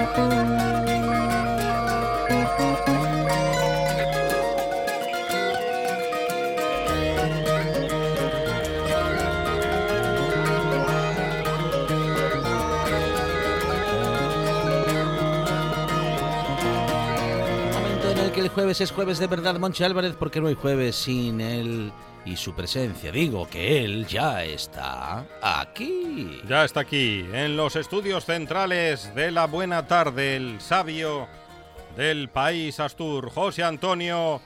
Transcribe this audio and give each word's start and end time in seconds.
Thank 0.00 0.16
you. 2.88 2.99
Que 18.40 18.46
el 18.46 18.48
jueves 18.54 18.80
es 18.80 18.90
jueves 18.90 19.18
de 19.18 19.26
verdad, 19.26 19.58
Monchi 19.58 19.84
Álvarez, 19.84 20.14
porque 20.18 20.40
no 20.40 20.48
hay 20.48 20.54
jueves 20.54 20.96
sin 20.96 21.42
él 21.42 21.92
y 22.24 22.36
su 22.36 22.54
presencia. 22.54 23.12
Digo 23.12 23.46
que 23.46 23.84
él 23.84 24.06
ya 24.06 24.44
está 24.44 25.26
aquí. 25.42 26.40
Ya 26.48 26.64
está 26.64 26.80
aquí, 26.80 27.26
en 27.34 27.56
los 27.56 27.76
estudios 27.76 28.24
centrales 28.24 29.14
de 29.14 29.30
la 29.30 29.46
buena 29.46 29.86
tarde, 29.86 30.36
el 30.36 30.58
sabio 30.60 31.28
del 31.96 32.30
país 32.30 32.80
Astur, 32.80 33.30
José 33.30 33.62
Antonio 33.62 34.40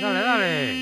Dale, 0.00 0.20
dale. 0.20 0.72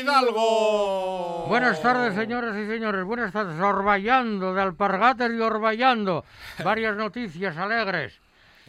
Hidalgo. 0.00 1.19
Buenas 1.50 1.82
tardes, 1.82 2.14
señoras 2.14 2.56
y 2.56 2.64
señores. 2.68 3.04
Buenas 3.04 3.32
tardes. 3.32 3.60
Orballando, 3.60 4.54
de 4.54 4.62
alpargates 4.62 5.32
y 5.32 5.40
Orballando. 5.40 6.24
Varias 6.62 6.96
noticias 6.96 7.56
alegres. 7.56 8.20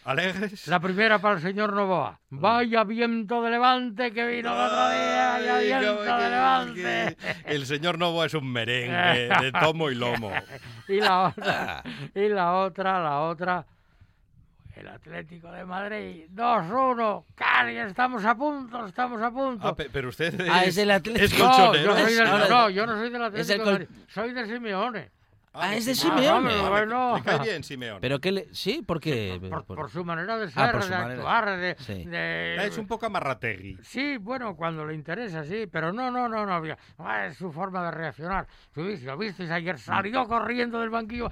¿Alegres? 0.04 0.66
La 0.66 0.80
primera 0.80 1.20
para 1.20 1.36
el 1.36 1.42
señor 1.42 1.74
Novoa. 1.74 2.18
Vaya 2.30 2.82
viento 2.82 3.40
de 3.40 3.50
levante 3.50 4.10
que 4.10 4.26
vino 4.26 4.52
el 4.52 4.60
otro 4.66 4.90
día. 4.90 5.30
Vaya 5.30 5.56
Ay, 5.58 5.66
viento 5.68 6.16
de 6.16 6.30
levante. 6.30 7.16
El 7.44 7.66
señor 7.66 8.00
Novo 8.00 8.24
es 8.24 8.34
un 8.34 8.50
merengue 8.50 9.28
de 9.40 9.52
tomo 9.52 9.88
y 9.88 9.94
lomo. 9.94 10.32
Y 10.88 11.00
la 11.00 11.28
otra, 11.28 11.84
y 12.16 12.28
la 12.30 12.52
otra, 12.54 13.00
la 13.00 13.20
otra. 13.20 13.64
El 14.74 14.88
Atlético 14.88 15.50
de 15.52 15.64
Madrid. 15.64 16.24
2-1. 16.30 17.24
Cari, 17.34 17.76
estamos 17.76 18.24
a 18.24 18.34
punto, 18.34 18.86
estamos 18.86 19.20
a 19.22 19.30
punto. 19.30 19.68
Ah, 19.68 19.74
pe- 19.76 19.90
pero 19.92 20.08
usted 20.08 20.40
es, 20.40 20.48
Ah, 20.50 20.64
es 20.64 20.74
del 20.76 20.90
Atlético. 20.90 21.24
es 21.24 21.38
No, 21.38 21.74
yo 21.74 21.96
soy 21.96 22.14
del- 22.14 22.48
no, 22.48 22.70
yo 22.70 22.86
no 22.86 22.96
soy 22.96 23.10
del 23.10 23.22
Atlético 23.22 23.64
de 23.64 23.70
Madrid. 23.72 23.88
Soy 24.08 24.32
de 24.32 24.46
Simeone. 24.46 25.10
Ah, 25.54 25.74
es 25.76 25.84
de 25.84 25.92
Ah, 25.92 25.94
Simeone. 25.94 26.50
Ah, 26.54 26.68
bueno. 26.70 27.14
Me 27.16 27.22
cae 27.22 27.38
bien, 27.40 27.62
Simeone. 27.62 28.00
Pero 28.00 28.20
que 28.20 28.32
le... 28.32 28.48
Sí, 28.54 28.82
porque... 28.86 29.38
por, 29.50 29.64
por 29.66 29.90
su 29.90 30.02
manera 30.04 30.38
de 30.38 30.46
Ah, 30.46 30.50
ser, 30.50 30.72
por 30.72 30.82
su 30.82 30.88
de 30.88 30.96
manera. 30.96 31.14
actuar, 31.14 31.58
de, 31.58 31.76
Sí. 31.78 32.04
de- 32.04 32.66
Es 32.66 32.78
un 32.78 32.86
poco 32.86 33.04
amarrategui. 33.06 33.76
Sí, 33.82 34.16
bueno, 34.16 34.56
cuando 34.56 34.86
le 34.86 34.94
interesa, 34.94 35.44
sí, 35.44 35.66
pero 35.70 35.92
no, 35.92 36.10
no, 36.10 36.26
no, 36.28 36.46
no, 36.46 36.74
ah, 36.98 37.26
es 37.26 37.36
su 37.36 37.52
forma 37.52 37.84
de 37.84 37.90
reaccionar. 37.90 38.46
Tú 38.72 38.84
viste, 38.84 39.04
lo 39.06 39.18
visteis 39.18 39.50
ayer, 39.50 39.78
salió 39.78 40.26
corriendo 40.26 40.80
del 40.80 40.88
banquillo 40.90 41.28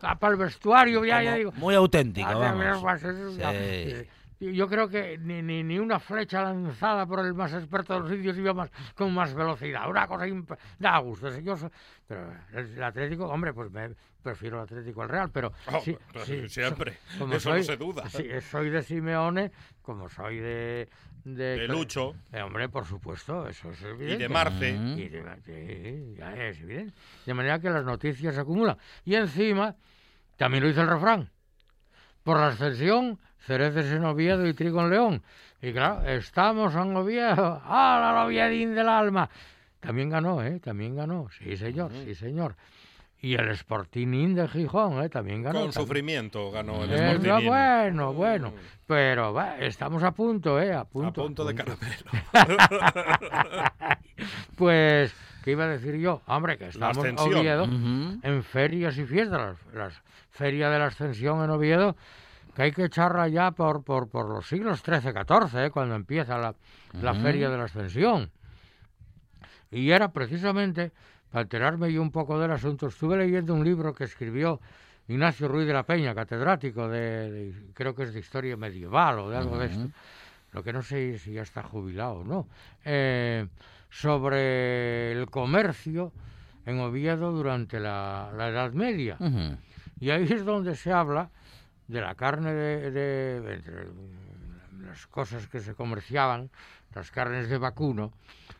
para 0.00 0.32
el 0.32 0.38
vestuario, 0.38 1.04
ya, 1.04 1.22
ya 1.22 1.34
digo. 1.34 1.52
Muy 1.52 1.74
auténtico, 1.74 2.28
Ah, 2.28 2.34
vamos. 2.34 2.82
una- 2.82 3.52
Sí. 3.52 4.08
Eh, 4.48 4.54
Yo 4.54 4.68
creo 4.68 4.88
que 4.88 5.18
ni, 5.18 5.42
ni, 5.42 5.62
ni 5.62 5.78
una 5.78 5.98
flecha 5.98 6.42
lanzada 6.42 7.06
por 7.06 7.20
el 7.20 7.34
más 7.34 7.52
experto 7.52 7.94
de 7.94 8.00
los 8.00 8.10
sitios 8.10 8.36
iba 8.38 8.52
más, 8.54 8.70
con 8.94 9.12
más 9.14 9.34
velocidad. 9.34 9.88
Una 9.88 10.06
cosa 10.06 10.26
imp- 10.26 10.56
da 10.78 10.98
gusto. 10.98 11.28
Yo 11.40 11.56
pero 12.06 12.32
el 12.52 12.82
Atlético, 12.82 13.26
hombre, 13.26 13.52
pues 13.54 13.70
me 13.70 13.90
prefiero 14.22 14.56
el 14.58 14.62
Atlético 14.64 15.02
al 15.02 15.08
Real, 15.08 15.30
pero 15.30 15.52
Oh, 15.72 15.80
sí, 15.80 15.96
sí, 16.24 16.48
siempre. 16.48 16.98
como 17.18 17.34
Eso 17.34 17.50
soy, 17.50 17.58
no 17.60 17.64
se 17.64 17.76
duda. 17.76 18.08
sí, 18.08 18.28
soy 18.50 18.70
de 18.70 18.82
Simeone, 18.82 19.50
como 19.82 20.08
soy 20.08 20.38
de... 20.38 20.88
De, 21.24 21.56
De 21.56 21.68
Lucho 21.68 22.14
Eh, 22.32 22.42
hombre, 22.42 22.68
por 22.68 22.84
supuesto, 22.84 23.48
eso 23.48 23.70
es 23.70 23.82
evidente. 23.82 24.14
y 24.14 24.18
de 24.18 24.28
Marce. 24.28 24.70
Y 24.70 25.08
de- 25.08 25.36
sí, 25.42 26.14
ya 26.18 26.36
es 26.36 26.60
evidente. 26.60 26.92
De 27.24 27.32
manera 27.32 27.58
que 27.58 27.70
las 27.70 27.82
noticias 27.84 28.34
se 28.34 28.40
acumulan. 28.42 28.76
Y 29.06 29.14
encima, 29.14 29.74
también 30.36 30.62
lo 30.64 30.68
dice 30.68 30.82
el 30.82 30.88
refrán. 30.88 31.30
Por 32.22 32.38
la 32.38 32.48
ascensión, 32.48 33.18
cereces 33.46 33.86
en 33.92 34.04
Oviedo 34.04 34.46
y 34.46 34.54
trigo 34.54 34.80
en 34.80 34.90
León. 34.90 35.22
Y 35.62 35.72
claro, 35.72 36.02
estamos 36.08 36.74
en 36.74 36.96
Oviedo. 36.96 37.60
¡Ah, 37.64 38.12
la 38.14 38.24
Oviedín 38.26 38.74
del 38.74 38.88
alma! 38.88 39.28
También 39.80 40.10
ganó, 40.10 40.42
¿eh? 40.42 40.60
También 40.60 40.96
ganó. 40.96 41.28
Sí, 41.38 41.56
señor, 41.56 41.90
sí, 41.92 42.14
señor. 42.14 42.56
Y 43.20 43.34
el 43.34 43.56
Sportingín 43.56 44.34
de 44.34 44.46
Gijón, 44.48 45.02
¿eh? 45.02 45.08
También 45.08 45.42
ganó. 45.42 45.60
Con 45.60 45.70
también. 45.70 45.86
sufrimiento 45.86 46.50
ganó 46.50 46.84
el 46.84 46.92
Eh, 46.92 46.96
no, 46.96 47.12
Sportingín. 47.38 47.46
bueno, 47.48 48.12
bueno. 48.12 48.52
Pero 48.86 49.32
va, 49.32 49.56
estamos 49.58 50.02
a 50.02 50.10
punto, 50.12 50.60
¿eh? 50.60 50.74
A 50.74 50.84
punto. 50.84 51.22
A 51.22 51.24
punto 51.24 51.44
de 51.46 51.54
punto. 51.54 51.78
caramelo. 51.78 52.10
Pues, 54.56 55.12
¿qué 55.42 55.50
iba 55.52 55.64
a 55.64 55.68
decir 55.68 55.96
yo? 55.96 56.22
Hombre, 56.26 56.56
que 56.58 56.68
estamos 56.68 57.04
en. 57.04 57.18
Oviedo 57.18 57.64
Ujú. 57.64 58.20
en 58.22 58.42
ferias 58.44 58.96
y 58.98 59.04
fiestas. 59.04 59.40
Las, 59.40 59.74
las 59.74 60.02
ferias 60.30 60.70
de 60.72 60.78
la 60.78 60.86
Ascensión 60.86 61.42
en 61.42 61.50
Oviedo, 61.50 61.96
que 62.54 62.62
hay 62.62 62.72
que 62.72 62.84
echarla 62.84 63.28
ya 63.28 63.50
por, 63.50 63.82
por, 63.82 64.08
por 64.08 64.28
los 64.28 64.46
siglos 64.48 64.82
XIII-XIV, 64.82 65.66
¿eh? 65.66 65.70
cuando 65.70 65.94
empieza 65.94 66.38
la, 66.38 66.54
la 67.02 67.12
feria 67.14 67.50
de 67.50 67.56
la 67.58 67.64
Ascensión. 67.64 68.30
Y 69.70 69.90
era 69.90 70.12
precisamente, 70.12 70.92
para 71.30 71.42
enterarme 71.42 71.92
yo 71.92 72.00
un 72.00 72.10
poco 72.12 72.38
del 72.38 72.52
asunto, 72.52 72.86
estuve 72.86 73.16
leyendo 73.16 73.54
un 73.54 73.64
libro 73.64 73.92
que 73.92 74.04
escribió 74.04 74.60
Ignacio 75.08 75.48
Ruiz 75.48 75.66
de 75.66 75.72
la 75.72 75.82
Peña, 75.82 76.14
catedrático 76.14 76.88
de, 76.88 77.30
de- 77.30 77.54
creo 77.74 77.94
que 77.94 78.04
es 78.04 78.14
de 78.14 78.20
historia 78.20 78.56
medieval 78.56 79.18
o 79.18 79.30
de 79.30 79.36
algo 79.36 79.58
de 79.58 79.66
esto, 79.66 79.88
lo 80.52 80.62
que 80.62 80.72
no 80.72 80.82
sé 80.82 81.18
si 81.18 81.32
ya 81.32 81.42
está 81.42 81.62
jubilado 81.64 82.14
o 82.20 82.24
no, 82.24 82.48
eh, 82.84 83.48
sobre 83.90 85.12
el 85.12 85.28
comercio 85.28 86.12
en 86.66 86.78
Oviedo 86.80 87.32
durante 87.32 87.80
la, 87.80 88.30
la 88.36 88.48
Edad 88.48 88.72
Media. 88.72 89.16
Y 90.00 90.10
ahí 90.10 90.24
es 90.30 90.44
donde 90.44 90.76
se 90.76 90.92
habla 90.92 91.30
de 91.88 92.00
la 92.00 92.14
carne 92.14 92.52
de, 92.52 93.36
entre 93.54 93.88
las 94.86 95.06
cosas 95.06 95.46
que 95.48 95.60
se 95.60 95.74
comerciaban, 95.74 96.50
las 96.94 97.10
carnes 97.10 97.48
de 97.48 97.58
vacuno, 97.58 98.12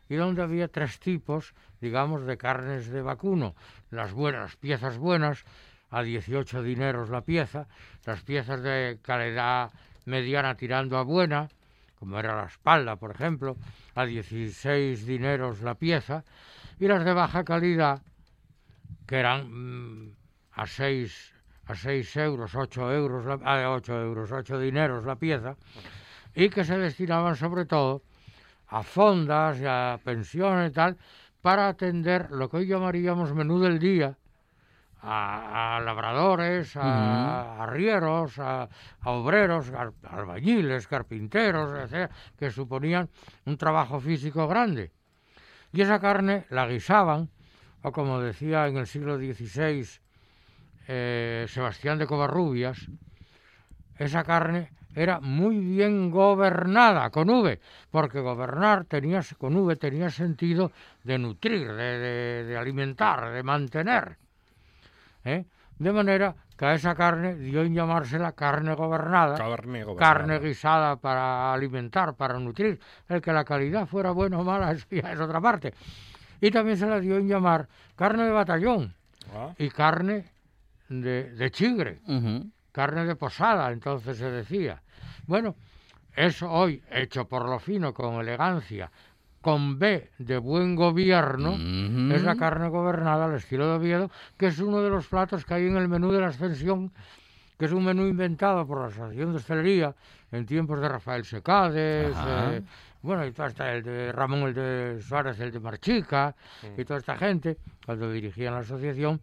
y 0.08 0.16
donde 0.16 0.42
había 0.42 0.68
tres 0.68 0.98
tipos, 0.98 1.54
digamos, 1.80 2.26
de 2.26 2.36
carnes 2.36 2.88
de 2.88 3.02
vacuno. 3.02 3.54
Las 3.90 4.12
buenas, 4.12 4.56
piezas 4.56 4.98
buenas, 4.98 5.44
a 5.90 6.02
18 6.02 6.62
dineros 6.62 7.08
la 7.08 7.20
pieza, 7.20 7.68
las 8.04 8.22
piezas 8.22 8.62
de 8.62 8.98
calidad 9.00 9.70
mediana 10.06 10.56
tirando 10.56 10.98
a 10.98 11.02
buena, 11.02 11.48
como 11.98 12.18
era 12.18 12.36
la 12.36 12.46
espalda, 12.46 12.96
por 12.96 13.12
ejemplo, 13.12 13.56
a 13.94 14.04
16 14.04 15.06
dineros 15.06 15.62
la 15.62 15.76
pieza, 15.76 16.24
y 16.80 16.88
las 16.88 17.04
de 17.04 17.12
baja 17.12 17.44
calidad, 17.44 18.02
que 19.06 19.16
eran 19.16 20.06
mm, 20.06 20.16
a 20.52 20.66
6 20.66 21.33
a 21.66 21.74
6 21.74 22.16
euros, 22.16 22.54
8 22.54 22.92
euros, 22.92 23.24
la, 23.24 23.34
a 23.64 23.70
8 23.70 24.00
euros, 24.00 24.30
8 24.32 24.58
dineros 24.58 25.04
la 25.04 25.16
pieza, 25.16 25.56
y 26.34 26.48
que 26.50 26.64
se 26.64 26.76
destinaban 26.78 27.36
sobre 27.36 27.64
todo 27.64 28.02
a 28.68 28.82
fondas 28.82 29.60
y 29.60 29.64
a 29.66 29.98
pensiones 30.02 30.70
y 30.70 30.74
tal, 30.74 30.96
para 31.40 31.68
atender 31.68 32.30
lo 32.30 32.48
que 32.48 32.58
hoy 32.58 32.66
llamaríamos 32.66 33.32
menú 33.34 33.60
del 33.60 33.78
día, 33.78 34.16
a, 35.06 35.76
a 35.76 35.80
labradores, 35.80 36.74
a, 36.76 37.62
arrieros, 37.62 38.38
a, 38.38 38.68
a 39.00 39.10
obreros, 39.10 39.70
a- 39.70 39.92
albañiles, 40.10 40.88
carpinteros, 40.88 41.78
etcétera, 41.78 42.10
que 42.38 42.50
suponían 42.50 43.10
un 43.44 43.58
trabajo 43.58 44.00
físico 44.00 44.48
grande. 44.48 44.92
Y 45.72 45.82
esa 45.82 45.98
carne 46.00 46.46
la 46.48 46.66
guisaban, 46.66 47.28
o 47.82 47.92
como 47.92 48.18
decía 48.20 48.66
en 48.66 48.78
el 48.78 48.86
siglo 48.86 49.18
XVI 49.18 50.00
eh, 50.88 51.46
Sebastián 51.48 51.98
de 51.98 52.06
Covarrubias, 52.06 52.78
esa 53.98 54.24
carne 54.24 54.70
era 54.94 55.20
muy 55.20 55.58
bien 55.58 56.10
gobernada, 56.10 57.10
con 57.10 57.28
V, 57.30 57.58
porque 57.90 58.20
gobernar 58.20 58.84
tenía, 58.84 59.22
con 59.38 59.56
V 59.56 59.76
tenía 59.76 60.10
sentido 60.10 60.70
de 61.02 61.18
nutrir, 61.18 61.66
de, 61.72 61.98
de- 61.98 62.44
de 62.44 62.56
alimentar, 62.56 63.32
de 63.32 63.42
mantener. 63.42 64.16
¿eh? 65.24 65.44
De 65.78 65.92
manera 65.92 66.34
que 66.56 66.64
a 66.66 66.74
esa 66.74 66.94
carne 66.94 67.34
dio 67.34 67.62
en 67.62 67.74
llamársela 67.74 68.30
carne 68.32 68.74
gobernada, 68.74 69.36
Carne 69.36 69.82
gobernada. 69.82 70.14
carne 70.14 70.38
guisada 70.38 70.96
para 70.96 71.52
alimentar, 71.52 72.14
para 72.14 72.38
nutrir. 72.38 72.78
El 73.08 73.20
que 73.20 73.32
la 73.32 73.44
calidad 73.44 73.86
fuera 73.86 74.12
buena 74.12 74.38
o 74.38 74.44
mala, 74.44 74.70
es 74.90 75.20
otra 75.20 75.40
parte. 75.40 75.74
Y 76.40 76.50
también 76.52 76.76
se 76.76 76.86
la 76.86 77.00
dio 77.00 77.16
en 77.16 77.26
llamar 77.26 77.66
carne 77.96 78.24
de 78.24 78.30
batallón 78.30 78.94
Ah, 79.34 79.52
y 79.58 79.70
carne 79.70 80.26
de, 81.00 81.30
de 81.32 81.50
chigre, 81.50 82.00
carne 82.72 83.04
de 83.04 83.16
posada, 83.16 83.70
entonces 83.72 84.16
se 84.16 84.30
decía. 84.30 84.82
Bueno, 85.26 85.56
eso 86.14 86.50
hoy, 86.50 86.82
hecho 86.90 87.26
por 87.26 87.48
lo 87.48 87.58
fino, 87.58 87.92
con 87.92 88.14
elegancia, 88.20 88.90
con 89.40 89.78
B 89.78 90.10
de 90.18 90.38
buen 90.38 90.74
gobierno, 90.74 91.52
es 92.14 92.22
la 92.22 92.36
carne 92.36 92.68
gobernada 92.68 93.26
al 93.26 93.34
estilo 93.34 93.66
de 93.68 93.74
Oviedo, 93.74 94.10
que 94.38 94.46
es 94.46 94.58
uno 94.58 94.80
de 94.80 94.90
los 94.90 95.06
platos 95.06 95.44
que 95.44 95.54
hay 95.54 95.66
en 95.66 95.76
el 95.76 95.88
menú 95.88 96.10
de 96.12 96.20
la 96.20 96.28
Ascensión, 96.28 96.92
que 97.58 97.66
es 97.66 97.72
un 97.72 97.84
menú 97.84 98.06
inventado 98.06 98.66
por 98.66 98.80
la 98.80 98.86
Asociación 98.86 99.32
de 99.32 99.36
Hostelería 99.36 99.94
en 100.32 100.46
tiempos 100.46 100.80
de 100.80 100.88
Rafael 100.88 101.24
Secades, 101.24 102.16
eh, 102.26 102.62
bueno, 103.02 103.26
y 103.26 103.32
todo 103.32 103.46
está 103.48 103.70
el 103.74 103.82
de 103.82 104.12
Ramón 104.12 104.44
el 104.44 104.54
de 104.54 105.02
Suárez, 105.02 105.38
el 105.38 105.52
de 105.52 105.60
Marchica, 105.60 106.34
y 106.76 106.84
toda 106.84 107.00
esta 107.00 107.16
gente, 107.16 107.58
cuando 107.84 108.10
dirigían 108.10 108.54
la 108.54 108.60
asociación, 108.60 109.20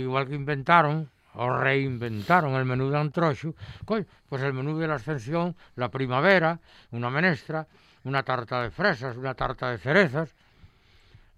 igual 0.00 0.26
que 0.28 0.34
inventaron 0.34 1.10
o 1.34 1.50
reinventaron 1.56 2.54
el 2.54 2.64
menú 2.64 2.90
de 2.90 2.98
Antrochu, 2.98 3.54
pues 3.84 4.42
el 4.42 4.52
menú 4.52 4.78
de 4.78 4.86
la 4.86 4.94
Ascensión, 4.96 5.56
la 5.76 5.90
primavera, 5.90 6.60
una 6.92 7.10
menestra, 7.10 7.66
una 8.04 8.22
tarta 8.22 8.62
de 8.62 8.70
fresas, 8.70 9.16
una 9.16 9.34
tarta 9.34 9.70
de 9.70 9.78
cerezas, 9.78 10.34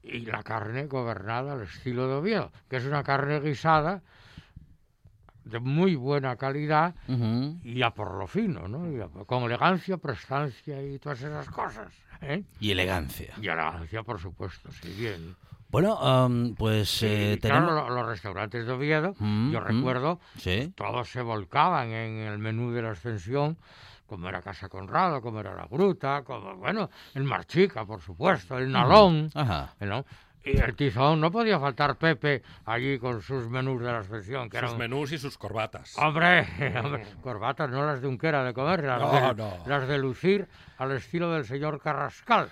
y 0.03 0.21
la 0.21 0.43
carne 0.43 0.87
gobernada 0.87 1.55
al 1.55 1.63
estilo 1.63 2.07
de 2.09 2.15
Oviedo, 2.15 2.53
que 2.69 2.77
es 2.77 2.85
una 2.85 3.03
carne 3.03 3.41
guisada 3.41 4.03
de 5.45 5.59
muy 5.61 5.95
buena 5.95 6.37
calidad 6.37 6.95
y 7.65 7.83
a 7.83 7.91
por 7.91 8.15
lo 8.15 8.27
fino, 8.27 8.69
¿no? 8.69 8.91
Y 8.91 9.01
a- 9.01 9.09
con 9.27 9.45
elegancia, 9.45 9.97
prestancia 9.97 10.83
y 10.83 10.99
todas 10.99 11.23
esas 11.23 11.49
cosas. 11.49 11.93
¿eh? 12.21 12.43
Y 12.61 12.71
elegancia. 12.73 13.35
Y 13.41 13.49
elegancia, 13.49 14.03
por 14.03 14.21
supuesto, 14.21 14.71
sí, 14.73 14.93
bien. 14.99 15.35
Bueno, 15.69 15.99
am, 15.99 16.55
pues 16.57 17.03
eh, 17.03 17.35
y 17.37 17.41
claro, 17.41 17.67
tenemos... 17.67 17.89
lo- 17.89 17.95
los 17.97 18.07
restaurantes 18.07 18.67
de 18.67 18.73
Oviedo, 18.73 19.15
Mm, 19.19 19.53
yo 19.53 19.61
mm. 19.61 19.65
recuerdo, 19.65 20.21
Sí. 20.39 20.73
todos 20.77 21.11
se 21.11 21.23
volcaban 21.23 21.89
en 21.91 22.19
el 22.27 22.39
menú 22.39 22.71
de 22.73 22.83
la 22.83 22.93
ascensión, 22.93 23.57
como 24.07 24.29
era 24.29 24.41
Casa 24.41 24.69
Conrado, 24.69 25.21
como 25.21 25.41
era 25.41 25.55
La 25.55 25.67
Gruta, 25.67 26.23
como, 26.25 26.55
bueno, 26.57 26.89
el 27.15 27.25
Marchica, 27.25 27.85
por 27.85 28.01
supuesto, 28.01 28.57
el 28.59 28.71
Nalón, 28.71 29.31
Ajá. 29.35 29.75
¿no? 29.81 30.05
Y 30.45 30.57
el 30.59 30.77
Tizón, 30.77 31.21
no 31.21 31.33
podía 31.33 31.59
faltar 31.59 31.97
Pepe 31.97 32.41
allí 32.67 33.01
con 33.01 33.21
sus 33.21 33.49
menús 33.49 33.81
de 33.83 33.91
la 33.91 33.99
ascensión, 33.99 34.49
que 34.49 34.59
sus 34.61 34.69
eran... 34.69 34.79
menús 34.79 35.11
y 35.11 35.19
sus 35.19 35.37
corbatas. 35.37 35.99
Hombre, 35.99 36.47
hombre, 36.85 37.05
corbatas, 37.21 37.69
no 37.69 37.85
las 37.85 38.01
de 38.01 38.07
Unquera 38.07 38.45
de 38.45 38.55
comer, 38.55 38.85
las, 38.85 39.01
No, 39.03 39.11
de, 39.13 39.35
no. 39.35 39.53
las 39.67 39.89
de 39.89 39.99
lucir 39.99 40.47
al 40.79 40.93
estilo 40.93 41.31
del 41.33 41.45
señor 41.45 41.81
Carrascal. 41.81 42.51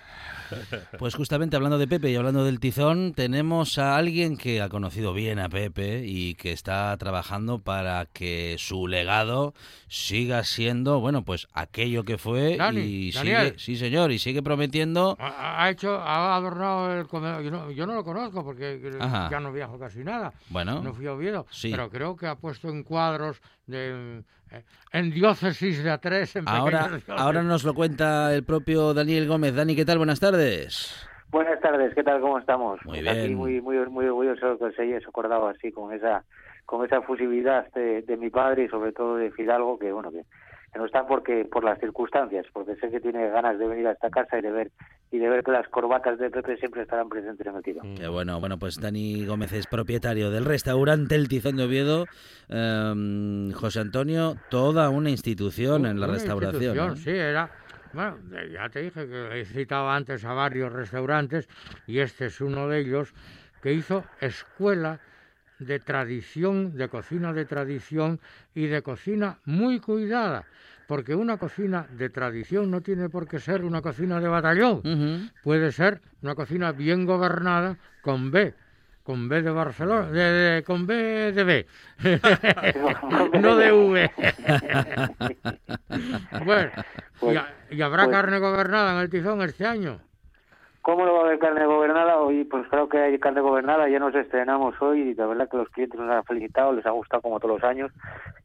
Pues 0.99 1.15
justamente 1.15 1.57
hablando 1.57 1.79
de 1.79 1.89
Pepe 1.89 2.11
y 2.11 2.17
hablando 2.17 2.45
del 2.45 2.61
tizón, 2.61 3.15
tenemos 3.15 3.79
a 3.79 3.97
alguien 3.97 4.37
que 4.37 4.61
ha 4.63 4.69
conocido 4.69 5.13
bien 5.13 5.39
a 5.39 5.49
Pepe 5.49 6.05
y 6.07 6.35
que 6.35 6.53
está 6.53 6.97
trabajando 6.99 7.59
para 7.61 8.07
que 8.07 8.57
su 8.59 8.87
legado 8.87 9.55
siga 9.89 10.45
siendo, 10.45 11.01
bueno, 11.01 11.25
pues 11.25 11.49
aquello 11.55 12.05
que 12.05 12.19
fue 12.19 12.57
Dani, 12.57 12.81
y 12.83 13.13
Daniel. 13.13 13.47
sigue, 13.47 13.59
sí 13.59 13.77
señor, 13.77 14.13
y 14.13 14.19
sigue 14.19 14.43
prometiendo. 14.43 15.17
Ha, 15.19 15.69
hecho, 15.71 15.99
ha 15.99 16.37
adornado 16.37 16.93
el 16.93 17.07
comedor. 17.09 17.43
Yo 17.43 17.51
no, 17.51 17.71
yo 17.71 17.87
no 17.87 17.95
lo 17.95 18.05
conozco 18.05 18.45
porque 18.45 18.81
Ajá. 19.01 19.29
ya 19.31 19.41
no 19.41 19.51
viajo 19.53 19.79
casi 19.79 20.05
nada. 20.05 20.33
Bueno, 20.51 20.83
No 20.83 20.93
fui 20.93 21.07
a 21.07 21.15
Oviedo, 21.15 21.47
Sí. 21.51 21.71
pero 21.71 21.91
creo 21.91 22.17
que 22.17 22.27
ha 22.27 22.37
puesto 22.37 22.69
en 22.69 22.83
cuadros 22.85 23.41
de, 23.67 24.19
eh, 24.53 24.63
en 24.93 25.11
diócesis 25.11 25.83
de 25.83 25.91
A3, 25.91 26.37
en 26.41 26.49
ahora, 26.49 26.91
ahora 27.09 27.43
nos 27.43 27.65
lo 27.65 27.75
cuenta 27.75 28.35
el 28.35 28.45
propio 28.45 28.95
Daniel 28.95 29.27
Gómez. 29.29 29.55
Dani, 29.55 29.75
¿qué 29.77 29.85
tal? 29.85 29.99
Buenas 29.99 30.21
tardes. 30.21 31.09
Buenas 31.31 31.61
tardes, 31.61 31.95
¿qué 31.95 32.05
tal? 32.05 32.21
¿Cómo 32.21 32.39
estamos? 32.39 32.79
Muy 32.85 33.01
Pues 33.01 33.09
Aquí 33.11 33.27
bien. 33.27 33.35
muy, 33.37 33.61
muy, 33.61 33.77
muy 33.89 34.07
orgulloso 34.07 34.57
que 34.59 34.65
os 34.67 34.79
hayáis 34.79 35.07
acordado 35.07 35.49
así 35.49 35.73
con 35.73 35.93
esa, 35.93 36.23
con 36.65 36.85
esa 36.87 37.03
fusividad 37.03 37.67
de, 37.73 38.03
de 38.03 38.17
mi 38.17 38.31
padre 38.31 38.65
y 38.65 38.69
sobre 38.69 38.93
todo 38.93 39.17
de 39.17 39.33
Fidalgo, 39.33 39.77
que 39.79 39.91
bueno, 39.91 40.13
que, 40.13 40.23
que 40.73 40.79
no 40.79 40.87
está 40.87 41.07
porque 41.09 41.45
por 41.45 41.65
las 41.65 41.81
circunstancias, 41.81 42.47
porque 42.53 42.77
sé 42.77 42.89
que 42.89 43.01
tiene 43.01 43.29
ganas 43.31 43.59
de 43.59 43.67
venir 43.67 43.89
a 43.89 43.93
esta 43.93 44.11
casa 44.11 44.39
y 44.39 44.43
de 44.43 44.53
ver 44.53 44.71
y 45.15 45.19
de 45.21 45.29
ver 45.29 45.45
que 45.45 45.53
las 45.53 45.69
corbatas 45.69 46.19
de 46.19 46.29
Pepe 46.29 46.57
siempre 46.57 46.83
estarán 46.83 47.09
presentes 47.09 47.47
en 47.47 47.55
el 47.55 47.63
tiro. 47.63 47.83
Qué 47.97 48.09
bueno, 48.09 48.41
bueno, 48.41 48.59
pues 48.59 48.81
Dani 48.81 49.25
Gómez 49.25 49.53
es 49.53 49.69
propietario 49.69 50.29
del 50.33 50.45
restaurante 50.45 51.15
El 51.15 51.29
Tizón 51.29 51.55
de 51.57 51.63
Oviedo. 51.63 52.07
Em, 52.49 53.53
José 53.53 53.79
Antonio, 53.79 54.37
toda 54.51 54.91
una 54.91 55.11
institución 55.11 55.87
en 55.87 56.01
la 56.01 56.07
Una 56.07 56.15
restauración. 56.15 56.63
institución, 56.65 56.93
¿eh? 56.95 56.97
Sí, 56.97 57.11
era. 57.11 57.49
Bueno, 57.93 58.19
eh, 58.35 58.51
ya 58.55 58.69
te 58.69 58.83
dije 58.83 59.07
que 59.07 59.41
he 59.41 59.45
citado 59.45 59.89
antes 59.89 60.25
a 60.25 60.33
varios 60.33 60.73
restaurantes 60.73 61.49
y 61.87 62.01
este 62.01 62.27
es 62.27 62.41
uno 62.41 62.67
de 62.67 62.81
ellos 62.81 63.15
que 63.63 63.73
hizo 63.73 64.03
escuela 64.21 64.99
de 65.61 65.79
tradición, 65.79 66.77
de 66.77 66.89
cocina 66.89 67.33
de 67.33 67.45
tradición 67.45 68.19
y 68.53 68.67
de 68.67 68.83
cocina 68.83 69.39
muy 69.45 69.79
cuidada, 69.79 70.45
porque 70.87 71.15
una 71.15 71.37
cocina 71.39 71.87
de 71.91 72.11
tradición 72.11 72.71
no 72.71 72.81
tiene 72.81 73.09
por 73.09 73.27
qué 73.29 73.39
ser 73.39 73.65
una 73.65 73.81
cocina 73.83 74.21
de 74.21 74.29
batallón, 74.29 75.31
puede 75.43 75.73
ser 75.73 76.01
una 76.23 76.35
cocina 76.35 76.73
bien 76.73 77.07
gobernada 77.07 77.77
con 78.03 78.31
B, 78.31 78.55
con 79.03 79.29
B 79.29 79.43
de 79.43 79.51
Barcelona, 79.51 80.11
de, 80.11 80.21
de- 80.23 80.63
con 80.63 80.87
B 80.87 81.33
de 81.33 81.45
B, 81.45 81.67
no 83.41 83.57
de 83.57 83.73
V. 83.73 84.11
bueno, 86.45 86.71
Pues- 87.21 87.41
y, 87.71 87.77
y 87.77 87.83
habrá 87.83 88.05
pues- 88.05 88.17
carne 88.17 88.39
gobernada 88.39 88.95
en 88.95 88.99
el 89.01 89.11
tizón 89.11 89.43
este 89.43 89.67
año. 89.67 90.01
¿Cómo 90.85 91.07
no 91.07 91.15
va 91.15 91.21
a 91.21 91.25
haber 91.25 91.39
carne 91.39 91.65
gobernada? 91.65 92.19
Hoy, 92.19 92.45
pues 92.45 92.69
claro 92.69 92.91
que 92.91 92.99
hay 92.99 93.19
carne 93.19 93.41
gobernada, 93.41 93.89
ya 93.89 93.99
nos 93.99 94.15
estrenamos 94.15 94.75
hoy 94.83 95.01
y 95.01 95.15
la 95.15 95.27
verdad 95.27 95.49
que 95.49 95.57
los 95.57 95.71
clientes 95.71 95.99
nos 95.99 96.11
han 96.11 96.25
felicitado, 96.25 96.75
les 96.75 96.85
ha 96.85 96.91
gustado 96.91 97.23
como 97.23 97.41
todos 97.41 97.55
los 97.55 97.65
años. 97.65 97.91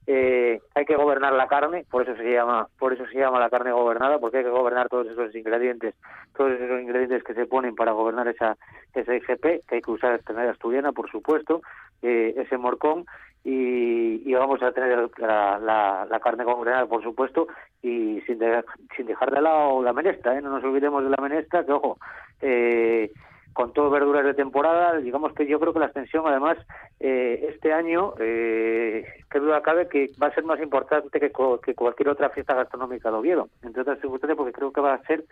Eh, 0.08 0.62
hay 0.74 0.86
que 0.86 0.96
gobernar 0.96 1.34
la 1.34 1.50
carne, 1.50 1.86
por 1.92 2.04
eso 2.04 2.16
se 2.16 2.32
llama, 2.32 2.70
por 2.80 2.94
eso 2.94 3.06
se 3.08 3.20
llama 3.20 3.42
la 3.42 3.50
carne 3.50 3.74
gobernada, 3.74 4.20
porque 4.20 4.38
hay 4.38 4.46
que 4.46 4.52
gobernar 4.52 4.88
todos 4.88 5.08
esos 5.08 5.36
ingredientes, 5.36 5.96
todos 6.34 6.54
esos 6.54 6.80
ingredientes 6.80 7.26
que 7.26 7.34
se 7.34 7.46
ponen 7.46 7.76
para 7.76 7.92
gobernar 7.92 8.30
esa, 8.30 8.56
esa 8.94 9.14
IGP, 9.14 9.68
que 9.68 9.76
hay 9.76 9.82
que 9.82 9.92
usar 9.92 10.18
tener 10.20 10.48
asturiana, 10.48 10.94
por 10.94 11.12
supuesto, 11.12 11.62
eh, 12.02 12.36
ese 12.38 12.58
morcón 12.58 13.04
y, 13.44 14.30
y 14.30 14.34
vamos 14.34 14.62
a 14.62 14.72
tener 14.72 15.10
la, 15.18 15.60
la, 15.60 16.08
la 16.10 16.20
carne 16.20 16.44
gobernada, 16.44 16.86
por 16.86 17.02
supuesto, 17.04 17.48
y 17.82 18.22
sin, 18.22 18.40
de- 18.40 18.64
sin 18.96 19.06
dejar 19.08 19.32
de 19.32 19.42
lado 19.42 19.82
la 19.82 19.94
menestra, 19.94 20.38
¿eh? 20.38 20.42
no 20.42 20.50
nos 20.50 20.64
olvidemos 20.64 21.04
de 21.04 21.10
la 21.10 21.22
menestra, 21.22 21.66
que 21.66 21.72
ojo, 21.72 21.98
eh, 22.42 23.12
con 23.54 23.74
todo 23.74 23.90
verduras 23.90 24.24
de 24.26 24.34
temporada, 24.36 24.98
digamos 24.98 25.34
que 25.34 25.46
yo 25.48 25.60
creo 25.60 25.74
que 25.74 25.80
la 25.80 25.86
extensión 25.88 26.26
además 26.28 26.58
eh, 27.00 27.48
este 27.50 27.74
año, 27.74 28.14
eh, 28.20 29.06
que 29.30 29.40
duda 29.40 29.62
cabe 29.62 29.88
que 29.90 30.12
va 30.22 30.28
a 30.28 30.34
ser 30.34 30.44
más 30.44 30.62
importante 30.62 31.20
que, 31.20 31.32
que 31.64 31.76
cualquier 31.76 32.10
otra 32.10 32.30
fiesta 32.30 32.54
gastronómica 32.54 33.10
de 33.10 33.18
Oviedo, 33.18 33.50
entre 33.64 33.82
otras 33.82 34.00
circunstancias 34.00 34.38
porque 34.38 34.54
creo 34.54 34.72
que 34.72 34.82
va 34.82 34.94
a 34.94 35.04
ser 35.04 35.24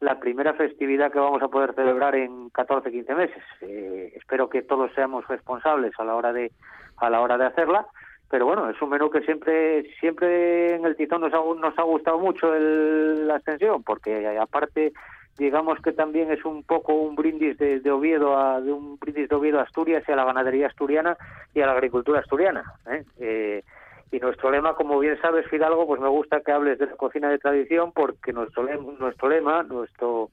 la 0.00 0.18
primera 0.18 0.54
festividad 0.54 1.12
que 1.12 1.18
vamos 1.18 1.42
a 1.42 1.48
poder 1.48 1.74
celebrar 1.74 2.14
en 2.14 2.48
14, 2.50 2.90
15 2.90 3.14
meses. 3.14 3.42
Eh, 3.60 4.12
espero 4.16 4.48
que 4.48 4.62
todos 4.62 4.90
seamos 4.94 5.26
responsables 5.28 5.92
a 5.98 6.04
la 6.04 6.14
hora 6.16 6.32
de, 6.32 6.50
a 6.96 7.10
la 7.10 7.20
hora 7.20 7.38
de 7.38 7.46
hacerla 7.46 7.86
pero 8.30 8.46
bueno, 8.46 8.68
es 8.68 8.82
un 8.82 8.90
menú 8.90 9.10
que 9.10 9.20
siempre 9.20 9.84
siempre 10.00 10.74
en 10.74 10.84
el 10.84 10.96
Tizón 10.96 11.20
nos 11.20 11.32
ha, 11.32 11.36
nos 11.36 11.78
ha 11.78 11.82
gustado 11.82 12.18
mucho 12.18 12.52
el, 12.52 13.28
la 13.28 13.36
extensión, 13.36 13.84
porque 13.84 14.26
aparte 14.40 14.92
digamos 15.38 15.80
que 15.80 15.92
también 15.92 16.32
es 16.32 16.44
un 16.44 16.64
poco 16.64 16.94
un 16.94 17.14
brindis 17.14 17.56
de, 17.58 17.90
Oviedo 17.92 18.36
a 18.36 18.60
de 18.60 18.72
un 18.72 18.98
brindis 18.98 19.28
de 19.28 19.36
Oviedo 19.36 19.60
Asturias 19.60 20.02
y 20.08 20.10
a 20.10 20.16
la 20.16 20.24
ganadería 20.24 20.66
asturiana 20.66 21.16
y 21.54 21.60
a 21.60 21.66
la 21.66 21.72
agricultura 21.72 22.20
asturiana 22.20 22.64
¿eh? 22.88 23.04
Eh, 23.18 23.62
y 24.10 24.18
nuestro 24.18 24.50
lema 24.50 24.74
como 24.74 24.98
bien 24.98 25.16
sabes 25.20 25.46
Fidalgo 25.48 25.86
pues 25.86 26.00
me 26.00 26.08
gusta 26.08 26.40
que 26.40 26.52
hables 26.52 26.78
de 26.78 26.86
la 26.86 26.96
cocina 26.96 27.30
de 27.30 27.38
tradición 27.38 27.92
porque 27.92 28.32
nuestro 28.32 28.62
lema, 28.64 28.92
nuestro 28.98 29.28
lema 29.28 29.62
nuestro 29.64 30.30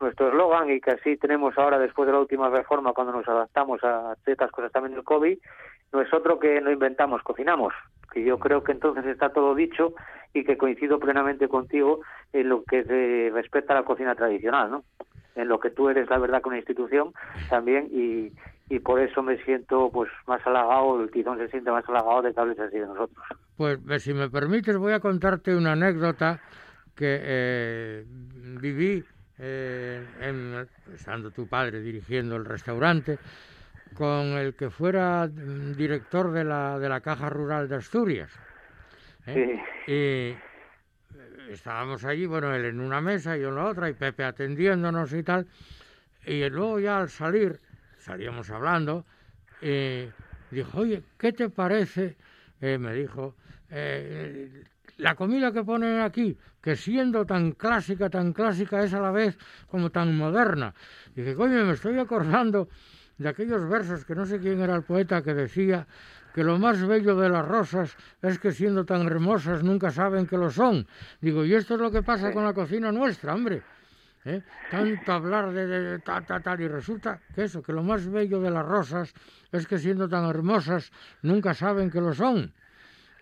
nuestro 0.00 0.28
eslogan 0.28 0.70
y 0.70 0.80
que 0.80 0.92
así 0.92 1.16
tenemos 1.16 1.56
ahora 1.58 1.78
después 1.78 2.06
de 2.06 2.12
la 2.12 2.20
última 2.20 2.48
reforma 2.50 2.92
cuando 2.92 3.12
nos 3.12 3.28
adaptamos 3.28 3.82
a 3.82 4.14
ciertas 4.24 4.50
cosas 4.50 4.72
también 4.72 4.94
del 4.94 5.04
COVID 5.04 5.38
no 5.92 6.02
es 6.02 6.12
otro 6.12 6.38
que 6.38 6.60
no 6.60 6.70
inventamos, 6.70 7.22
cocinamos. 7.22 7.72
Que 8.12 8.24
yo 8.24 8.38
creo 8.38 8.62
que 8.62 8.72
entonces 8.72 9.06
está 9.06 9.30
todo 9.30 9.54
dicho 9.54 9.94
y 10.34 10.44
que 10.44 10.56
coincido 10.56 10.98
plenamente 10.98 11.48
contigo 11.48 12.00
en 12.32 12.48
lo 12.48 12.62
que 12.64 12.84
se 12.84 13.30
respecta 13.32 13.72
a 13.72 13.76
la 13.76 13.84
cocina 13.84 14.14
tradicional, 14.14 14.70
¿no? 14.70 14.84
En 15.34 15.48
lo 15.48 15.60
que 15.60 15.70
tú 15.70 15.88
eres, 15.88 16.08
la 16.10 16.18
verdad, 16.18 16.42
con 16.42 16.50
una 16.50 16.58
institución 16.58 17.12
también 17.48 17.88
y, 17.90 18.32
y 18.68 18.80
por 18.80 19.00
eso 19.00 19.22
me 19.22 19.42
siento 19.44 19.90
pues 19.92 20.10
más 20.26 20.44
halagado, 20.46 21.02
el 21.02 21.10
tizón 21.10 21.38
se 21.38 21.48
siente 21.48 21.70
más 21.70 21.88
halagado 21.88 22.22
de 22.22 22.34
que 22.34 22.40
hables 22.40 22.58
así 22.58 22.78
de 22.78 22.86
nosotros. 22.86 23.24
Pues 23.56 24.02
si 24.02 24.14
me 24.14 24.28
permites 24.28 24.76
voy 24.76 24.92
a 24.92 25.00
contarte 25.00 25.54
una 25.54 25.72
anécdota 25.72 26.40
que 26.94 27.20
eh, 27.22 28.04
viví 28.60 29.04
eh, 29.38 30.04
en, 30.20 30.68
estando 30.94 31.30
tu 31.30 31.46
padre 31.46 31.80
dirigiendo 31.80 32.36
el 32.36 32.44
restaurante 32.44 33.18
con 33.94 34.26
el 34.36 34.54
que 34.54 34.70
fuera 34.70 35.28
director 35.28 36.32
de 36.32 36.44
la, 36.44 36.78
de 36.78 36.88
la 36.88 37.00
Caja 37.00 37.30
Rural 37.30 37.68
de 37.68 37.76
Asturias. 37.76 38.30
¿eh? 39.26 39.58
Y 39.86 39.92
eh, 39.92 40.38
estábamos 41.50 42.04
allí, 42.04 42.26
bueno, 42.26 42.54
él 42.54 42.64
en 42.66 42.80
una 42.80 43.00
mesa 43.00 43.36
y 43.36 43.42
yo 43.42 43.48
en 43.48 43.56
la 43.56 43.66
otra, 43.66 43.88
y 43.88 43.94
Pepe 43.94 44.24
atendiéndonos 44.24 45.12
y 45.12 45.22
tal. 45.22 45.46
Y 46.26 46.48
luego 46.50 46.80
ya 46.80 46.98
al 46.98 47.08
salir, 47.08 47.58
salíamos 47.98 48.50
hablando, 48.50 49.06
y 49.62 50.08
dijo, 50.50 50.80
oye, 50.80 51.02
¿qué 51.18 51.32
te 51.32 51.48
parece? 51.48 52.16
Eh, 52.60 52.76
me 52.76 52.92
dijo, 52.92 53.34
la 54.98 55.14
comida 55.14 55.52
que 55.52 55.64
ponen 55.64 56.00
aquí, 56.00 56.36
que 56.60 56.76
siendo 56.76 57.24
tan 57.24 57.52
clásica, 57.52 58.10
tan 58.10 58.32
clásica 58.32 58.82
es 58.82 58.92
a 58.92 59.00
la 59.00 59.10
vez 59.10 59.38
como 59.68 59.90
tan 59.90 60.16
moderna. 60.16 60.74
Y 61.14 61.22
dije, 61.22 61.34
coño, 61.34 61.64
me 61.64 61.72
estoy 61.72 61.98
acordando 61.98 62.68
de 63.16 63.28
aquellos 63.28 63.68
versos 63.68 64.04
que 64.04 64.14
no 64.14 64.26
sé 64.26 64.38
quién 64.38 64.60
era 64.60 64.74
el 64.74 64.82
poeta 64.82 65.22
que 65.22 65.34
decía 65.34 65.86
que 66.34 66.44
lo 66.44 66.58
más 66.58 66.84
bello 66.84 67.16
de 67.16 67.28
las 67.28 67.46
rosas 67.46 67.96
es 68.22 68.38
que 68.38 68.52
siendo 68.52 68.84
tan 68.84 69.06
hermosas 69.06 69.62
nunca 69.62 69.90
saben 69.90 70.26
que 70.26 70.36
lo 70.36 70.50
son. 70.50 70.86
Digo, 71.20 71.44
y 71.44 71.54
esto 71.54 71.74
es 71.74 71.80
lo 71.80 71.90
que 71.90 72.02
pasa 72.02 72.32
con 72.32 72.44
la 72.44 72.52
cocina 72.52 72.92
nuestra, 72.92 73.34
hombre. 73.34 73.62
¿Eh? 74.24 74.42
Tanto 74.70 75.12
hablar 75.12 75.52
de, 75.52 76.00
tal, 76.00 76.26
tal, 76.26 76.42
tal, 76.42 76.60
y 76.60 76.68
resulta 76.68 77.20
que 77.34 77.44
eso, 77.44 77.62
que 77.62 77.72
lo 77.72 77.82
más 77.82 78.06
bello 78.08 78.40
de 78.40 78.50
las 78.50 78.66
rosas 78.66 79.14
es 79.52 79.66
que 79.66 79.78
siendo 79.78 80.08
tan 80.08 80.28
hermosas 80.28 80.90
nunca 81.22 81.54
saben 81.54 81.88
que 81.88 82.00
lo 82.00 82.12
son. 82.12 82.52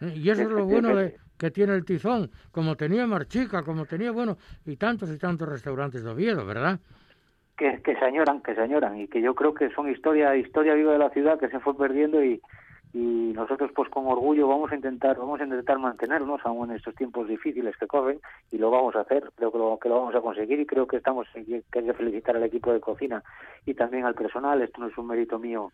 ¿Eh? 0.00 0.14
Y 0.16 0.30
eso 0.30 0.42
es 0.42 0.48
lo 0.48 0.64
bueno 0.64 0.96
de, 0.96 1.16
que 1.38 1.50
tiene 1.50 1.74
el 1.74 1.84
tizón, 1.84 2.30
como 2.50 2.76
tenía 2.76 3.06
Marchica, 3.06 3.62
como 3.62 3.86
tenía, 3.86 4.10
bueno, 4.10 4.36
y 4.64 4.76
tantos 4.76 5.10
y 5.10 5.18
tantos 5.18 5.48
restaurantes 5.48 6.02
de 6.02 6.10
Oviedo, 6.10 6.44
¿verdad? 6.46 6.80
que, 7.56 7.80
que 7.82 7.96
se 7.96 8.04
añoran, 8.04 8.42
que 8.42 8.54
se 8.54 8.60
añoran 8.60 9.00
y 9.00 9.08
que 9.08 9.20
yo 9.20 9.34
creo 9.34 9.54
que 9.54 9.70
son 9.70 9.90
historia, 9.90 10.36
historia 10.36 10.74
viva 10.74 10.92
de 10.92 10.98
la 10.98 11.10
ciudad 11.10 11.38
que 11.38 11.48
se 11.48 11.58
fue 11.60 11.76
perdiendo 11.76 12.22
y, 12.22 12.40
y 12.96 13.34
nosotros 13.34 13.70
pues 13.74 13.90
con 13.90 14.06
orgullo 14.06 14.48
vamos 14.48 14.72
a 14.72 14.74
intentar 14.74 15.18
vamos 15.18 15.38
a 15.38 15.44
intentar 15.44 15.78
mantenernos 15.78 16.40
aún 16.44 16.70
en 16.70 16.76
estos 16.76 16.94
tiempos 16.94 17.28
difíciles 17.28 17.76
que 17.76 17.86
corren 17.86 18.20
y 18.50 18.56
lo 18.56 18.70
vamos 18.70 18.96
a 18.96 19.00
hacer 19.00 19.30
creo 19.36 19.52
que 19.52 19.58
lo, 19.58 19.78
que 19.78 19.90
lo 19.90 20.00
vamos 20.00 20.14
a 20.14 20.22
conseguir 20.22 20.60
y 20.60 20.64
creo 20.64 20.86
que 20.86 20.96
estamos 20.96 21.26
que 21.34 21.62
hay 21.78 21.84
que 21.84 21.92
felicitar 21.92 22.36
al 22.36 22.44
equipo 22.44 22.72
de 22.72 22.80
cocina 22.80 23.22
y 23.66 23.74
también 23.74 24.06
al 24.06 24.14
personal. 24.14 24.62
Esto 24.62 24.80
no 24.80 24.86
es 24.86 24.96
un 24.96 25.08
mérito 25.08 25.38
mío 25.38 25.72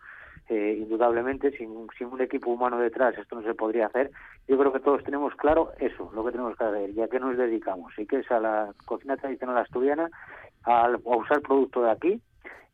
eh, 0.49 0.77
indudablemente 0.81 1.57
sin, 1.57 1.87
sin 1.97 2.09
un 2.09 2.21
equipo 2.21 2.51
humano 2.51 2.79
detrás 2.79 3.17
esto 3.17 3.37
no 3.37 3.43
se 3.43 3.55
podría 3.55 3.87
hacer. 3.87 4.11
Yo 4.49 4.59
creo 4.59 4.73
que 4.73 4.81
todos 4.81 5.05
tenemos 5.05 5.33
claro 5.37 5.71
eso 5.79 6.11
lo 6.15 6.25
que 6.25 6.33
tenemos 6.33 6.57
que 6.57 6.65
hacer 6.65 6.91
y 6.91 7.01
a 7.03 7.09
qué 7.09 7.21
nos 7.21 7.37
dedicamos. 7.37 7.97
Y 7.99 8.07
que 8.07 8.19
es 8.19 8.31
a 8.33 8.41
la 8.41 8.73
cocina 8.85 9.17
tradicional 9.17 9.59
asturiana 9.59 10.11
a, 10.65 10.91
usar 11.05 11.41
producto 11.43 11.83
de 11.83 11.91
aquí 11.93 12.21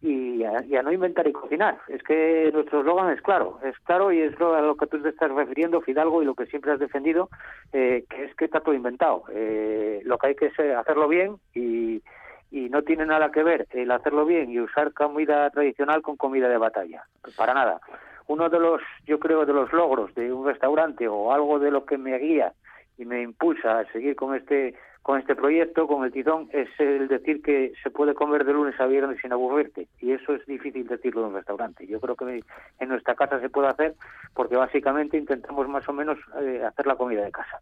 y 0.01 0.45
a, 0.45 0.83
no 0.83 0.93
inventar 0.93 1.27
y 1.27 1.33
cocinar. 1.33 1.79
Es 1.89 2.03
que 2.03 2.51
nuestro 2.53 2.81
eslogan 2.81 3.13
es 3.13 3.21
claro, 3.21 3.59
es 3.65 3.77
claro 3.81 4.13
y 4.13 4.21
es 4.21 4.41
a 4.41 4.61
lo 4.61 4.77
que 4.77 4.87
tú 4.87 5.03
te 5.03 5.09
estás 5.09 5.31
refiriendo, 5.31 5.81
Fidalgo, 5.81 6.23
y 6.23 6.27
lo 6.27 6.35
que 6.35 6.47
siempre 6.47 6.73
has 6.73 6.79
defendido, 6.79 7.29
eh, 7.73 8.05
que 8.09 8.25
es 8.25 8.35
que 8.37 8.45
está 8.45 8.61
todo 8.61 8.75
inventado. 8.75 9.25
Eh, 9.33 10.01
lo 10.05 10.19
que 10.19 10.29
hay 10.29 10.35
que 10.37 10.47
es 10.47 10.59
eh, 10.59 10.75
hacerlo 10.75 11.09
bien 11.09 11.37
y, 11.53 12.01
y 12.51 12.69
no 12.69 12.83
tiene 12.83 13.07
nada 13.07 13.33
que 13.33 13.43
ver 13.43 13.67
el 13.73 13.91
hacerlo 13.91 14.25
bien 14.25 14.51
y 14.51 14.61
usar 14.61 14.93
comida 14.93 15.51
tradicional 15.51 16.03
con 16.03 16.17
comida 16.17 16.49
de 16.49 16.59
batalla, 16.59 17.05
para 17.37 17.55
nada. 17.55 17.81
Uno 18.29 18.49
de 18.51 18.61
los, 18.61 18.83
yo 19.07 19.19
creo, 19.19 19.47
de 19.47 19.55
los 19.55 19.73
logros 19.73 20.15
de 20.15 20.33
un 20.33 20.47
restaurante 20.47 21.09
o 21.09 21.33
algo 21.33 21.59
de 21.59 21.71
lo 21.71 21.87
que 21.87 21.99
me 21.99 22.17
guía 22.19 22.53
y 22.99 23.05
me 23.05 23.23
impulsa 23.23 23.81
a 23.81 23.93
seguir 23.93 24.17
con 24.17 24.35
este 24.35 24.75
con 25.09 25.19
este 25.19 25.35
proyecto, 25.35 25.87
con 25.87 26.05
el 26.05 26.13
tizón, 26.13 26.51
es 26.53 26.69
el 26.79 27.09
decir 27.09 27.41
que 27.41 27.73
se 27.83 27.89
puede 27.89 28.13
comer 28.13 28.45
de 28.45 28.53
lunes 28.53 28.79
a 28.79 28.85
viernes 28.85 29.17
sin 29.23 29.33
aburrirte. 29.33 29.89
Y 30.03 30.13
eso 30.13 30.35
es 30.35 30.45
difícil 30.45 30.87
decirlo 30.87 31.23
en 31.23 31.29
un 31.29 31.35
restaurante. 31.35 31.87
Yo 31.87 31.99
creo 31.99 32.15
que 32.15 32.45
en 32.79 32.89
nuestra 32.91 33.15
casa 33.15 33.41
se 33.41 33.49
puede 33.49 33.69
hacer 33.69 33.95
porque 34.35 34.57
básicamente 34.57 35.17
intentamos 35.17 35.67
más 35.67 35.89
o 35.89 35.95
menos 35.95 36.19
eh, 36.43 36.61
hacer 36.63 36.87
la 36.87 36.97
comida 36.97 37.25
de 37.25 37.31
casa. 37.31 37.59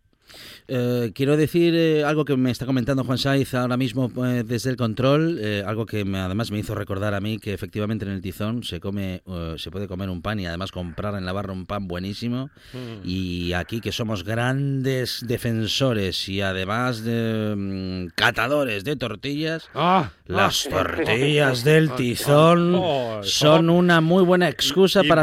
Eh, 0.67 1.13
quiero 1.15 1.37
decir 1.37 1.73
eh, 1.77 2.03
algo 2.03 2.25
que 2.25 2.37
me 2.37 2.51
está 2.51 2.67
comentando 2.67 3.05
Juan 3.05 3.17
Saiz 3.17 3.55
ahora 3.55 3.77
mismo 3.77 4.09
desde 4.09 4.71
el 4.71 4.77
control, 4.77 5.39
algo 5.65 5.87
que 5.87 6.05
me, 6.05 6.19
además 6.19 6.51
me 6.51 6.59
hizo 6.59 6.75
recordar 6.75 7.15
a 7.15 7.21
mí 7.21 7.39
que 7.39 7.55
efectivamente 7.55 8.05
en 8.05 8.11
el 8.11 8.23
tizón 8.23 8.65
se 8.65 8.81
come, 8.81 9.23
se 9.57 9.71
puede 9.71 9.87
comer 9.87 10.11
un 10.11 10.21
pan 10.21 10.41
y 10.41 10.49
además 10.49 10.73
comprar 10.73 11.15
en 11.15 11.25
la 11.25 11.33
barra 11.33 11.53
un 11.53 11.65
pan 11.65 11.87
buenísimo. 11.87 12.51
Mm. 12.73 13.03
Y 13.05 13.53
aquí 13.53 13.81
que 13.81 13.93
somos 13.93 14.25
grandes 14.25 15.25
defensores 15.25 16.29
y 16.29 16.41
además 16.41 17.05
de 17.05 17.36
Em, 17.37 18.09
catadores 18.15 18.85
de 18.85 18.97
tortillas. 18.97 19.71
Ah, 19.75 20.11
las 20.27 20.67
ah. 20.67 20.71
tortillas 20.71 21.65
del 21.65 21.91
tizón 21.93 22.75
oh, 22.75 23.23
son 23.23 23.71
una 23.71 24.01
muy 24.01 24.25
buena 24.25 24.49
excusa 24.49 25.03
para, 25.09 25.23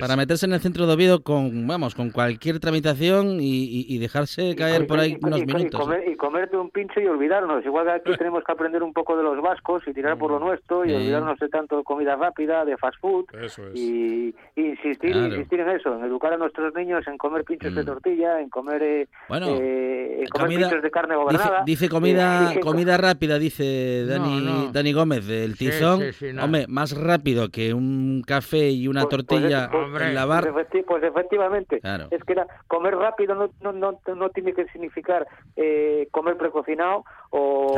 para 0.00 0.16
meterse 0.16 0.46
en 0.46 0.52
el 0.52 0.60
centro 0.60 0.86
de 0.86 0.94
Oviedo 0.94 1.22
con, 1.22 1.66
vamos, 1.66 1.94
con 1.94 2.10
cualquier 2.10 2.60
tramitación 2.60 3.38
y, 3.40 3.98
dejarse 3.98 4.54
caer 4.56 4.86
por 4.86 4.98
ahí 4.98 5.16
unos 5.22 5.40
minutos. 5.46 5.88
Y, 6.06 6.16
comerte 6.16 6.56
un 6.56 6.70
pincho 6.70 7.00
y 7.00 7.06
olvidarnos. 7.06 7.64
Igual 7.64 7.86
que 7.86 7.92
aquí 7.92 8.18
tenemos 8.18 8.42
que 8.44 8.52
aprender 8.52 8.82
un 8.82 8.92
poco 8.92 9.16
de 9.16 9.22
los 9.22 9.40
vascos 9.40 9.82
y 9.86 9.94
tirar 9.94 10.18
por 10.18 10.30
lo 10.30 10.40
mm. 10.40 10.44
nuestro 10.44 10.84
y 10.84 10.92
olvidarnos 10.94 11.38
de 11.38 11.48
tanto 11.48 11.78
de 11.78 11.84
comida 11.84 12.16
rápida, 12.16 12.64
de 12.64 12.76
fast 12.76 12.98
food. 13.00 13.26
Y, 13.74 14.34
insistir, 14.56 15.16
insistir 15.16 15.60
en 15.60 15.70
eso, 15.70 15.94
en 15.96 16.04
educar 16.04 16.32
a 16.32 16.36
nuestros 16.36 16.74
niños 16.74 17.06
en 17.06 17.16
comer 17.18 17.44
pinchos 17.44 17.74
de 17.74 17.82
mm. 17.82 17.86
tortilla, 17.86 18.40
en 18.40 18.50
comer, 18.50 18.82
eh, 18.82 19.08
eh 19.30 20.24
comer 20.30 20.48
pinchos 20.48 20.82
de 20.82 20.90
carne 20.90 21.16
gobernada. 21.16 21.43
Dice, 21.64 21.88
comida 21.88 22.52
comida 22.60 22.96
rápida, 22.96 23.38
dice 23.38 24.04
Dani, 24.06 24.70
Dani 24.72 24.92
Gómez 24.92 25.26
del 25.26 25.56
Tizón. 25.56 26.00
Hombre, 26.40 26.66
más 26.68 26.96
rápido 26.96 27.48
que 27.50 27.74
un 27.74 28.22
café 28.26 28.70
y 28.70 28.88
una 28.88 29.02
pues, 29.02 29.16
pues, 29.16 29.26
tortilla 29.26 29.68
pues, 29.70 30.02
en 30.02 30.14
la 30.14 30.24
bar. 30.26 30.52
Pues, 30.52 31.02
efectivamente. 31.02 31.80
Es 32.10 32.24
que 32.24 32.34
comer 32.68 32.96
rápido 32.96 33.34
no, 33.34 33.50
no, 33.60 33.72
no, 33.72 34.14
no, 34.14 34.30
tiene 34.30 34.52
que 34.52 34.66
significar 34.66 35.26
eh, 35.56 36.08
comer 36.10 36.36
precocinado 36.36 37.04
o, 37.30 37.74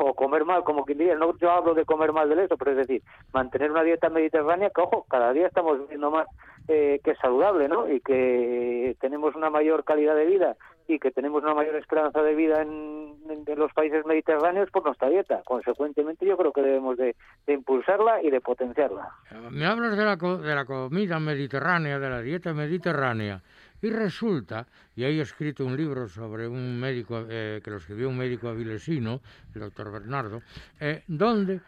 o, 0.00 0.14
comer 0.14 0.44
mal, 0.44 0.64
como 0.64 0.84
quien 0.84 0.98
diría. 0.98 1.14
No, 1.16 1.36
yo 1.38 1.50
hablo 1.50 1.74
de 1.74 1.84
comer 1.84 2.12
mal 2.12 2.28
de 2.28 2.44
eso, 2.44 2.56
pero 2.56 2.72
es 2.72 2.76
decir, 2.76 3.02
mantener 3.32 3.70
una 3.70 3.82
dieta 3.82 4.08
mediterránea 4.08 4.70
que, 4.70 4.80
ojo, 4.80 5.06
cada 5.08 5.32
día 5.32 5.46
estamos 5.46 5.88
viendo 5.88 6.10
más 6.10 6.26
eh, 6.68 7.00
que 7.04 7.12
es 7.12 7.18
saludable, 7.18 7.68
¿no? 7.68 7.90
Y 7.90 8.00
que 8.00 8.96
tenemos 9.00 9.34
una 9.34 9.50
mayor 9.50 9.84
calidad 9.84 10.16
de 10.16 10.26
vida 10.26 10.56
y 10.86 10.98
que 10.98 11.10
tenemos 11.10 11.42
una 11.42 11.54
mayor 11.54 11.76
esperanza 11.76 12.22
de 12.22 12.34
vida 12.34 12.62
en, 12.62 13.14
los 13.56 13.72
países 13.72 14.04
mediterráneos 14.04 14.70
por 14.70 14.84
nuestra 14.84 15.08
dieta. 15.08 15.42
Consecuentemente, 15.44 16.26
yo 16.26 16.36
creo 16.36 16.52
que 16.52 16.62
debemos 16.62 16.96
de, 16.96 17.14
impulsarla 17.46 18.22
y 18.22 18.30
de 18.30 18.40
potenciarla. 18.40 19.10
Me 19.50 19.64
hablas 19.64 19.96
de 19.96 20.04
la, 20.04 20.16
de 20.16 20.54
la 20.54 20.64
comida 20.64 21.18
mediterránea, 21.20 21.98
de 21.98 22.10
la 22.10 22.20
dieta 22.20 22.52
mediterránea, 22.52 23.42
y 23.80 23.90
resulta, 23.90 24.66
y 24.96 25.04
he 25.04 25.20
escrito 25.20 25.64
un 25.64 25.76
libro 25.76 26.08
sobre 26.08 26.48
un 26.48 26.78
médico, 26.80 27.24
eh, 27.28 27.60
que 27.62 27.70
lo 27.70 27.76
escribió 27.76 28.08
un 28.08 28.16
médico 28.16 28.48
avilesino, 28.48 29.20
el 29.54 29.60
doctor 29.60 29.92
Bernardo, 29.92 30.42
eh, 30.80 31.02
donde 31.06 31.60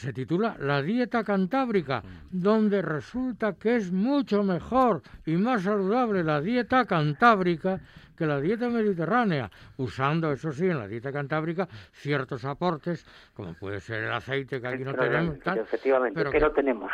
se 0.00 0.14
titula 0.14 0.56
La 0.58 0.80
dieta 0.80 1.22
cantábrica, 1.22 2.02
donde 2.30 2.80
resulta 2.80 3.52
que 3.52 3.76
es 3.76 3.92
mucho 3.92 4.42
mejor 4.42 5.02
y 5.26 5.36
más 5.36 5.62
saludable 5.62 6.24
la 6.24 6.40
dieta 6.40 6.86
cantábrica 6.86 7.80
que 8.16 8.26
la 8.26 8.40
dieta 8.40 8.68
mediterránea, 8.68 9.50
usando, 9.76 10.32
eso 10.32 10.52
sí, 10.52 10.66
en 10.66 10.78
la 10.78 10.88
dieta 10.88 11.10
cantábrica 11.12 11.66
ciertos 11.92 12.44
aportes, 12.44 13.06
como 13.34 13.54
puede 13.54 13.80
ser 13.80 14.04
el 14.04 14.12
aceite 14.12 14.60
que 14.60 14.68
aquí 14.68 14.84
no 14.84 14.94
tenemos. 14.94 15.36
efectivamente, 15.36 16.18
pero 16.18 16.30
que, 16.30 16.40
no 16.40 16.50
tenemos. 16.50 16.92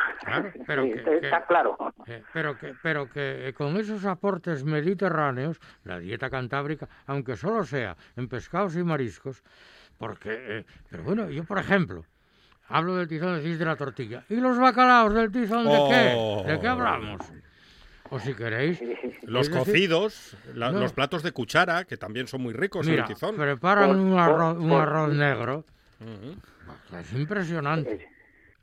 pero 0.66 0.84
está 0.84 1.44
claro. 1.46 1.76
Eh, 2.06 2.22
pero 2.32 2.56
que, 2.56 2.74
pero 2.82 3.08
que 3.08 3.52
con 3.56 3.76
esos 3.76 4.04
aportes 4.04 4.64
mediterráneos, 4.64 5.60
la 5.84 5.98
dieta 5.98 6.30
cantábrica, 6.30 6.88
aunque 7.06 7.36
solo 7.36 7.64
sea 7.64 7.96
en 8.16 8.28
pescados 8.28 8.76
y 8.76 8.84
mariscos, 8.84 9.42
porque, 9.98 10.58
eh, 10.58 10.64
pero 10.90 11.02
bueno, 11.02 11.28
yo 11.30 11.44
por 11.44 11.58
ejemplo, 11.58 12.04
hablo 12.68 12.96
del 12.96 13.08
tizón, 13.08 13.36
decís 13.36 13.58
de 13.58 13.64
la 13.64 13.76
tortilla. 13.76 14.24
¿Y 14.28 14.36
los 14.36 14.58
bacalaos 14.58 15.14
del 15.14 15.30
tizón 15.30 15.66
de 15.66 15.78
qué? 15.88 16.52
¿De 16.52 16.60
qué 16.60 16.68
hablamos? 16.68 17.20
O 18.10 18.18
si 18.20 18.34
queréis. 18.34 18.80
Los 19.22 19.48
cocidos, 19.48 20.36
los 20.54 20.92
platos 20.92 21.22
de 21.22 21.32
cuchara, 21.32 21.84
que 21.84 21.96
también 21.96 22.28
son 22.28 22.42
muy 22.42 22.54
ricos 22.54 22.86
en 22.86 22.94
el 22.94 23.04
tizón. 23.04 23.36
Preparan 23.36 23.98
un 23.98 24.18
arroz, 24.18 24.58
un 24.58 24.72
arroz 24.72 25.14
negro. 25.14 25.64
Es 26.98 27.12
impresionante. 27.12 28.08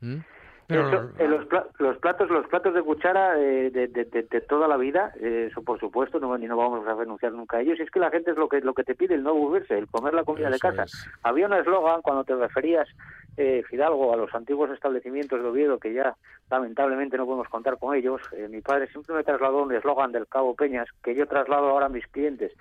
¿Mm? 0.00 0.18
Pero 0.66 1.10
eh, 1.18 1.28
los, 1.28 1.46
los, 1.78 1.98
platos 1.98 2.30
los 2.30 2.46
platos 2.46 2.74
de 2.74 2.82
cuchara 2.82 3.38
eh, 3.38 3.70
de, 3.70 3.86
de, 3.86 4.04
de, 4.04 4.40
toda 4.40 4.66
la 4.66 4.78
vida 4.78 5.12
eh, 5.20 5.48
eso 5.50 5.62
por 5.62 5.78
supuesto 5.78 6.18
no 6.18 6.36
ni 6.38 6.46
no 6.46 6.56
vamos 6.56 6.86
a 6.86 6.94
renunciar 6.94 7.32
nunca 7.32 7.58
a 7.58 7.60
ellos 7.60 7.78
es 7.80 7.90
que 7.90 8.00
la 8.00 8.10
gente 8.10 8.30
es 8.30 8.38
lo 8.38 8.48
que 8.48 8.62
lo 8.62 8.72
que 8.72 8.82
te 8.82 8.94
pide 8.94 9.14
el 9.14 9.22
no 9.22 9.30
aburrirse 9.30 9.76
el 9.76 9.88
comer 9.88 10.14
la 10.14 10.24
comida 10.24 10.48
de 10.48 10.58
casa 10.58 10.86
había 11.22 11.46
un 11.46 11.52
eslogan 11.52 12.00
cuando 12.00 12.24
te 12.24 12.34
referías 12.34 12.88
eh, 13.36 13.62
Fidalgo 13.68 14.12
a 14.12 14.16
los 14.16 14.34
antiguos 14.34 14.70
establecimientos 14.70 15.40
de 15.40 15.48
Oviedo 15.48 15.78
que 15.78 15.92
ya 15.92 16.16
lamentablemente 16.50 17.16
no 17.16 17.26
podemos 17.26 17.48
contar 17.48 17.78
con 17.78 17.94
ellos 17.94 18.20
mi 18.48 18.60
padre 18.60 18.86
siempre 18.88 19.14
me 19.14 19.24
trasladó 19.24 19.62
un 19.62 19.74
eslogan 19.74 20.12
del 20.12 20.26
Cabo 20.26 20.54
Peñas 20.54 20.88
que 21.02 21.14
yo 21.14 21.26
traslado 21.26 21.70
ahora 21.70 21.86
a 21.86 21.90
mis 21.90 22.06
clientes 22.06 22.52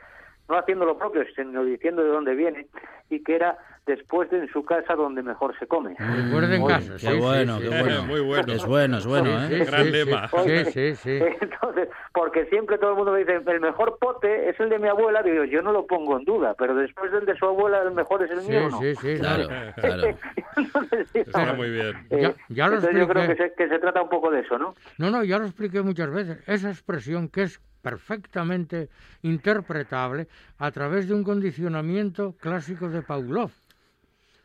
no 0.49 0.57
haciendo 0.57 0.85
lo 0.85 0.97
propio, 0.97 1.23
sino 1.35 1.63
diciendo 1.63 2.03
de 2.03 2.09
dónde 2.09 2.35
viene, 2.35 2.67
y 3.09 3.23
que 3.23 3.35
era 3.35 3.57
después 3.85 4.29
de 4.29 4.39
en 4.39 4.49
su 4.49 4.63
casa 4.63 4.95
donde 4.95 5.21
mejor 5.23 5.57
se 5.59 5.67
come. 5.67 5.95
en 5.99 6.67
casa. 6.67 6.95
Qué 6.99 7.13
bueno, 7.15 7.59
qué 7.59 7.69
bueno. 7.81 8.03
Muy 8.05 8.21
bueno. 8.21 8.53
Es 8.53 8.65
bueno, 8.65 8.97
es 8.97 9.05
bueno, 9.05 9.29
¿eh? 9.45 9.65
Gran 9.65 9.91
lema. 9.91 10.29
Sí, 10.71 10.95
sí, 10.95 11.19
Entonces, 11.41 11.89
porque 12.13 12.45
siempre 12.45 12.77
todo 12.77 12.91
el 12.91 12.97
mundo 12.97 13.11
me 13.11 13.19
dice, 13.19 13.41
el 13.45 13.59
mejor 13.59 13.97
pote 13.99 14.49
es 14.49 14.59
el 14.59 14.69
de 14.69 14.79
mi 14.79 14.87
abuela, 14.87 15.21
digo, 15.21 15.43
yo 15.45 15.61
no 15.61 15.71
lo 15.71 15.85
pongo 15.85 16.17
en 16.17 16.25
duda, 16.25 16.55
pero 16.57 16.75
después 16.75 17.11
del 17.11 17.25
de 17.25 17.35
su 17.35 17.45
abuela, 17.45 17.81
el 17.81 17.91
mejor 17.91 18.23
es 18.23 18.31
el 18.31 18.41
mío, 18.47 18.69
¿no? 18.69 18.79
Sí, 18.79 18.95
sí, 18.95 19.17
claro, 19.19 19.47
claro. 19.75 20.17
Está 21.13 21.53
muy 21.53 21.69
bien. 21.69 21.95
Eh, 22.09 22.33
ya, 22.49 22.67
lo 22.67 22.75
entonces 22.75 22.99
yo 22.99 23.07
creo 23.07 23.27
que 23.27 23.35
se, 23.35 23.53
que 23.53 23.67
se 23.67 23.79
trata 23.79 24.01
un 24.01 24.09
poco 24.09 24.31
de 24.31 24.41
eso, 24.41 24.57
¿no? 24.57 24.75
No, 24.97 25.09
no, 25.09 25.23
ya 25.23 25.37
lo 25.39 25.45
expliqué 25.45 25.81
muchas 25.81 26.11
veces. 26.11 26.37
Esa 26.47 26.69
expresión 26.69 27.29
que 27.29 27.43
es 27.43 27.59
perfectamente 27.83 28.89
interpretable 29.21 30.27
a 30.57 30.71
través 30.71 31.07
de 31.07 31.13
un 31.13 31.23
condicionamiento 31.23 32.33
clásico 32.39 32.89
de 32.89 33.03
Pavlov. 33.03 33.51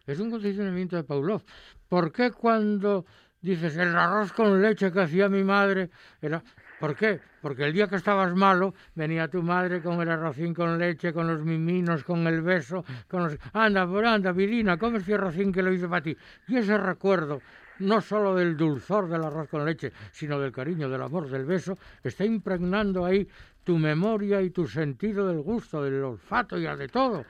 Es 0.06 0.18
un 0.18 0.30
condicionamiento 0.30 0.96
de 0.96 1.04
Pavlov. 1.04 1.42
¿Por 1.88 2.12
qué 2.12 2.32
cuando 2.32 3.06
dices 3.40 3.76
el 3.76 3.96
arroz 3.96 4.32
con 4.32 4.60
leche 4.60 4.92
que 4.92 5.00
hacía 5.00 5.28
mi 5.28 5.44
madre 5.44 5.90
era 6.20 6.42
¿Por 6.78 6.94
qué? 6.94 7.20
Porque 7.42 7.64
el 7.64 7.72
día 7.72 7.88
que 7.88 7.96
estabas 7.96 8.32
malo, 8.34 8.72
venía 8.94 9.26
tu 9.26 9.42
madre 9.42 9.82
con 9.82 10.00
el 10.00 10.08
arrocín 10.10 10.54
con 10.54 10.78
leche, 10.78 11.12
con 11.12 11.26
los 11.26 11.44
miminos, 11.44 12.04
con 12.04 12.24
el 12.26 12.40
beso, 12.40 12.84
con 13.08 13.24
los... 13.24 13.36
Anda, 13.52 13.82
anda, 13.82 14.30
Virina, 14.30 14.78
come 14.78 14.98
este 14.98 15.14
arrocín 15.14 15.52
que 15.52 15.62
lo 15.62 15.72
hice 15.72 15.88
para 15.88 16.02
ti. 16.02 16.16
Y 16.46 16.56
ese 16.56 16.78
recuerdo 16.78 17.40
no 17.80 18.00
solo 18.00 18.34
del 18.34 18.56
dulzor 18.56 19.08
del 19.08 19.24
arroz 19.24 19.48
con 19.48 19.64
leche, 19.64 19.92
sino 20.12 20.38
del 20.38 20.52
cariño, 20.52 20.88
del 20.88 21.02
amor, 21.02 21.28
del 21.28 21.44
beso, 21.44 21.76
está 22.02 22.24
impregnando 22.24 23.04
ahí 23.04 23.28
tu 23.64 23.76
memoria 23.76 24.40
y 24.40 24.50
tu 24.50 24.66
sentido 24.66 25.28
del 25.28 25.42
gusto, 25.42 25.82
del 25.82 26.02
olfato 26.02 26.56
y 26.56 26.62
de 26.62 26.88
todo. 26.88 27.24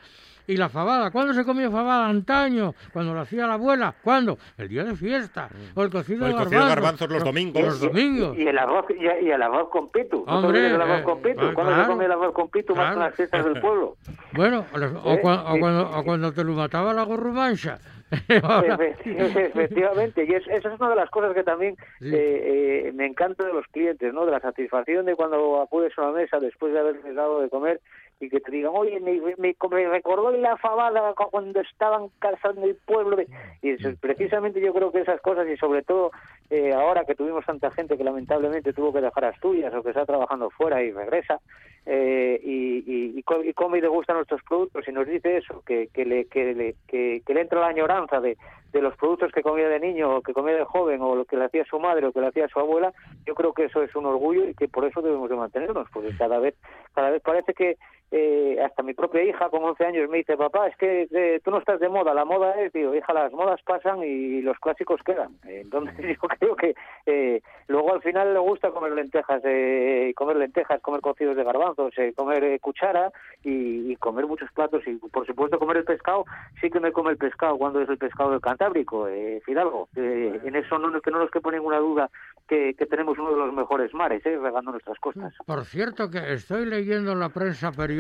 Y 0.49 0.57
la 0.57 0.71
fabada, 0.71 1.11
¿cuándo 1.11 1.35
se 1.35 1.45
comía 1.45 1.71
fabada? 1.71 2.09
Antaño, 2.09 2.75
cuando 2.91 3.13
lo 3.13 3.21
hacía 3.21 3.47
la 3.47 3.55
abuela. 3.55 3.95
¿Cuándo? 4.03 4.39
El 4.57 4.69
día 4.69 4.83
de 4.83 4.97
fiesta. 4.97 5.51
O 5.75 5.83
el 5.83 5.91
cocido, 5.91 6.27
de, 6.27 6.33
garbanzos. 6.33 7.11
los 7.11 7.23
domingos. 7.23 7.63
Los 7.63 7.81
domingos. 7.81 8.35
Y, 8.39 8.49
el 8.49 8.57
arroz, 8.57 8.87
y, 8.89 9.29
el 9.29 9.43
arroz 9.43 9.69
con 9.69 9.91
pitu. 9.91 10.25
Hombre, 10.27 10.69
el 10.69 10.81
arroz 10.81 11.03
con 11.03 11.21
pitu? 11.21 11.45
Eh, 11.45 11.53
¿Cuándo 11.53 11.77
se 11.77 11.87
come 11.87 12.07
el 12.07 12.13
arroz 12.13 12.33
con 12.33 12.49
pitu 12.49 12.75
más 12.75 12.95
que 12.95 13.01
las 13.01 13.15
fiestas 13.15 13.45
del 13.45 13.61
pueblo? 13.61 13.97
Bueno, 14.33 14.65
o, 15.05 15.13
¿Eh? 15.13 15.19
cuando, 15.21 15.91
o 15.91 16.03
cuando 16.03 16.33
te 16.33 16.43
lo 16.43 16.55
mataba 16.55 16.95
la 16.95 17.03
gorrumancha. 17.03 17.79
Efectivamente, 19.05 20.25
y 20.25 20.35
eso 20.35 20.51
es 20.51 20.81
una 20.81 20.91
de 20.91 20.97
las 20.97 21.11
cosas 21.11 21.35
que 21.35 21.45
también 21.45 21.77
eh, 22.01 22.87
eh, 22.87 22.93
me 22.95 23.07
encanta 23.07 23.45
de 23.45 23.53
los 23.53 23.67
clientes, 23.67 24.13
¿no? 24.15 24.25
De 24.25 24.33
la 24.33 24.41
satisfacción 24.41 25.07
de 25.07 25.15
cuando 25.17 25.61
acudes 25.61 25.93
a 25.97 26.03
una 26.03 26.21
mesa 26.21 26.39
después 26.39 26.73
de 26.73 26.81
haberles 26.81 27.15
dado 27.15 27.41
de 27.41 27.51
comer 27.51 27.81
y 28.21 28.29
que 28.29 28.41
te 28.41 28.51
digan, 28.51 28.73
oye, 28.75 28.99
me, 29.01 29.21
me, 29.37 29.55
recordó 29.89 30.31
la 30.33 30.57
fabada 30.57 31.15
cuando 31.15 31.61
estaban 31.61 32.09
cazando 32.19 32.65
el 32.65 32.75
pueblo. 32.75 33.17
Y 33.63 33.71
eso, 33.71 33.91
precisamente 34.01 34.61
yo 34.61 34.75
creo 34.75 34.91
que 34.91 35.01
esas 35.01 35.21
cosas, 35.21 35.47
y 35.49 35.57
sobre 35.57 35.83
todo 35.83 36.11
eh, 36.51 36.73
ahora 36.73 37.05
que 37.05 37.15
tuvimos 37.15 37.45
tanta 37.47 37.71
gente 37.71 37.97
que 37.97 38.05
lamentablemente 38.05 38.73
tuvo 38.73 38.93
que 38.93 39.01
dejar 39.01 39.25
Asturias 39.27 39.73
o 39.75 39.83
que 39.83 39.91
está 39.91 40.05
trabajando 40.05 40.51
fuera 40.51 40.83
y 40.83 40.91
regresa, 40.91 41.41
eh, 41.87 42.41
y, 42.45 42.85
y, 42.87 43.19
y, 43.19 43.53
come 43.55 43.79
y 43.79 43.81
le 43.81 43.89
gustan 43.89 44.17
nuestros 44.17 44.43
productos 44.43 44.87
y 44.87 44.93
nos 44.93 45.07
dice 45.07 45.39
eso, 45.39 45.63
que, 45.65 45.89
que, 45.89 46.05
le, 46.05 46.27
que, 46.27 46.55
le, 46.55 46.75
que, 46.87 47.23
le 47.27 47.41
entra 47.41 47.61
la 47.61 47.69
añoranza 47.69 48.21
de, 48.21 48.37
de 48.73 48.83
los 48.83 48.95
productos 48.97 49.33
que 49.33 49.43
comía 49.43 49.69
de 49.69 49.81
niño 49.81 50.17
o 50.17 50.23
que 50.23 50.35
comía 50.35 50.55
de 50.55 50.65
joven 50.65 51.01
o 51.01 51.15
lo 51.15 51.25
que 51.25 51.37
le 51.37 51.45
hacía 51.45 51.65
su 51.65 51.79
madre 51.79 52.07
o 52.07 52.13
que 52.13 52.21
le 52.21 52.27
hacía 52.27 52.49
su 52.49 52.59
abuela, 52.59 52.93
yo 53.25 53.35
creo 53.35 53.55
que 53.55 53.65
eso 53.65 53.83
es 53.83 53.95
un 53.97 54.05
orgullo 54.05 54.49
y 54.49 54.55
que 54.55 54.69
por 54.69 54.85
eso 54.85 55.01
debemos 55.01 55.31
de 55.31 55.37
mantenernos, 55.37 55.89
porque 55.91 56.15
cada 56.19 56.39
vez, 56.39 56.55
cada 56.95 57.11
vez 57.11 57.23
parece 57.23 57.55
que 57.55 57.79
eh, 58.11 58.59
hasta 58.65 58.83
mi 58.83 58.95
propia 58.95 59.23
hija 59.23 59.51
con 59.51 59.63
11 59.63 59.85
años 59.85 60.09
me 60.09 60.19
dice, 60.19 60.37
papá, 60.37 60.69
es 60.69 60.77
que 60.77 61.09
eh, 61.11 61.41
tú 61.45 61.51
no 61.51 61.59
estás 61.59 61.79
de 61.79 61.89
moda, 61.89 62.15
la 62.15 62.25
moda 62.25 62.53
es, 62.61 62.73
digo, 62.73 62.95
hija, 62.95 63.13
las 63.13 63.33
modas 63.33 63.61
pasan 63.63 64.03
y 64.03 64.41
los 64.41 64.59
clásicos 64.59 65.03
quedan. 65.03 65.37
Entonces 65.45 65.95
yo 66.23 66.29
creo 66.29 66.57
que 66.57 66.75
eh, 67.05 67.43
luego 67.67 67.93
al 67.93 68.03
final 68.03 68.33
le 68.33 68.41
gusta 68.41 68.71
comer 68.71 68.93
lentejas, 68.93 69.43
eh, 69.45 70.13
comer 70.17 70.37
lentejas, 70.37 70.81
comer 70.81 71.03
cocidos 71.03 71.37
de 71.37 71.45
garbanzos, 71.45 71.93
eh, 71.99 72.15
comer 72.17 72.45
eh, 72.45 72.59
cuchara 72.61 73.13
y, 73.43 73.95
comer 73.97 74.27
muchos 74.27 74.51
platos 74.53 74.83
y 74.87 74.95
por 74.95 75.27
supuesto 75.27 75.59
comer 75.59 75.79
el 75.79 75.85
pescado, 75.85 76.25
sí 76.61 76.71
que 76.71 76.79
me 76.79 76.93
come 76.93 77.11
el 77.11 77.17
pescado 77.17 77.59
cuando 77.59 77.81
es 77.81 77.89
el 77.89 77.99
pescado 77.99 78.31
del 78.31 78.41
Cantábrico, 78.41 79.09
Fidalgo. 79.45 79.89
en 79.97 80.55
eso 80.55 80.79
no, 80.79 81.01
que 81.01 81.11
no 81.11 81.19
nos 81.19 81.31
quepa 81.31 81.51
ninguna 81.51 81.79
duda 81.79 82.09
que, 82.47 82.75
que, 82.75 82.87
tenemos 82.87 83.19
uno 83.19 83.33
de 83.33 83.37
los 83.39 83.53
mejores 83.53 83.93
mares, 83.93 84.23
regando 84.23 84.71
nuestras 84.71 84.99
costas. 85.01 85.35
Por 85.45 85.65
cierto 85.65 86.11
que 86.11 86.33
estoy 86.33 86.65
leyendo 86.65 87.13
en 87.13 87.19
la 87.19 87.31
prensa 87.31 87.73
periódica 87.73 87.98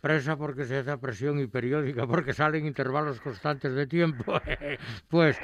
presa 0.00 0.36
porque 0.36 0.64
se 0.64 0.78
hace 0.78 0.96
presión 0.98 1.40
y 1.40 1.46
periódica 1.46 2.06
porque 2.06 2.32
salen 2.32 2.66
intervalos 2.66 3.20
constantes 3.20 3.74
de 3.74 3.86
tiempo, 3.86 4.40
pues 5.08 5.36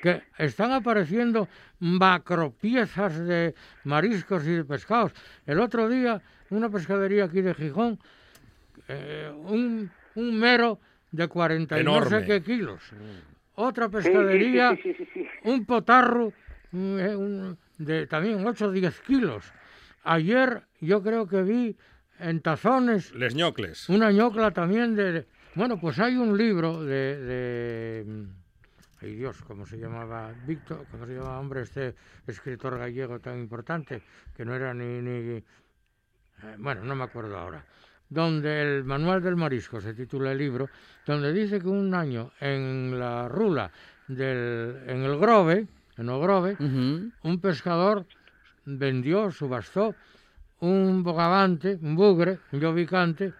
que 0.00 0.22
están 0.38 0.72
apareciendo 0.72 1.48
macropiezas 1.80 3.18
de 3.18 3.54
mariscos 3.84 4.46
y 4.46 4.52
de 4.52 4.64
pescados. 4.64 5.12
El 5.44 5.60
otro 5.60 5.88
día, 5.88 6.22
una 6.50 6.70
pescadería 6.70 7.24
aquí 7.24 7.42
de 7.42 7.54
Gijón, 7.54 7.98
eh, 8.88 9.30
un, 9.34 9.90
un, 10.14 10.38
mero 10.38 10.78
de 11.10 11.28
40 11.28 11.80
y 11.80 11.84
no 11.84 12.04
sé 12.04 12.24
qué 12.24 12.42
kilos. 12.42 12.80
Otra 13.54 13.88
pescadería, 13.88 14.78
un 15.44 15.64
potarro 15.64 16.32
eh, 16.72 17.54
de 17.78 18.06
también 18.06 18.46
8 18.46 18.66
o 18.66 18.72
10 18.72 19.00
kilos. 19.00 19.52
Ayer 20.04 20.62
yo 20.80 21.02
creo 21.02 21.26
que 21.26 21.42
vi 21.42 21.76
en 22.18 22.40
tazones. 22.40 23.14
Les 23.14 23.34
ñocles. 23.34 23.88
Una 23.88 24.10
ñocla 24.10 24.50
también 24.50 24.94
de... 24.94 25.26
Bueno, 25.54 25.80
pues 25.80 25.98
hay 25.98 26.16
un 26.16 26.36
libro 26.36 26.82
de... 26.82 27.16
de 27.16 28.26
ay 29.02 29.14
Dios, 29.14 29.42
¿cómo 29.46 29.66
se 29.66 29.78
llamaba? 29.78 30.32
Víctor, 30.46 30.86
¿cómo 30.90 31.06
se 31.06 31.14
llamaba, 31.14 31.38
hombre, 31.38 31.62
este 31.62 31.94
escritor 32.26 32.78
gallego 32.78 33.20
tan 33.20 33.38
importante? 33.38 34.02
Que 34.36 34.44
no 34.44 34.54
era 34.54 34.74
ni... 34.74 35.00
ni 35.02 35.36
eh, 35.36 35.44
bueno, 36.58 36.84
no 36.84 36.94
me 36.94 37.04
acuerdo 37.04 37.36
ahora. 37.36 37.64
Donde 38.08 38.62
el 38.62 38.84
Manual 38.84 39.22
del 39.22 39.36
Marisco 39.36 39.80
se 39.80 39.92
titula 39.94 40.32
el 40.32 40.38
libro, 40.38 40.68
donde 41.04 41.32
dice 41.32 41.60
que 41.60 41.66
un 41.66 41.92
año 41.92 42.30
en 42.38 42.98
la 43.00 43.28
rula 43.28 43.72
del, 44.06 44.84
en 44.86 45.02
el 45.02 45.18
Grove, 45.18 45.66
en 45.96 46.08
Ogrove, 46.08 46.56
un 46.60 47.40
pescador 47.40 48.06
vendió, 48.64 49.30
subastó 49.30 49.94
un 50.60 51.02
bogavante, 51.02 51.78
un 51.82 51.96
bugre, 51.96 52.38
un 52.52 52.60
llovicante, 52.60 53.32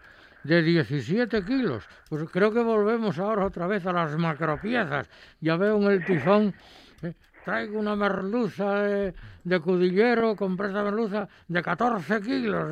de 0.46 0.62
17 0.62 1.44
kilos. 1.44 1.88
Pues 2.08 2.24
creo 2.30 2.52
que 2.52 2.60
volvemos 2.60 3.18
ahora 3.18 3.46
otra 3.46 3.66
vez 3.66 3.86
a 3.86 3.92
las 3.92 4.16
macropiezas. 4.16 5.08
Ya 5.40 5.56
veo 5.56 5.76
en 5.76 5.90
el 5.90 6.04
tifón, 6.04 6.54
eh, 7.02 7.14
traigo 7.44 7.78
una 7.78 7.96
merluza 7.96 8.82
de, 8.82 9.60
cudillero, 9.60 10.36
compré 10.36 10.68
esa 10.68 10.82
merluza 10.82 11.28
de 11.48 11.62
14 11.62 12.20
kilos. 12.22 12.64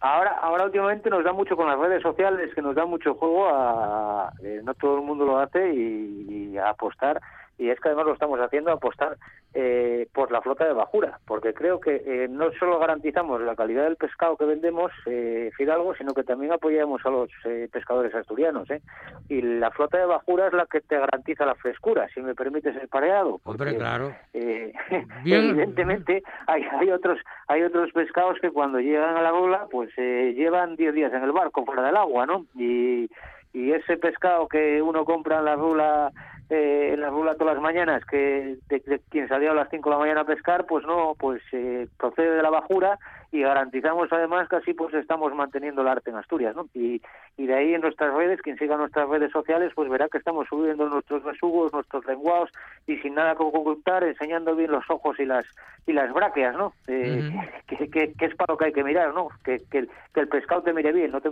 ahora, 0.00 0.38
ahora 0.40 0.64
últimamente 0.64 1.10
nos 1.10 1.24
da 1.24 1.32
mucho 1.32 1.56
con 1.56 1.68
las 1.68 1.78
redes 1.78 2.02
sociales, 2.02 2.54
que 2.54 2.62
nos 2.62 2.74
da 2.74 2.86
mucho 2.86 3.14
juego 3.14 3.48
a... 3.48 4.32
Eh, 4.42 4.60
no 4.64 4.74
todo 4.74 4.96
el 4.98 5.04
mundo 5.04 5.24
lo 5.26 5.38
hace 5.38 5.74
y, 5.74 6.56
a 6.56 6.70
apostar 6.70 7.20
y 7.58 7.70
es 7.70 7.80
que 7.80 7.88
además 7.88 8.06
lo 8.06 8.12
estamos 8.12 8.38
haciendo 8.40 8.70
apostar 8.70 9.16
eh, 9.54 10.06
por 10.12 10.30
la 10.30 10.42
flota 10.42 10.66
de 10.66 10.72
bajura, 10.72 11.18
porque 11.26 11.54
creo 11.54 11.80
que 11.80 12.02
eh, 12.06 12.28
no 12.28 12.52
solo 12.58 12.78
garantizamos 12.78 13.40
la 13.40 13.56
calidad 13.56 13.84
del 13.84 13.96
pescado 13.96 14.36
que 14.36 14.44
vendemos, 14.44 14.92
eh, 15.06 15.50
Fidalgo, 15.56 15.94
sino 15.94 16.12
que 16.12 16.24
también 16.24 16.52
apoyamos 16.52 17.04
a 17.06 17.10
los 17.10 17.30
eh, 17.44 17.68
pescadores 17.72 18.14
asturianos. 18.14 18.70
¿eh? 18.70 18.82
Y 19.28 19.40
la 19.40 19.70
flota 19.70 19.98
de 19.98 20.06
bajura 20.06 20.48
es 20.48 20.52
la 20.52 20.66
que 20.66 20.80
te 20.80 20.98
garantiza 20.98 21.46
la 21.46 21.54
frescura, 21.54 22.08
si 22.12 22.20
me 22.20 22.34
permites 22.34 22.76
el 22.76 22.88
pareado. 22.88 23.40
Hombre, 23.44 23.76
claro. 23.76 24.14
Eh, 24.34 24.72
evidentemente 25.24 26.22
hay, 26.46 26.62
hay 26.78 26.90
otros 26.90 27.18
hay 27.48 27.62
otros 27.62 27.90
pescados 27.92 28.38
que 28.40 28.50
cuando 28.50 28.80
llegan 28.80 29.16
a 29.16 29.22
la 29.22 29.30
gola 29.30 29.66
pues 29.70 29.90
eh, 29.96 30.34
llevan 30.36 30.76
10 30.76 30.94
días 30.94 31.12
en 31.12 31.22
el 31.22 31.32
barco 31.32 31.64
fuera 31.64 31.82
del 31.82 31.96
agua, 31.96 32.26
¿no? 32.26 32.46
Y, 32.54 33.08
y 33.52 33.72
ese 33.72 33.96
pescado 33.96 34.48
que 34.48 34.82
uno 34.82 35.04
compra 35.04 35.38
en 35.38 35.44
la 35.46 35.56
rula 35.56 36.12
eh, 36.50 36.90
en 36.94 37.00
la 37.00 37.10
rula 37.10 37.34
todas 37.34 37.54
las 37.54 37.62
mañanas 37.62 38.04
que 38.04 38.56
de, 38.68 39.00
quien 39.10 39.28
salió 39.28 39.50
a 39.50 39.54
las 39.54 39.68
5 39.70 39.88
de 39.88 39.94
la 39.94 40.00
mañana 40.00 40.20
a 40.20 40.26
pescar 40.26 40.66
pues 40.66 40.86
no 40.86 41.14
pues 41.18 41.42
eh, 41.52 41.88
procede 41.98 42.36
de 42.36 42.42
la 42.42 42.50
bajura 42.50 42.98
y 43.36 43.42
garantizamos 43.42 44.10
además 44.10 44.48
que 44.48 44.56
así 44.56 44.72
pues 44.72 44.94
estamos 44.94 45.34
manteniendo 45.34 45.82
el 45.82 45.88
arte 45.88 46.10
en 46.10 46.16
Asturias 46.16 46.56
¿no? 46.56 46.66
y, 46.74 47.02
y 47.36 47.46
de 47.46 47.54
ahí 47.54 47.74
en 47.74 47.82
nuestras 47.82 48.14
redes 48.14 48.40
quien 48.40 48.56
siga 48.56 48.76
nuestras 48.76 49.08
redes 49.08 49.30
sociales 49.30 49.72
pues 49.74 49.90
verá 49.90 50.08
que 50.08 50.18
estamos 50.18 50.46
subiendo 50.48 50.88
nuestros 50.88 51.22
besugos 51.22 51.72
nuestros 51.72 52.06
lenguados 52.06 52.50
y 52.86 52.96
sin 52.98 53.14
nada 53.14 53.34
que 53.34 53.42
ocultar 53.42 54.04
enseñando 54.04 54.56
bien 54.56 54.70
los 54.70 54.88
ojos 54.88 55.18
y 55.20 55.26
las 55.26 55.44
y 55.86 55.92
las 55.92 56.12
bráqueas 56.12 56.56
¿no? 56.56 56.72
Eh, 56.86 57.30
que, 57.66 57.88
que, 57.90 58.12
que 58.14 58.24
es 58.24 58.34
para 58.34 58.54
lo 58.54 58.58
que 58.58 58.66
hay 58.66 58.72
que 58.72 58.84
mirar 58.84 59.12
¿no? 59.12 59.28
que, 59.44 59.60
que, 59.70 59.78
el, 59.78 59.90
que 60.14 60.20
el 60.20 60.28
pescado 60.28 60.62
te 60.62 60.72
mire 60.72 60.92
bien 60.92 61.12
¿no? 61.12 61.20
te, 61.20 61.30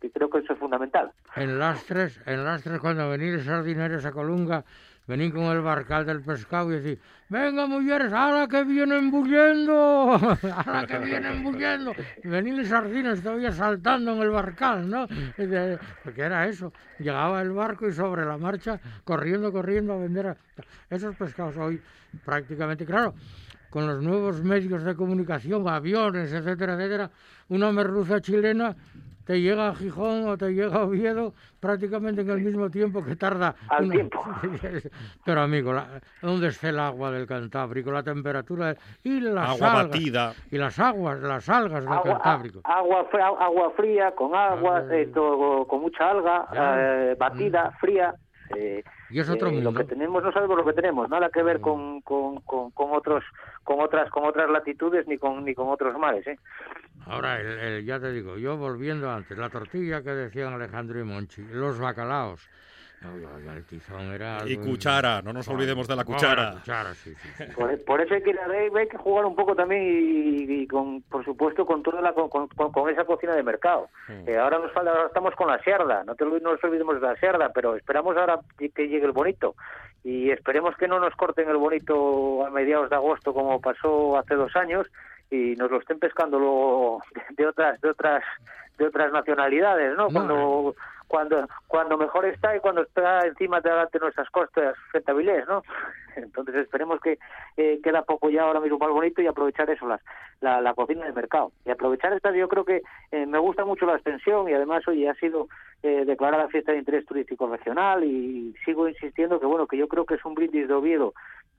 que 0.00 0.10
creo 0.10 0.28
que 0.28 0.38
eso 0.38 0.54
es 0.54 0.58
fundamental 0.58 1.12
En 1.36 1.58
lastres, 1.58 2.20
en 2.26 2.44
lastres 2.44 2.80
cuando 2.80 3.08
venís 3.08 3.44
sardineros 3.44 4.04
a 4.04 4.12
Colunga, 4.12 4.64
venís 5.06 5.32
con 5.32 5.44
el 5.44 5.60
barcal 5.60 6.06
del 6.06 6.22
pescado 6.22 6.72
y 6.72 6.80
decís, 6.80 7.02
venga 7.28 7.66
mujeres, 7.66 8.12
ahora 8.12 8.46
que 8.48 8.64
vienen 8.64 9.10
bullendo, 9.10 9.72
ahora 10.66 10.86
que 10.86 10.98
vienen 10.98 11.42
bullendo. 11.42 11.92
Y 12.22 12.28
venís 12.28 12.54
los 12.54 12.68
sardinos 12.68 13.20
todavía 13.20 13.52
saltando 13.52 14.14
en 14.14 14.22
el 14.22 14.30
barcal, 14.30 14.88
¿no? 14.88 15.06
Porque 16.02 16.22
era 16.22 16.46
eso, 16.46 16.72
llegaba 16.98 17.42
el 17.42 17.52
barco 17.52 17.88
y 17.88 17.92
sobre 17.92 18.24
la 18.24 18.38
marcha, 18.38 18.80
corriendo, 19.04 19.52
corriendo 19.52 19.92
a 19.92 19.98
vender 19.98 20.36
esos 20.88 21.14
pescados 21.16 21.56
hoy 21.56 21.80
prácticamente, 22.24 22.84
claro, 22.84 23.14
con 23.70 23.86
los 23.86 24.02
nuevos 24.02 24.42
medios 24.42 24.84
de 24.84 24.94
comunicación, 24.94 25.68
aviones, 25.68 26.32
etcétera, 26.32 26.74
etcétera, 26.74 27.10
una 27.48 27.72
merluza 27.72 28.20
chilena 28.20 28.76
te 29.24 29.40
llega 29.40 29.68
a 29.68 29.74
Gijón 29.74 30.28
o 30.28 30.36
te 30.36 30.50
llega 30.52 30.76
a 30.76 30.84
Oviedo 30.84 31.34
prácticamente 31.60 32.20
en 32.20 32.30
el 32.30 32.40
mismo 32.40 32.70
tiempo 32.70 33.02
que 33.04 33.16
tarda. 33.16 33.54
Al 33.68 33.90
tiempo. 33.90 34.22
Pero 35.24 35.40
amigo, 35.40 35.72
la- 35.72 36.00
¿dónde 36.20 36.48
está 36.48 36.68
el 36.68 36.78
agua 36.78 37.10
del 37.10 37.26
Cantábrico? 37.26 37.90
La 37.90 38.02
temperatura 38.02 38.74
y 39.02 39.20
las 39.20 39.50
Agua 39.50 39.70
algas, 39.72 39.88
batida. 39.88 40.34
y 40.50 40.58
las 40.58 40.78
aguas, 40.78 41.20
las 41.20 41.48
algas 41.48 41.84
del 41.84 41.92
agua, 41.92 42.02
Cantábrico. 42.02 42.60
a- 42.64 42.78
agua, 42.78 43.06
agua 43.40 43.70
fría, 43.76 44.12
con 44.14 44.34
agua, 44.34 44.82
Ah, 44.88 44.94
eh, 44.94 45.06
todo- 45.12 45.66
con 45.66 45.80
mucha 45.80 46.10
alga, 46.10 46.46
eh, 46.54 47.16
batida, 47.18 47.70
fría. 47.80 48.14
Eh, 48.56 48.84
Y 49.10 49.20
es 49.20 49.28
otro 49.30 49.48
eh, 49.48 49.52
mundo. 49.52 49.70
Lo 49.72 49.76
que 49.78 49.84
tenemos 49.84 50.22
no 50.22 50.32
sabemos 50.32 50.56
lo 50.56 50.64
que 50.64 50.72
tenemos, 50.72 51.08
nada 51.08 51.30
que 51.30 51.42
ver 51.42 51.60
con, 51.60 52.00
con, 52.02 52.40
con, 52.42 52.70
con 52.72 52.92
otros, 52.92 53.22
con 53.62 53.80
otras, 53.80 54.10
con 54.10 54.24
otras 54.24 54.50
latitudes 54.50 55.06
ni 55.06 55.18
con 55.18 55.44
ni 55.44 55.54
con 55.54 55.68
otros 55.68 55.98
mares, 55.98 56.26
¿eh? 56.26 56.38
Ahora, 57.06 57.40
el- 57.40 57.58
el- 57.58 57.84
ya 57.84 58.00
te 58.00 58.12
digo, 58.12 58.38
yo 58.38 58.56
volviendo 58.56 59.10
antes, 59.10 59.36
la 59.36 59.50
tortilla 59.50 60.02
que 60.02 60.10
decían 60.10 60.54
Alejandro 60.54 60.98
y 61.00 61.04
Monchi, 61.04 61.42
los 61.42 61.78
bacalaos. 61.78 62.48
Oye, 63.12 63.26
oye, 63.26 63.56
el 63.56 63.64
tizón 63.64 64.12
era... 64.12 64.38
Y 64.46 64.56
cuchara, 64.56 65.20
no 65.22 65.32
nos 65.32 65.46
olvidemos 65.48 65.86
de 65.88 65.96
la 65.96 66.04
cuchara. 66.04 66.52
cuchara, 66.60 66.94
sí, 66.94 67.14
sí, 67.14 67.28
sí. 67.36 67.44
Por, 67.54 67.84
por 67.84 68.00
eso 68.00 68.14
hay 68.14 68.22
que, 68.22 68.30
hay, 68.30 68.68
hay 68.74 68.88
que 68.88 68.96
jugar 68.96 69.24
un 69.26 69.34
poco 69.34 69.54
también 69.54 69.82
y, 69.82 70.62
y 70.62 70.66
con, 70.66 71.02
por 71.02 71.24
supuesto 71.24 71.66
con 71.66 71.82
toda 71.82 72.00
la 72.00 72.12
con, 72.12 72.28
con- 72.28 72.48
con 72.48 72.90
esa 72.90 73.04
cocina 73.04 73.34
de 73.34 73.42
mercado. 73.42 73.88
Eh, 74.26 74.36
ahora 74.38 74.58
nos 74.58 74.72
falta, 74.72 74.90
ahora 74.90 75.06
estamos 75.06 75.34
con 75.34 75.48
la 75.48 75.58
sierda, 75.62 76.04
no, 76.04 76.14
te, 76.14 76.24
no 76.24 76.38
nos 76.38 76.62
olvidemos 76.64 77.00
de 77.00 77.06
la 77.06 77.16
sierda, 77.16 77.50
pero 77.54 77.76
esperamos 77.76 78.16
ahora 78.16 78.40
que 78.58 78.88
llegue 78.88 79.04
el 79.04 79.12
bonito 79.12 79.54
y 80.02 80.30
esperemos 80.30 80.76
que 80.76 80.86
no 80.86 81.00
nos 81.00 81.14
corten 81.16 81.48
el 81.48 81.56
bonito 81.56 82.44
a 82.46 82.50
mediados 82.50 82.90
de 82.90 82.96
agosto 82.96 83.32
como 83.32 83.60
pasó 83.60 84.18
hace 84.18 84.34
dos 84.34 84.54
años 84.56 84.86
y 85.34 85.56
nos 85.56 85.70
lo 85.70 85.78
estén 85.78 85.98
pescando 85.98 86.38
luego 86.38 87.02
de, 87.36 87.46
otras 87.46 87.80
de 87.80 87.90
otras 87.90 88.22
de 88.78 88.86
otras 88.86 89.12
nacionalidades, 89.12 89.96
¿no? 89.96 90.08
No, 90.08 90.12
Cuando 90.12 90.74
cuando 91.06 91.48
cuando 91.66 91.98
mejor 91.98 92.24
está 92.26 92.56
y 92.56 92.60
cuando 92.60 92.82
está 92.82 93.26
encima 93.26 93.60
de, 93.60 93.70
de 93.92 93.98
nuestras 94.00 94.28
costas 94.30 94.76
frente 94.90 95.10
a 95.10 95.14
Vilés, 95.14 95.46
¿no? 95.46 95.62
Entonces 96.16 96.54
esperemos 96.56 97.00
que 97.00 97.18
eh, 97.56 97.80
queda 97.82 98.02
poco 98.02 98.30
ya 98.30 98.42
ahora 98.42 98.60
mismo 98.60 98.78
para 98.78 98.90
el 98.90 98.94
bonito 98.94 99.20
y 99.20 99.26
aprovechar 99.26 99.68
eso, 99.70 99.86
las, 99.86 100.00
la, 100.40 100.60
la 100.60 100.74
cocina 100.74 101.04
del 101.04 101.14
mercado. 101.14 101.52
Y 101.64 101.70
aprovechar 101.70 102.12
esta, 102.12 102.30
yo 102.32 102.48
creo 102.48 102.64
que 102.64 102.82
eh, 103.10 103.26
me 103.26 103.38
gusta 103.38 103.64
mucho 103.64 103.86
la 103.86 103.94
extensión 103.94 104.48
y 104.48 104.54
además, 104.54 104.86
hoy 104.86 105.06
ha 105.06 105.14
sido 105.14 105.48
eh, 105.82 106.04
declarada 106.04 106.48
fiesta 106.48 106.72
de 106.72 106.78
interés 106.78 107.04
turístico 107.06 107.48
regional 107.48 108.04
y 108.04 108.54
sigo 108.64 108.88
insistiendo 108.88 109.40
que, 109.40 109.46
bueno, 109.46 109.66
que 109.66 109.76
yo 109.76 109.88
creo 109.88 110.06
que 110.06 110.14
es 110.14 110.24
un 110.24 110.34
brindis 110.34 110.68
de 110.68 110.74
Oviedo 110.74 111.14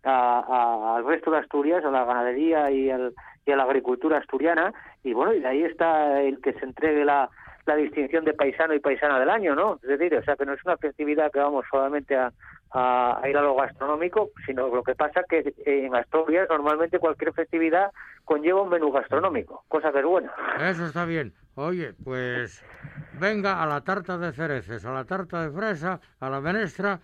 a- 0.05 0.39
a- 0.47 0.95
al 0.97 1.05
resto 1.05 1.31
de 1.31 1.39
Asturias, 1.39 1.83
a 1.83 1.91
la 1.91 2.05
ganadería 2.05 2.71
y, 2.71 2.89
al, 2.89 3.13
y 3.45 3.51
a 3.51 3.55
la 3.57 3.63
agricultura 3.63 4.17
asturiana. 4.19 4.73
Y 5.03 5.13
bueno, 5.13 5.33
y 5.33 5.39
de 5.41 5.47
ahí 5.47 5.63
está 5.63 6.21
el 6.21 6.39
que 6.41 6.53
se 6.53 6.65
entregue 6.65 7.03
la, 7.03 7.29
la 7.65 7.75
distinción 7.75 8.23
de 8.25 8.33
paisano 8.33 8.73
y 8.73 8.79
paisana 8.79 9.19
del 9.19 9.29
año, 9.29 9.55
¿no? 9.55 9.75
Es 9.83 9.89
decir, 9.99 10.15
o 10.15 10.23
sea, 10.23 10.35
que 10.35 10.45
no 10.45 10.53
es 10.53 10.63
una 10.65 10.77
festividad 10.77 11.31
que 11.31 11.39
vamos 11.39 11.65
solamente 11.69 12.15
a, 12.15 12.31
a, 12.71 13.21
ir 13.27 13.37
a 13.37 13.41
lo 13.41 13.55
gastronómico, 13.55 14.29
sino 14.45 14.67
lo 14.67 14.83
que 14.83 14.95
pasa 14.95 15.21
que 15.27 15.53
en 15.65 15.95
Asturias 15.95 16.47
normalmente 16.49 16.99
cualquier 16.99 17.33
festividad 17.33 17.91
conlleva 18.23 18.61
un 18.61 18.69
menú 18.69 18.91
gastronómico, 18.91 19.63
cosa 19.67 19.91
que 19.91 19.99
es 19.99 20.05
buena. 20.05 20.31
Eso 20.59 20.85
está 20.85 21.05
bien. 21.05 21.33
Oye, 21.57 21.93
pues 22.03 22.63
venga 23.19 23.63
a 23.63 23.65
la 23.65 23.81
tarta 23.81 24.17
de 24.17 24.33
cereces, 24.33 24.83
a 24.85 24.91
la 24.91 25.05
tarta 25.05 25.43
de 25.47 25.51
fresa, 25.57 26.01
a 26.19 26.29
la 26.29 26.41
menestra 26.41 26.99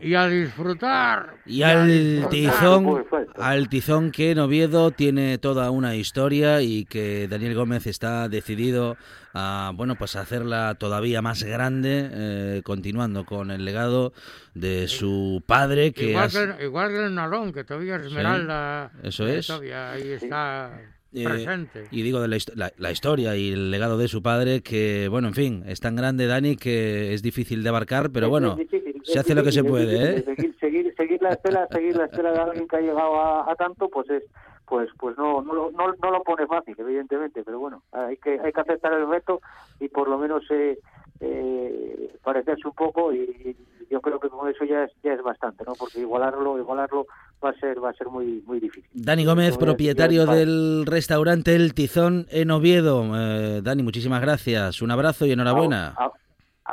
y 0.00 0.14
a 0.14 0.26
disfrutar. 0.28 1.34
Y 1.46 1.62
al 1.62 1.86
disfrutar. 1.88 2.30
tizón, 2.30 3.04
al 3.36 3.68
tizón 3.68 4.10
que 4.10 4.32
en 4.32 4.38
Oviedo 4.40 4.90
tiene 4.90 5.38
toda 5.38 5.70
una 5.70 5.94
historia 5.96 6.60
y 6.62 6.84
que 6.84 7.28
Daniel 7.28 7.54
Gómez 7.54 7.86
está 7.86 8.28
decidido 8.28 8.96
a 9.32 9.72
bueno 9.74 9.96
pues 9.96 10.14
a 10.16 10.20
hacerla 10.20 10.74
todavía 10.76 11.22
más 11.22 11.42
grande, 11.42 12.08
eh, 12.12 12.62
continuando 12.64 13.24
con 13.24 13.50
el 13.50 13.64
legado 13.64 14.12
de 14.54 14.88
su 14.88 15.42
padre 15.46 15.92
que 15.92 16.10
Igual, 16.10 16.24
has- 16.24 16.36
que, 16.58 16.64
igual 16.64 16.90
que 16.90 17.04
el 17.06 17.14
Nalón, 17.14 17.52
que 17.52 17.64
todavía 17.64 17.96
Esmeralda 17.96 18.92
eso 19.02 19.26
eh, 19.26 19.38
es. 19.38 19.46
todavía 19.46 19.92
ahí 19.92 20.08
está 20.12 20.80
Eh, 21.16 21.46
y 21.92 22.02
digo 22.02 22.20
de 22.20 22.26
la, 22.26 22.36
hist- 22.36 22.54
la- 22.56 22.72
la 22.76 22.90
historia 22.90 23.36
y 23.36 23.52
el 23.52 23.70
legado 23.70 23.96
de 23.96 24.08
su 24.08 24.20
padre 24.20 24.62
que 24.62 25.06
bueno 25.08 25.28
en 25.28 25.34
fin 25.34 25.62
es 25.66 25.78
tan 25.78 25.94
grande 25.94 26.26
Dani 26.26 26.56
que 26.56 27.14
es 27.14 27.22
difícil 27.22 27.62
de 27.62 27.68
abarcar 27.68 28.10
pero 28.10 28.26
Es- 28.26 28.30
bueno 28.30 28.56
es 28.58 28.83
se 29.04 29.18
hace 29.20 29.34
lo 29.34 29.42
que 29.44 29.52
se 29.52 29.62
puede. 29.62 30.18
¿eh? 30.18 30.22
Seguir, 30.24 30.56
seguir, 30.58 30.94
seguir 30.96 31.22
la 31.22 31.30
estela, 31.30 31.68
seguir 31.70 31.96
la 31.96 32.06
estela 32.06 32.32
de 32.32 32.38
alguien 32.40 32.66
que 32.66 32.76
ha 32.76 32.80
llegado 32.80 33.20
a, 33.20 33.50
a 33.50 33.54
tanto, 33.54 33.88
pues 33.88 34.08
es 34.10 34.24
pues 34.66 34.88
pues 34.98 35.16
no 35.18 35.42
no, 35.42 35.52
lo- 35.54 35.70
no 35.72 35.92
no 36.02 36.10
lo 36.10 36.22
pone 36.22 36.46
fácil 36.46 36.74
evidentemente 36.78 37.42
pero 37.44 37.58
bueno 37.60 37.82
hay 37.92 38.16
que 38.16 38.40
hay 38.40 38.50
que 38.50 38.60
aceptar 38.62 38.94
el 38.94 39.06
reto 39.06 39.42
y 39.78 39.88
por 39.88 40.08
lo 40.08 40.16
menos 40.16 40.42
eh, 40.50 40.78
eh, 41.20 42.10
parecerse 42.22 42.66
un 42.66 42.74
poco 42.74 43.12
y, 43.12 43.18
y 43.18 43.56
yo 43.90 44.00
creo 44.00 44.18
que 44.18 44.30
con 44.30 44.48
eso 44.48 44.64
ya 44.64 44.84
es 44.84 44.92
ya 45.02 45.12
es 45.12 45.22
bastante 45.22 45.64
no 45.64 45.74
porque 45.78 46.00
igualarlo 46.00 46.58
igualarlo 46.58 47.06
va 47.44 47.50
a 47.50 47.54
ser 47.60 47.82
va 47.84 47.90
a 47.90 47.94
ser 47.94 48.08
muy 48.08 48.42
muy 48.46 48.58
difícil 48.58 48.88
Dani 48.94 49.24
Gómez, 49.26 49.58
propietario 49.58 50.24
del 50.26 50.84
restaurante 50.86 51.54
El 51.54 51.74
Tizón 51.74 52.26
en 52.30 52.50
Oviedo. 52.50 53.04
Eh, 53.14 53.60
Dani, 53.62 53.82
muchísimas 53.82 54.22
gracias. 54.22 54.80
Un 54.80 54.90
abrazo 54.90 55.26
y 55.26 55.32
enhorabuena. 55.32 55.94
a, 55.98 56.06
a 56.06 56.12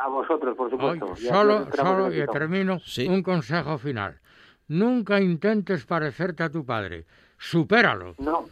vosotros 0.09 0.55
por 0.55 0.69
supuesto 0.69 1.15
solo, 1.15 1.67
solo, 1.75 2.13
y 2.13 2.25
termino, 2.27 2.79
Sí. 2.79 3.07
un 3.07 3.21
consejo 3.23 3.77
final. 3.77 4.19
Nunca 4.67 5.19
intentes 5.19 5.85
parecerte 5.85 6.43
a 6.43 6.49
tu 6.49 6.65
padre. 6.65 7.05
Supéralo, 7.37 8.15
no 8.19 8.45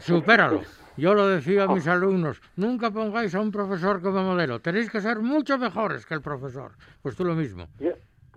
supéralo. 0.00 0.62
Yo 0.96 1.14
lo 1.14 1.28
decía 1.28 1.64
a 1.64 1.68
mis 1.68 1.86
alumnos, 1.86 2.40
nunca 2.56 2.90
pongáis 2.90 3.32
a 3.36 3.40
un 3.40 3.52
profesor 3.52 4.02
como 4.02 4.22
modelo. 4.24 4.60
Tenéis 4.60 4.90
que 4.90 5.00
ser 5.00 5.20
mucho 5.20 5.56
mejores 5.56 6.04
que 6.04 6.14
el 6.14 6.22
profesor. 6.22 6.72
Pues 7.02 7.14
tú 7.14 7.24
lo 7.24 7.36
mismo. 7.36 7.68
Yo, 7.78 7.92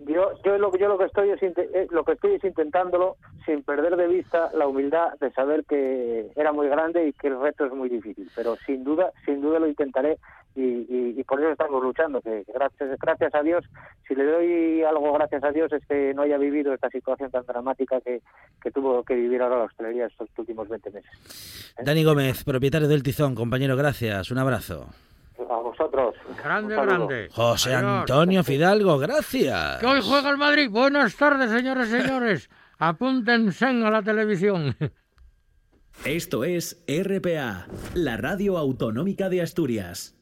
yo, 0.08 0.32
yo 0.44 0.58
lo 0.58 0.72
yo 0.78 0.88
lo 0.88 0.98
que 0.98 1.06
estoy 1.06 1.30
es 1.30 1.42
eh, 1.44 1.88
lo 1.92 2.04
que 2.04 2.14
estoy 2.14 2.34
es 2.36 2.44
intentándolo 2.44 3.18
sin 3.46 3.64
perder 3.64 3.96
de 3.96 4.08
vista 4.08 4.50
la 4.54 4.68
humildad 4.68 5.14
de 5.20 5.32
saber 5.32 5.64
que 5.66 6.32
era 6.36 6.52
muy 6.52 6.68
grande 6.68 7.08
y 7.08 7.14
que 7.14 7.28
el 7.28 7.40
reto 7.40 7.66
es 7.66 7.72
muy 7.74 7.90
difícil. 7.90 8.30
Pero 8.36 8.56
sin 8.66 8.84
duda, 8.84 9.12
sin 9.26 9.42
duda 9.42 9.60
lo 9.60 9.68
intentaré 9.68 10.18
y, 10.56 10.62
y- 10.62 11.16
y 11.18 11.24
por 11.24 11.40
eso 11.40 11.50
estamos 11.52 11.82
luchando. 11.84 12.22
Que 12.22 12.44
gracias, 12.54 12.98
gracias 13.00 13.34
a 13.36 13.42
Dios, 13.42 13.64
si 14.08 14.16
le 14.16 14.26
doy 14.26 14.84
algo 14.84 15.14
gracias 15.14 15.44
a 15.44 15.52
Dios 15.52 15.72
es 15.74 15.86
que 15.88 16.14
no 16.14 16.24
haya 16.24 16.38
vivido 16.38 16.74
esta 16.74 16.90
situación 16.90 17.32
tan 17.32 17.46
dramática 17.46 18.00
que, 18.02 18.22
que 18.62 18.72
tuvo 18.72 19.04
que 19.04 19.16
vivir 19.16 19.42
ahora 19.42 19.58
la 19.60 19.64
hostelería 19.66 20.08
estos 20.08 20.30
últimos 20.38 20.68
20 20.70 20.92
meses. 20.92 21.74
Dani 21.84 22.04
Gómez, 22.04 22.44
propietario 22.44 22.88
del 22.88 23.02
Tizón. 23.04 23.34
Compañero, 23.36 23.76
gracias. 23.76 24.30
Un 24.32 24.38
abrazo. 24.40 24.88
A 25.50 25.56
vosotros. 25.58 26.16
Grande, 26.44 26.76
grande. 26.76 27.30
José 27.32 27.76
Adiós. 27.76 28.02
Antonio 28.02 28.44
Fidalgo, 28.44 28.98
gracias. 28.98 29.80
Que 29.80 29.86
hoy 29.86 30.02
juega 30.02 30.30
el 30.30 30.38
Madrid. 30.38 30.70
Buenas 30.70 31.16
tardes, 31.16 31.52
señores 31.52 31.88
y 31.88 32.02
señores. 32.02 32.50
Apúntense 32.80 33.66
a 33.66 33.74
la 33.74 34.02
televisión. 34.02 34.76
Esto 36.06 36.44
es 36.44 36.84
RPA, 36.88 37.68
la 37.94 38.18
radio 38.18 38.58
autonómica 38.58 39.30
de 39.30 39.42
Asturias. 39.42 40.16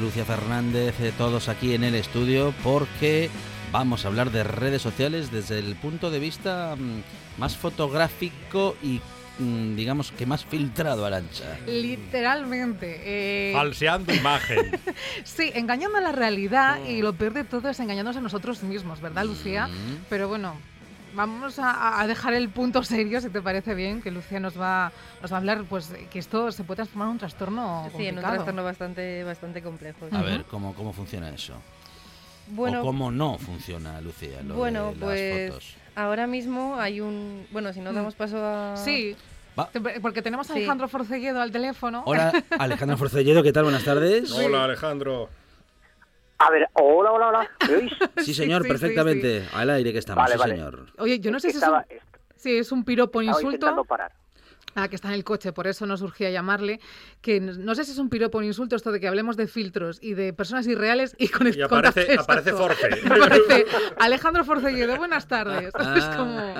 Lucía 0.00 0.24
Fernández, 0.24 0.98
eh, 1.00 1.12
todos 1.16 1.48
aquí 1.48 1.74
en 1.74 1.84
el 1.84 1.94
estudio 1.94 2.52
porque 2.62 3.30
vamos 3.70 4.04
a 4.04 4.08
hablar 4.08 4.30
de 4.30 4.44
redes 4.44 4.82
sociales 4.82 5.30
desde 5.32 5.58
el 5.58 5.74
punto 5.76 6.10
de 6.10 6.18
vista 6.18 6.76
mm, 6.78 7.40
más 7.40 7.56
fotográfico 7.56 8.76
y 8.82 9.00
mm, 9.38 9.76
digamos 9.76 10.12
que 10.12 10.26
más 10.26 10.44
filtrado, 10.44 11.04
Arancha. 11.06 11.58
Literalmente. 11.66 13.00
eh, 13.04 13.52
Falseando 13.54 14.12
imagen. 14.14 14.72
sí, 15.24 15.50
engañando 15.54 15.98
a 15.98 16.00
la 16.00 16.12
realidad 16.12 16.78
y 16.86 17.02
lo 17.02 17.12
peor 17.14 17.32
de 17.34 17.44
todo 17.44 17.68
es 17.68 17.80
engañándonos 17.80 18.16
a 18.16 18.20
nosotros 18.20 18.62
mismos, 18.62 19.00
¿verdad, 19.00 19.24
Lucía? 19.24 19.68
Mm. 19.68 20.04
Pero 20.08 20.28
bueno, 20.28 20.54
vamos 21.14 21.58
a, 21.58 22.00
a 22.00 22.06
dejar 22.06 22.34
el 22.34 22.48
punto 22.48 22.82
serio, 22.82 23.20
si 23.20 23.28
te 23.28 23.40
parece 23.42 23.74
bien, 23.74 24.00
que 24.02 24.10
Lucía 24.10 24.40
nos 24.40 24.58
va, 24.60 24.92
nos 25.20 25.30
va 25.32 25.36
a 25.36 25.38
hablar, 25.40 25.64
pues 25.68 25.92
que 26.10 26.18
esto 26.18 26.50
se 26.52 26.64
puede 26.64 26.76
transformar 26.76 27.06
en 27.08 27.12
un 27.12 27.18
trastorno 27.18 27.84
Sí, 27.96 28.06
en 28.06 28.16
un 28.16 28.22
complicado. 28.22 28.34
trastorno 28.34 28.64
bastante, 28.64 29.24
bastante 29.24 29.62
complejo. 29.62 30.06
A 30.12 30.22
ver, 30.22 30.44
¿cómo, 30.44 30.74
cómo 30.74 30.92
funciona 30.92 31.28
eso? 31.30 31.54
Bueno, 32.48 32.80
¿O 32.80 32.84
cómo 32.84 33.10
no 33.10 33.38
funciona, 33.38 34.00
Lucía, 34.00 34.42
lo 34.42 34.56
bueno, 34.56 34.86
de 34.86 34.90
las 34.96 34.98
pues 35.00 35.48
fotos? 35.50 35.74
ahora 35.94 36.26
mismo 36.26 36.76
hay 36.78 37.00
un... 37.00 37.46
Bueno, 37.52 37.72
si 37.72 37.80
nos 37.80 37.92
Mm. 37.92 37.96
damos 37.96 38.14
paso 38.14 38.36
a... 38.44 38.76
Sí, 38.76 39.14
Va. 39.58 39.68
porque 40.00 40.22
tenemos 40.22 40.50
a 40.50 40.54
Sí. 40.54 40.58
Alejandro 40.60 40.88
Forcelledo 40.88 41.40
al 41.40 41.52
teléfono. 41.52 42.02
Hola, 42.06 42.32
Alejandro 42.58 42.96
Forcelledo, 42.96 43.42
¿qué 43.42 43.52
tal? 43.52 43.64
Buenas 43.64 43.84
tardes. 43.84 44.30
Hola, 44.32 44.64
Alejandro. 44.64 45.28
A 46.44 46.50
ver, 46.50 46.68
hola, 46.74 47.12
hola, 47.12 47.28
hola. 47.28 47.50
¿Me 47.68 47.76
oís? 47.76 47.92
Sí, 48.18 48.34
señor, 48.34 48.62
sí, 48.62 48.68
sí, 48.68 48.72
perfectamente. 48.72 49.46
Al 49.54 49.70
aire 49.70 49.92
que 49.92 49.98
estamos, 49.98 50.22
Vale, 50.24 50.34
sí, 50.34 50.38
vale. 50.40 50.56
señor. 50.56 50.86
Oye, 50.98 51.20
yo 51.20 51.30
no 51.30 51.38
sé 51.38 51.50
si 51.50 51.56
es, 51.56 51.62
estaba, 51.62 51.78
un, 51.88 51.98
si 52.36 52.56
es 52.58 52.72
un 52.72 52.84
piropo 52.84 53.22
insulto. 53.22 53.46
intentando 53.46 53.84
parar. 53.84 54.12
Ah, 54.74 54.88
que 54.88 54.96
está 54.96 55.08
en 55.08 55.14
el 55.14 55.22
coche, 55.22 55.52
por 55.52 55.66
eso 55.66 55.84
nos 55.84 56.00
urgía 56.00 56.30
llamarle. 56.30 56.80
Que 57.20 57.40
no, 57.40 57.52
no 57.52 57.74
sé 57.74 57.84
si 57.84 57.92
es 57.92 57.98
un 57.98 58.08
piropo 58.08 58.38
o 58.38 58.40
un 58.40 58.46
insulto 58.46 58.74
esto 58.74 58.90
de 58.90 59.00
que 59.00 59.06
hablemos 59.06 59.36
de 59.36 59.46
filtros 59.46 59.98
y 60.02 60.14
de 60.14 60.32
personas 60.32 60.66
irreales 60.66 61.14
y 61.18 61.28
con 61.28 61.46
Y 61.46 61.60
aparece, 61.60 62.16
aparece. 62.18 62.52
Force. 62.52 62.86
Aparece 63.06 63.66
Alejandro 64.00 64.44
Forcelledo, 64.44 64.96
buenas 64.96 65.28
tardes. 65.28 65.72
Ah. 65.74 65.94
Es 65.96 66.04
como... 66.16 66.54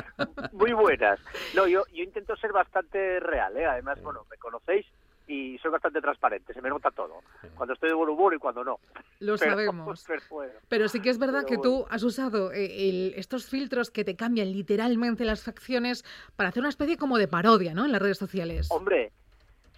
Muy 0.53 0.73
buenas. 0.75 1.18
No, 1.55 1.66
yo, 1.66 1.85
yo 1.92 2.05
intento 2.05 2.37
ser 2.37 2.53
bastante 2.53 3.18
real, 3.18 3.57
¿eh? 3.57 3.64
Además, 3.64 4.01
bueno, 4.03 4.27
me 4.31 4.37
conocéis 4.37 4.85
y 5.27 5.57
soy 5.59 5.71
bastante 5.71 6.01
transparente, 6.01 6.53
se 6.53 6.61
me 6.61 6.69
nota 6.69 6.91
todo. 6.91 7.21
Cuando 7.55 7.75
estoy 7.75 7.91
de 7.91 7.95
buen 7.95 8.11
humor 8.11 8.35
y 8.35 8.39
cuando 8.39 8.65
no. 8.65 8.79
Lo 9.21 9.37
Pero- 9.37 9.51
sabemos. 9.53 10.05
pero 10.09 10.23
bueno. 10.31 10.53
Pero 10.69 10.89
sí 10.89 11.01
que 11.01 11.11
es 11.11 11.19
verdad 11.19 11.45
Pero 11.47 11.61
que 11.63 11.63
tú 11.63 11.87
has 11.91 12.03
usado 12.03 12.53
eh, 12.53 12.89
el- 12.89 13.15
estos 13.17 13.47
filtros 13.49 13.91
que 13.91 14.05
te 14.05 14.17
cambian 14.17 14.51
literalmente 14.53 15.25
las 15.25 15.45
facciones 15.45 16.05
para 16.37 16.49
hacer 16.49 16.61
una 16.61 16.69
especie 16.71 16.97
como 16.97 17.19
de 17.19 17.29
parodia, 17.29 17.73
¿no? 17.75 17.85
En 17.85 17.93
las 17.93 18.03
redes 18.03 18.19
sociales. 18.19 18.69
Hombre, 18.71 19.13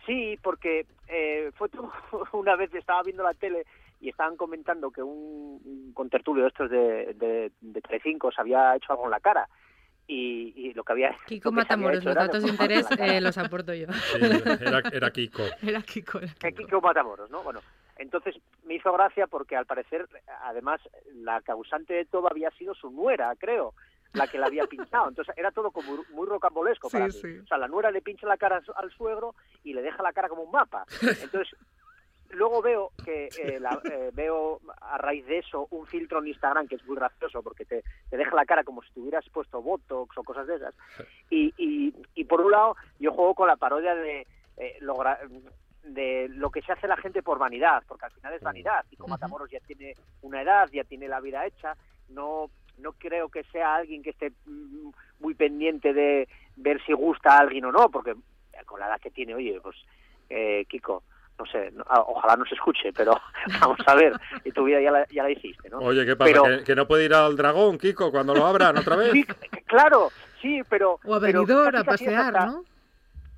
sí, 0.07 0.39
porque 0.43 0.87
eh, 1.09 1.51
fue 1.55 1.69
tú, 1.69 1.89
una 2.33 2.57
vez 2.57 2.73
estaba 2.75 3.03
viendo 3.03 3.23
la 3.23 3.35
tele 3.35 3.65
y 4.01 4.09
estaban 4.09 4.37
comentando 4.37 4.91
que 4.91 5.03
un, 5.03 5.61
un 5.65 5.93
contertulio 5.95 6.43
de 6.45 6.49
estos 6.49 6.71
de, 6.71 7.15
de, 7.15 7.53
de 7.61 7.81
Telecinco 7.81 8.31
se 8.33 8.41
había 8.41 8.75
hecho 8.77 8.93
algo 8.93 9.05
en 9.05 9.11
la 9.11 9.21
cara. 9.21 9.49
Y, 10.07 10.53
y 10.55 10.75
lo 10.75 10.85
que 10.85 10.93
había 10.93 11.17
Kiko 11.27 11.49
que 11.51 11.57
Matamoros, 11.57 12.05
los 12.05 12.15
datos 12.15 12.43
de 12.43 12.51
interés 12.51 12.87
eh, 12.99 13.21
los 13.23 13.39
aporto 13.39 13.73
yo. 13.73 13.87
Sí, 13.93 14.19
era, 14.61 14.83
era 14.93 15.11
Kiko. 15.11 15.43
Era 15.63 15.81
Kiko. 15.83 16.19
era 16.21 16.35
Kiko. 16.35 16.57
Kiko 16.57 16.81
Matamoros, 16.83 17.31
¿no? 17.31 17.43
Bueno, 17.43 17.61
entonces 17.97 18.35
me 18.65 18.75
hizo 18.75 18.93
gracia 18.93 19.27
porque 19.27 19.57
al 19.57 19.65
parecer, 19.65 20.07
además, 20.43 20.81
la 21.15 21.41
causante 21.41 21.95
de 21.95 22.05
todo 22.05 22.29
había 22.31 22.51
sido 22.51 22.75
su 22.75 22.91
nuera, 22.91 23.33
creo, 23.39 23.73
la 24.13 24.27
que 24.29 24.37
la 24.39 24.47
había 24.47 24.67
pinchado. 24.67 25.09
Entonces 25.09 25.35
era 25.39 25.51
todo 25.53 25.71
como 25.71 26.05
muy 26.11 26.27
rocambolesco 26.29 26.91
para 26.91 27.11
Sí, 27.11 27.27
mí. 27.27 27.33
sí. 27.35 27.39
O 27.39 27.47
sea, 27.47 27.57
la 27.57 27.69
nuera 27.69 27.91
le 27.91 28.03
pincha 28.03 28.27
la 28.27 28.37
cara 28.37 28.63
al 28.77 28.91
suegro 28.93 29.35
y 29.63 29.73
le 29.73 29.81
deja 29.81 30.03
la 30.03 30.13
cara 30.13 30.29
como 30.29 30.43
un 30.43 30.51
mapa. 30.53 30.85
Entonces, 31.23 31.57
luego 32.35 32.63
veo 32.63 32.93
que 33.05 33.33
eh, 33.37 33.59
la- 33.61 33.81
eh, 33.91 34.11
veo 34.13 34.61
a 34.81 34.99
raíz 34.99 35.25
de 35.27 35.39
eso 35.39 35.67
un 35.71 35.87
filtro 35.87 36.19
en 36.21 36.29
Instagram 36.29 36.67
que 36.69 36.77
es 36.77 36.85
muy 36.85 36.97
gracioso 36.97 37.43
porque 37.43 37.65
te, 37.65 37.85
te 38.11 38.17
deja 38.17 38.35
la 38.35 38.45
cara 38.47 38.65
como 38.65 38.83
si 38.83 38.91
te 38.93 39.01
hubieras 39.01 39.29
puesto 39.31 39.63
Botox 39.63 40.17
o 40.19 40.23
cosas 40.25 40.47
de 40.47 40.57
esas. 40.57 40.75
Y, 41.31 41.53
y, 41.57 41.95
y 42.15 42.25
por 42.25 42.41
un 42.41 42.51
lado, 42.53 42.77
yo 42.99 43.13
juego 43.13 43.35
con 43.35 43.49
la 43.49 43.57
parodia 43.57 43.95
de 43.95 44.27
eh, 44.57 44.77
lo 44.81 44.97
de 45.83 46.29
lo 46.31 46.51
que 46.51 46.63
se 46.63 46.73
hace 46.73 46.89
la 46.89 46.97
gente 46.97 47.23
por 47.23 47.39
vanidad, 47.39 47.83
porque 47.87 48.07
al 48.07 48.13
final 48.13 48.33
es 48.35 48.43
vanidad. 48.43 48.85
Y 48.91 48.97
como 48.97 49.09
Ujú. 49.15 49.21
Matamoros 49.21 49.51
ya 49.51 49.61
tiene 49.61 49.95
una 50.23 50.41
edad, 50.43 50.69
ya 50.73 50.85
tiene 50.85 51.09
la 51.09 51.21
vida 51.21 51.45
hecha, 51.47 51.77
no 52.09 52.51
no 52.79 52.93
creo 52.95 53.29
que 53.29 53.45
sea 53.45 53.77
alguien 53.77 54.03
que 54.03 54.11
esté 54.11 54.33
mm, 54.47 54.91
muy 55.21 55.35
pendiente 55.35 55.93
de 55.93 56.29
ver 56.57 56.83
si 56.85 56.93
gusta 56.93 57.31
a 57.37 57.39
alguien 57.39 57.65
o 57.67 57.71
no, 57.73 57.89
porque 57.89 58.15
con 58.67 58.81
la 58.81 58.87
edad 58.89 59.01
que 59.01 59.13
tiene, 59.13 59.33
oye, 59.35 59.61
pues 59.61 59.77
eh, 60.29 60.65
Kiko, 60.69 61.05
no 61.39 61.47
sé, 61.47 61.73
ah, 61.87 62.01
ojalá 62.07 62.37
no 62.37 62.45
se 62.47 62.55
escuche, 62.55 62.93
pero 62.93 63.13
vamos 63.61 63.79
a 63.87 63.95
ver, 63.95 64.13
y 64.45 64.53
tu 64.53 64.65
vida 64.65 64.81
ya 64.81 64.91
la, 64.91 65.07
ya 65.09 65.23
la 65.25 65.31
hiciste, 65.31 65.69
¿no? 65.69 65.79
Oye, 65.79 66.05
¿qué 66.07 66.15
pasa? 66.17 66.31
Pero- 66.33 66.45
¿Que, 66.59 66.65
que 66.65 66.75
no 66.77 66.87
puede 66.87 67.05
ir 67.05 67.15
al 67.15 67.37
dragón, 67.37 67.79
Kiko, 67.79 68.11
cuando 68.11 68.35
lo 68.35 68.47
abran 68.47 68.77
otra 68.79 68.97
vez? 68.97 69.13
Sí, 69.13 69.25
claro, 69.67 70.11
sí, 70.41 70.63
pero... 70.69 70.99
O 71.05 71.15
a 71.15 71.19
Benidorm, 71.19 71.77
a 71.77 71.85
pasear, 71.85 72.37
hasta- 72.37 72.47
¿no? 72.47 72.65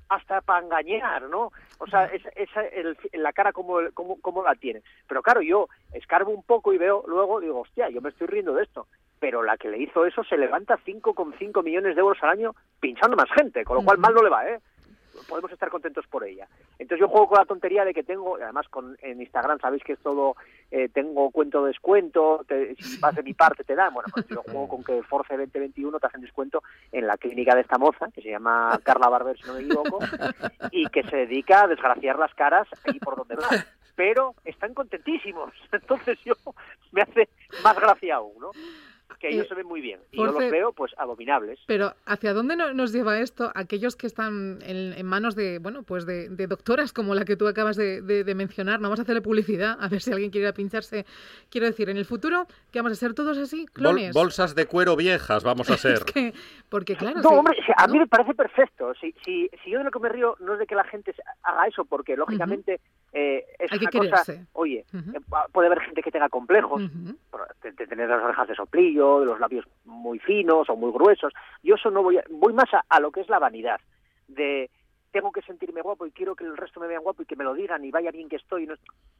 hasta 0.09 0.39
para 0.41 0.63
engañar, 0.65 1.23
¿no? 1.23 1.51
O 1.79 1.87
sea, 1.87 2.05
esa, 2.05 2.29
esa- 2.29 2.65
el- 2.67 2.97
la 3.13 3.33
cara 3.33 3.51
como, 3.51 3.79
como, 3.93 4.19
como 4.21 4.41
la 4.43 4.55
tiene. 4.55 4.81
Pero 5.07 5.21
claro, 5.21 5.41
yo 5.41 5.67
escarbo 5.93 6.31
un 6.31 6.43
poco 6.43 6.71
y 6.73 6.77
veo 6.77 7.03
luego, 7.07 7.41
digo, 7.41 7.61
hostia, 7.61 7.89
yo 7.89 7.99
me 8.01 8.09
estoy 8.09 8.27
riendo 8.27 8.53
de 8.53 8.63
esto. 8.63 8.87
Pero 9.19 9.43
la 9.43 9.57
que 9.57 9.67
le 9.69 9.79
hizo 9.79 10.05
eso 10.05 10.23
se 10.23 10.37
levanta 10.37 10.77
5,5 10.85 11.63
millones 11.63 11.95
de 11.95 12.01
euros 12.01 12.17
al 12.23 12.29
año 12.29 12.55
pinchando 12.79 13.17
más 13.17 13.29
gente, 13.35 13.65
con 13.65 13.77
lo 13.77 13.83
cual 13.83 13.97
mal 13.97 14.13
no 14.13 14.21
le 14.23 14.29
va, 14.29 14.47
¿eh? 14.47 14.59
Podemos 15.27 15.51
estar 15.51 15.69
contentos 15.69 16.05
por 16.07 16.23
ella. 16.23 16.47
Entonces 16.79 16.99
yo 16.99 17.07
juego 17.09 17.27
con 17.27 17.37
la 17.39 17.45
tontería 17.45 17.83
de 17.85 17.93
que 17.93 18.03
tengo, 18.03 18.35
además 18.37 18.67
con, 18.69 18.97
en 19.01 19.21
Instagram 19.21 19.59
sabéis 19.59 19.83
que 19.83 19.93
es 19.93 19.99
todo, 19.99 20.35
eh, 20.71 20.89
tengo 20.89 21.29
cuento 21.31 21.61
de 21.63 21.69
descuento, 21.69 22.45
te- 22.47 22.75
si 22.75 22.97
vas 22.99 23.15
de 23.15 23.23
mi 23.23 23.33
parte 23.33 23.63
te 23.63 23.75
dan. 23.75 23.93
Bueno, 23.93 24.07
pues 24.13 24.27
yo 24.27 24.41
juego 24.43 24.67
con 24.67 24.83
que 24.83 25.03
Force 25.03 25.35
2021 25.37 25.99
te 25.99 26.07
hacen 26.07 26.21
descuento 26.21 26.63
en 26.91 27.07
la 27.07 27.17
clínica 27.17 27.55
de 27.55 27.61
esta 27.61 27.77
moza, 27.77 28.07
que 28.13 28.21
se 28.21 28.29
llama 28.29 28.79
Carla 28.83 29.09
Barber, 29.09 29.37
si 29.37 29.45
no 29.47 29.53
me 29.53 29.59
equivoco, 29.61 29.99
y 30.71 30.85
que 30.87 31.03
se 31.03 31.17
dedica 31.17 31.63
a 31.63 31.67
desgraciar 31.67 32.17
las 32.17 32.33
caras 32.33 32.67
ahí 32.85 32.99
por 32.99 33.15
donde 33.17 33.35
va. 33.35 33.47
Pero 33.95 34.35
están 34.45 34.73
contentísimos. 34.75 35.51
Entonces 35.71 36.19
yo 36.23 36.33
me 36.91 37.01
hace 37.01 37.29
más 37.63 37.75
gracia 37.79 38.15
aún, 38.15 38.33
¿no? 38.39 38.51
Que 39.19 39.29
ellos 39.29 39.45
Eh, 39.45 39.49
se 39.49 39.55
ven 39.55 39.65
muy 39.65 39.81
bien. 39.81 39.99
Y 40.11 40.17
yo 40.17 40.25
los 40.25 40.37
veo, 40.51 40.71
pues, 40.73 40.91
abominables. 40.97 41.59
Pero 41.65 41.93
¿hacia 42.05 42.33
dónde 42.33 42.55
no- 42.55 42.73
nos 42.73 42.91
lleva 42.93 43.19
esto? 43.19 43.51
Aquellos 43.55 43.95
que 43.95 44.05
están 44.05 44.59
en, 44.61 44.93
en 44.93 45.05
manos 45.05 45.35
de, 45.35 45.59
bueno, 45.59 45.83
pues 45.83 46.05
de, 46.05 46.29
de 46.29 46.45
doctoras 46.47 46.93
como 46.93 47.15
la 47.15 47.25
que 47.25 47.35
tú 47.35 47.47
acabas 47.47 47.75
de, 47.77 48.01
de- 48.01 48.23
de 48.23 48.35
mencionar. 48.35 48.79
No 48.79 48.83
vamos 48.89 48.99
a 48.99 49.03
hacerle 49.03 49.21
publicidad, 49.21 49.77
a 49.79 49.87
ver 49.87 50.01
si 50.01 50.11
alguien 50.11 50.29
quiere 50.29 50.45
ir 50.47 50.49
a 50.51 50.53
pincharse. 50.53 51.05
Quiero 51.49 51.65
decir, 51.67 51.89
en 51.89 51.97
el 51.97 52.05
futuro, 52.05 52.45
que 52.71 52.79
vamos 52.79 52.91
a 52.91 52.95
ser 52.95 53.13
todos 53.13 53.37
así, 53.37 53.61
Bol- 53.65 53.71
clones. 53.73 54.13
bolsas 54.13 54.53
de 54.55 54.65
cuero 54.65 54.95
viejas 54.95 55.43
vamos 55.43 55.69
a 55.71 55.77
ser. 55.77 55.93
Es 55.93 56.03
que, 56.03 56.33
porque 56.69 56.95
claro, 56.95 57.21
No, 57.21 57.29
sí, 57.29 57.35
hombre, 57.35 57.57
a 57.75 57.87
mí 57.87 57.97
me 57.99 58.07
parece 58.07 58.33
perfecto. 58.35 58.93
Si, 59.01 59.13
si, 59.23 59.49
si 59.63 59.71
yo 59.71 59.79
de 59.79 59.85
lo 59.85 59.91
que 59.91 59.99
me 59.99 60.09
río 60.09 60.35
no 60.39 60.53
es 60.53 60.59
de 60.59 60.67
que 60.67 60.75
la 60.75 60.83
gente 60.83 61.15
haga 61.43 61.65
eso, 61.67 61.85
porque 61.85 62.15
lógicamente 62.15 62.79
eh, 63.13 63.45
es 63.57 63.71
Hay 63.71 63.79
que 63.79 63.97
una 63.99 64.09
cosa. 64.11 64.33
Oye, 64.53 64.85
eh, 64.93 65.19
puede 65.53 65.67
haber 65.67 65.79
gente 65.81 66.03
que 66.03 66.11
tenga 66.11 66.29
complejos, 66.29 66.83
de 67.63 67.87
tener 67.87 68.09
las 68.09 68.21
orejas 68.23 68.47
de 68.47 68.55
soplillo, 68.55 68.96
de 68.97 69.25
los 69.25 69.39
labios 69.39 69.65
muy 69.85 70.19
finos 70.19 70.69
o 70.69 70.75
muy 70.75 70.91
gruesos. 70.91 71.33
Yo 71.63 71.75
eso 71.75 71.89
no 71.91 72.03
voy 72.03 72.17
a, 72.17 72.23
voy 72.29 72.53
más 72.53 72.73
a, 72.73 72.83
a 72.89 72.99
lo 72.99 73.11
que 73.11 73.21
es 73.21 73.29
la 73.29 73.39
vanidad, 73.39 73.79
de 74.27 74.69
tengo 75.11 75.31
que 75.31 75.41
sentirme 75.43 75.81
guapo 75.81 76.05
y 76.05 76.11
quiero 76.11 76.35
que 76.35 76.43
el 76.43 76.57
resto 76.57 76.79
me 76.79 76.87
vean 76.87 77.01
guapo 77.01 77.23
y 77.23 77.25
que 77.25 77.37
me 77.37 77.43
lo 77.45 77.53
digan 77.53 77.83
y 77.85 77.91
vaya 77.91 78.11
bien 78.11 78.27
que 78.29 78.35
estoy. 78.35 78.65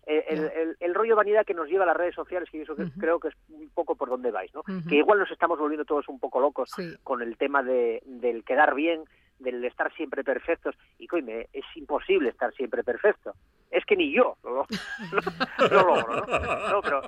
eh, 0.05 0.25
el, 0.29 0.37
Ya. 0.41 0.47
el- 0.47 0.77
el 0.79 0.93
rollo 0.93 1.11
de 1.11 1.15
vanidad 1.15 1.45
que 1.45 1.53
nos 1.53 1.67
lleva 1.69 1.83
a 1.83 1.87
las 1.87 1.97
redes 1.97 2.13
sociales, 2.15 2.49
que 2.51 2.57
yo 2.57 2.63
eso 2.63 2.73
Ujú. 2.73 2.91
creo 2.99 3.19
que 3.19 3.29
es 3.29 3.35
un 3.49 3.69
poco 3.73 3.95
por 3.95 4.09
donde 4.09 4.29
vais, 4.31 4.53
¿no? 4.53 4.63
Que 4.87 4.95
igual 4.95 5.19
nos 5.19 5.31
estamos 5.31 5.57
volviendo 5.57 5.85
todos 5.85 6.07
un 6.09 6.19
poco 6.19 6.39
locos 6.41 6.69
Sí. 6.75 6.95
con 7.03 7.21
el 7.21 7.37
tema 7.37 7.63
de, 7.63 8.01
del 8.05 8.43
quedar 8.43 8.75
bien, 8.75 9.03
del 9.39 9.63
estar 9.65 9.91
siempre 9.95 10.23
perfectos. 10.23 10.75
Y 10.99 11.07
coime, 11.07 11.47
es 11.53 11.65
imposible 11.75 12.29
estar 12.29 12.53
siempre 12.53 12.83
perfecto. 12.83 13.33
Es 13.71 13.83
que 13.85 13.95
ni 13.95 14.13
yo 14.13 14.35
lo, 14.43 14.51
lo- 14.51 14.67
lo 15.71 15.95
logro, 15.95 16.25
¿no? 16.27 16.69
No, 16.69 16.81
pero 16.81 17.01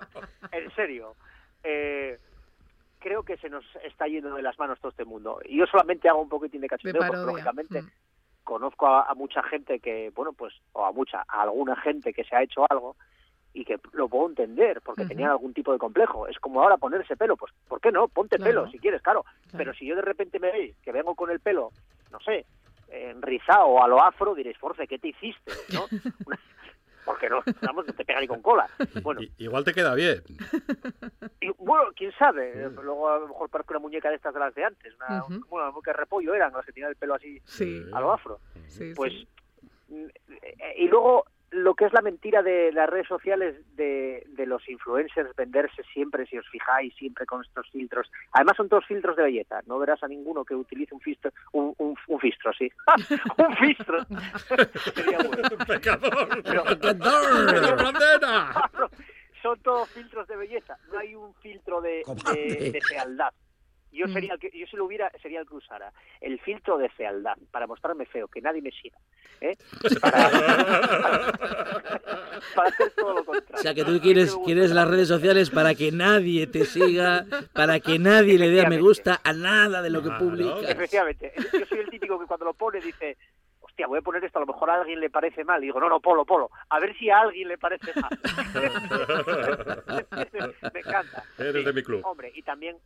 en 0.51 0.71
serio, 0.75 1.15
eh, 1.63 2.17
creo 2.99 3.23
que 3.23 3.38
se 3.38 3.49
nos 3.49 3.65
está 3.83 4.07
yendo 4.07 4.33
de 4.35 4.41
las 4.41 4.57
manos 4.59 4.79
todo 4.79 4.89
este 4.91 5.05
mundo. 5.05 5.39
Y 5.45 5.57
yo 5.57 5.65
solamente 5.65 6.07
hago 6.09 6.21
un 6.21 6.29
poquitín 6.29 6.62
de 6.62 6.65
De 6.65 6.69
cachondeo, 6.69 7.01
porque 7.07 7.25
lógicamente 7.25 7.81
Mm. 7.81 7.88
conozco 8.43 8.88
a, 8.88 9.03
a 9.03 9.13
mucha 9.15 9.41
gente 9.43 9.79
que, 9.79 10.12
bueno, 10.15 10.33
pues, 10.33 10.53
o 10.73 10.85
a 10.85 10.91
mucha, 10.91 11.23
a 11.27 11.41
alguna 11.43 11.75
gente 11.77 12.13
que 12.13 12.23
se 12.23 12.35
ha 12.35 12.43
hecho 12.43 12.65
algo 12.69 12.95
y 13.53 13.65
que 13.65 13.79
lo 13.93 14.07
puedo 14.09 14.27
entender 14.29 14.81
porque 14.81 15.03
Ujú. 15.03 15.09
tenían 15.09 15.31
algún 15.31 15.53
tipo 15.53 15.71
de 15.73 15.79
complejo. 15.79 16.27
Es 16.27 16.38
como 16.39 16.62
ahora 16.62 16.77
ponerse 16.77 17.15
pelo, 17.17 17.35
pues, 17.38 17.51
¿por 17.67 17.79
qué 17.81 17.91
no? 17.91 18.07
Ponte 18.07 18.38
Claro. 18.38 18.49
pelo 18.51 18.71
si 18.71 18.79
quieres, 18.79 19.01
claro. 19.01 19.23
Claro. 19.23 19.57
Pero 19.57 19.73
si 19.73 19.85
yo 19.85 19.95
de 19.95 20.01
repente 20.03 20.39
me 20.39 20.51
veis 20.51 20.75
que 20.83 20.91
vengo 20.91 21.15
con 21.15 21.31
el 21.31 21.39
pelo, 21.39 21.71
no 22.12 22.19
sé, 22.19 22.45
enrizado 22.88 23.65
o 23.67 23.83
a 23.83 23.88
lo 23.88 24.03
afro, 24.03 24.33
diréis, 24.35 24.57
Force, 24.57 24.88
¿qué 24.88 24.97
te 24.99 25.09
hiciste? 25.09 25.51
¿No? 25.73 25.85
Una- 26.25 26.39
Porque 27.10 27.28
no, 27.28 27.41
vamos, 27.63 27.88
no 27.88 27.93
te 27.93 28.06
pega 28.06 28.19
ni 28.22 28.28
con 28.28 28.39
cola. 28.43 28.69
Bueno, 29.02 29.19
I- 29.24 29.34
Igual 29.39 29.63
te 29.63 29.74
queda 29.74 29.95
bien. 29.95 30.22
y, 31.41 31.50
bueno, 31.58 31.86
quién 31.95 32.12
sabe. 32.19 32.65
eh, 32.65 32.69
Luego 32.69 33.10
a 33.10 33.17
lo 33.17 33.28
mejor 33.30 33.50
parezco 33.50 33.74
una 33.74 33.80
muñeca 33.80 34.10
de 34.10 34.15
estas 34.17 34.32
de 34.32 34.39
las 34.39 34.54
de 34.54 34.63
antes. 34.63 34.93
Una, 34.95 35.24
Ujú. 35.24 35.43
bueno, 35.50 35.82
que 35.82 35.91
repollo 35.91 36.36
eran 36.36 36.54
las 36.54 36.63
que 36.63 36.72
tenían 36.72 36.91
el 36.91 36.98
pelo 36.98 37.15
así 37.15 37.41
Sí, 37.45 37.84
a 37.93 38.00
lo 38.00 38.12
afro. 38.13 38.39
sí, 38.67 38.93
Pues, 38.95 39.12
sí. 39.12 39.28
mm, 39.88 40.06
eh, 40.43 40.74
y 40.78 40.88
luego 40.88 41.26
lo 41.51 41.73
que 41.75 41.85
es 41.85 41.93
la 41.93 42.01
mentira 42.01 42.41
de 42.43 42.71
las 42.71 42.89
redes 42.89 43.07
sociales 43.07 43.55
de, 43.75 44.23
de 44.27 44.45
los 44.45 44.67
influencers 44.69 45.35
venderse 45.35 45.83
siempre, 45.93 46.25
si 46.27 46.38
os 46.38 46.47
fijáis, 46.49 46.93
siempre 46.95 47.25
con 47.25 47.41
estos 47.43 47.67
filtros. 47.71 48.09
Además 48.33 48.55
son 48.57 48.69
todos 48.69 48.85
filtros 48.85 49.15
de 49.15 49.23
belleza. 49.23 49.62
No 49.65 49.79
verás 49.79 50.01
a 50.03 50.07
ninguno 50.07 50.45
que 50.45 50.53
utilice 50.55 50.93
un 50.93 51.01
filtro, 51.01 51.31
un, 51.53 51.73
un, 51.77 51.95
un 52.07 52.19
filtro, 52.19 52.51
sí. 52.53 52.71
un 53.38 53.55
filtro. 53.57 53.97
Sería 54.93 55.17
bueno. 55.19 55.49
¡Pecador! 55.67 56.43
Pero- 56.43 56.63
¡Pecador! 56.65 58.89
Son 59.41 59.57
todos 59.62 59.89
filtros 59.91 60.27
de 60.27 60.35
belleza. 60.35 60.77
No 60.91 60.99
hay 60.99 61.15
un 61.15 61.33
filtro 61.35 61.79
de, 61.81 62.03
de, 62.33 62.71
de 62.71 62.81
fealdad. 62.81 63.33
Yo 63.91 64.06
Mm. 64.08 64.13
sería 64.13 64.34
el 64.34 64.39
que, 64.39 64.52
yo 64.54 64.65
si 64.67 64.78
lo 64.78 64.86
hubiera 64.86 65.12
sería 65.21 65.39
el 65.39 65.47
que 65.47 65.56
usara 65.56 65.91
el 66.21 66.39
filtro 66.41 66.78
de 66.78 66.89
fealdad 66.89 67.38
para 67.52 67.67
mostrarme 67.67 68.06
feo, 68.06 68.28
que 68.28 68.41
nadie 68.41 68.62
me 68.62 68.71
siga, 68.71 68.97
¿eh? 69.41 69.58
Para, 70.02 70.30
para 72.56 72.69
hacer 72.69 72.91
todo 72.95 73.13
lo 73.15 73.25
contrario. 73.25 73.56
O 73.56 73.58
sea, 73.58 73.73
que 73.73 73.84
tú 73.84 73.99
quieres, 73.99 74.36
quieres 74.45 74.71
las 74.71 74.88
redes 74.88 75.08
sociales 75.08 75.49
para 75.49 75.73
que 75.75 75.91
nadie 75.91 76.47
te 76.47 76.65
siga, 76.65 77.25
para 77.54 77.80
que 77.80 77.99
nadie 77.99 78.38
le 78.38 78.49
dé 78.49 78.65
a 78.65 78.69
me 78.69 78.80
gusta 78.80 79.19
a 79.23 79.34
nada 79.34 79.82
de 79.82 79.89
lo 79.89 80.04
que 80.04 80.12
publicas. 80.12 80.69
Efectivamente, 80.69 81.34
yo 81.54 81.65
soy 81.65 81.80
el 81.80 81.89
típico 81.89 82.19
que 82.19 82.25
cuando 82.28 82.45
lo 82.45 82.54
pone 82.54 82.80
dice, 82.80 83.17
hostia, 83.60 83.88
voy 83.88 83.99
a 83.99 84.02
poner 84.02 84.23
esto, 84.23 84.39
a 84.39 84.41
lo 84.41 84.47
mejor 84.47 84.69
a 84.69 84.75
alguien 84.82 84.99
le 84.99 85.10
parece 85.10 85.43
mal. 85.43 85.62
Y 85.63 85.67
digo, 85.67 85.80
no, 85.80 85.89
no, 85.89 85.99
polo, 85.99 86.25
polo, 86.25 86.49
a 86.69 86.80
ver 86.80 86.95
si 86.97 87.10
a 87.10 87.21
alguien 87.21 87.47
le 87.47 87.58
parece 87.58 87.91
mal. 87.99 88.10
Me 90.73 90.80
encanta. 90.80 91.23
Eres 91.38 91.65
de 91.65 91.73
mi 91.73 91.84
club. 91.84 92.02
Hombre, 92.06 92.32
y 92.36 92.41
también 92.43 92.78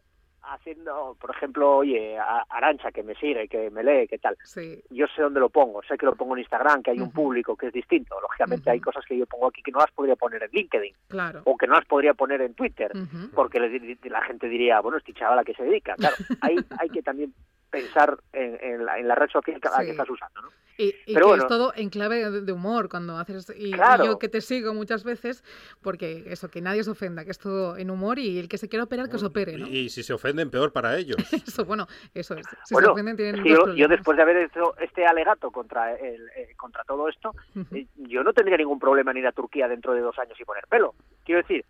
haciendo, 0.43 1.15
por 1.19 1.31
ejemplo, 1.31 1.77
oye, 1.77 2.17
Arancha 2.49 2.91
que 2.91 3.03
me 3.03 3.15
sigue, 3.15 3.47
que 3.47 3.69
me 3.69 3.83
lee, 3.83 4.07
que 4.07 4.17
tal. 4.17 4.37
Sí. 4.43 4.81
Yo 4.89 5.05
sé 5.15 5.21
dónde 5.21 5.39
lo 5.39 5.49
pongo, 5.49 5.81
sé 5.83 5.97
que 5.97 6.05
lo 6.05 6.15
pongo 6.15 6.35
en 6.35 6.39
Instagram, 6.41 6.83
que 6.83 6.91
hay 6.91 6.99
un 6.99 7.11
público 7.11 7.55
que 7.55 7.67
es 7.67 7.73
distinto. 7.73 8.19
Lógicamente 8.21 8.69
hay 8.69 8.79
cosas 8.79 9.03
que 9.05 9.17
yo 9.17 9.25
pongo 9.25 9.47
aquí 9.47 9.61
que 9.61 9.71
no 9.71 9.79
las 9.79 9.91
podría 9.91 10.15
poner 10.15 10.43
en 10.43 10.49
LinkedIn 10.51 10.93
Claro. 11.07 11.41
o 11.45 11.57
que 11.57 11.67
no 11.67 11.73
las 11.75 11.85
podría 11.85 12.13
poner 12.13 12.41
en 12.41 12.53
Twitter 12.53 12.91
Ujú. 12.95 13.29
porque 13.33 13.59
le 13.59 13.69
di- 13.69 13.97
la 14.09 14.21
gente 14.23 14.47
diría, 14.47 14.79
bueno, 14.81 14.97
este 14.97 15.13
chaval 15.13 15.39
a 15.39 15.43
qué 15.43 15.53
se 15.53 15.63
dedica. 15.63 15.95
Claro, 15.95 16.15
hay, 16.41 16.57
hay 16.79 16.89
que 16.89 17.01
también 17.01 17.33
pensar 17.73 18.19
en, 18.33 18.59
en 18.61 18.85
la, 18.85 18.99
en 18.99 19.07
la 19.07 19.15
red 19.15 19.27
social 19.29 19.59
que, 19.59 19.67
Sí. 19.83 19.89
estás 19.89 20.07
usando, 20.07 20.43
¿no? 20.43 20.49
Y, 20.77 20.95
y 21.05 21.13
Pero 21.13 21.25
que 21.25 21.29
bueno. 21.29 21.43
es 21.43 21.49
todo 21.49 21.73
en 21.75 21.89
clave 21.89 22.29
de, 22.29 22.51
humor 22.51 22.87
cuando 22.87 23.17
haces 23.17 23.51
y, 23.55 23.71
yo 24.03 24.17
que 24.19 24.29
te 24.29 24.41
sigo 24.41 24.73
muchas 24.73 25.03
veces 25.03 25.43
porque 25.81 26.23
eso 26.27 26.49
que 26.49 26.61
nadie 26.61 26.83
se 26.83 26.91
ofenda 26.91 27.25
que 27.25 27.31
es 27.31 27.39
todo 27.39 27.77
en 27.77 27.89
humor 27.91 28.17
y 28.17 28.39
el 28.39 28.47
que 28.47 28.57
se 28.57 28.69
quiera 28.69 28.83
operar 28.83 29.09
que 29.09 29.17
os 29.17 29.23
opere 29.23 29.57
¿no? 29.57 29.67
Y 29.67 29.89
si 29.89 30.01
se 30.03 30.13
ofenden, 30.13 30.49
peor 30.49 30.71
para 30.71 30.97
ellos. 30.97 31.17
eso 31.47 31.65
bueno 31.65 31.87
eso 32.13 32.35
es 32.35 32.45
si 32.65 32.75
se 32.75 32.87
ofenden 32.87 33.17
tienen 33.17 33.43
yo, 33.43 33.73
yo 33.73 33.87
después 33.87 34.17
de 34.17 34.23
haber 34.23 34.37
hecho 34.37 34.75
este 34.79 35.05
alegato 35.05 35.51
contra 35.51 35.95
el, 35.95 36.27
eh, 36.35 36.53
contra 36.57 36.83
todo 36.83 37.07
esto, 37.07 37.35
eh, 37.71 37.87
yo 37.95 38.23
no 38.23 38.33
tendría 38.33 38.57
ningún 38.57 38.79
problema 38.79 39.11
en 39.11 39.17
ir 39.17 39.27
a 39.27 39.31
Turquía 39.31 39.67
dentro 39.67 39.93
de 39.93 40.01
dos 40.01 40.17
años 40.19 40.39
y 40.39 40.45
poner 40.45 40.65
pelo. 40.67 40.95
Quiero 41.23 41.41
decir, 41.41 41.65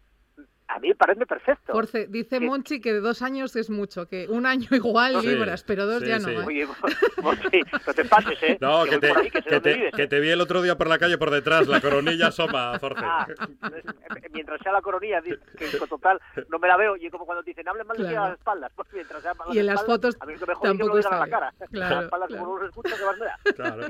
a 0.76 0.80
mí 0.80 0.88
me 0.90 0.96
parece 0.96 1.26
perfecto. 1.26 1.74
Jorge, 1.74 2.08
dice 2.08 2.40
que- 2.40 2.46
Monchi 2.46 2.82
que 2.82 2.94
de 2.94 3.00
dos 3.00 3.22
años 3.22 3.56
es 3.56 3.70
mucho, 3.70 4.08
que 4.08 4.28
un 4.30 4.46
año 4.46 4.68
igual 4.72 5.22
Sí, 5.22 5.28
libras, 5.28 5.64
pero 5.64 5.86
dos 5.86 6.02
sí, 6.02 6.08
ya 6.08 6.20
no. 6.20 6.26
sí. 6.28 6.32
¿eh? 6.34 6.44
Oye, 6.46 6.68
sí, 7.52 7.62
no 7.88 7.94
te 7.94 8.06
pases, 8.06 8.38
¿eh? 8.44 8.58
No, 8.60 8.84
que 8.86 8.92
voy 8.92 9.00
te, 9.00 9.08
ahí, 9.20 9.30
que 9.30 9.42
que, 9.42 9.60
te, 9.60 9.74
vives, 9.76 9.94
que 9.96 10.08
te 10.08 10.20
vi 10.20 10.30
el 10.30 10.42
otro 10.42 10.62
día 10.62 10.78
por 10.78 10.88
la 10.88 10.98
calle 10.98 11.18
por 11.18 11.30
detrás, 11.32 11.68
la 11.68 11.80
coronilla 11.82 12.28
asoma, 12.28 12.78
Jorge. 12.82 13.02
Ah, 13.06 13.28
mientras 14.32 14.60
sea 14.62 14.72
la 14.72 14.82
coronilla, 14.82 15.22
que 15.22 15.38
en 15.66 15.88
total 15.88 16.20
no 16.50 16.60
me 16.60 16.68
la 16.68 16.78
veo, 16.78 16.98
y 16.98 17.06
es 17.06 17.12
como 17.12 17.26
cuando 17.26 17.44
dicen, 17.44 17.68
hablen 17.68 17.86
mal 17.88 17.98
de 17.98 18.04
ti 18.04 18.10
a 18.10 18.12
Claro. 18.14 18.30
las 18.30 18.40
espaldas. 18.40 18.72
Pues 18.76 18.88
mientras 18.94 19.22
sea 19.22 19.34
mal 19.36 19.48
Y 19.56 19.60
en 19.60 19.66
las 19.68 19.76
espaldas, 19.82 20.16
fotos 20.16 20.18
a 20.22 20.26
mí 20.26 20.34
que 20.36 20.46
me 20.46 20.54
jode 20.56 20.62
que 20.62 20.74
me 20.74 20.80
tampoco 20.80 20.90
lo 20.90 20.98
digan 20.98 21.14
a 21.14 21.18
la 21.20 21.24
está 21.26 21.40
cara. 21.40 21.54
Claro, 21.72 21.96
las 21.96 22.04
espaldas, 22.06 22.28
claro. 22.30 22.44
como 22.44 22.56
no 22.56 22.62
los 22.62 22.70
escucho, 22.70 22.96
que 22.98 23.06
más 23.06 23.18
me 23.20 23.26
da. 23.26 23.40
Claro. 23.56 23.88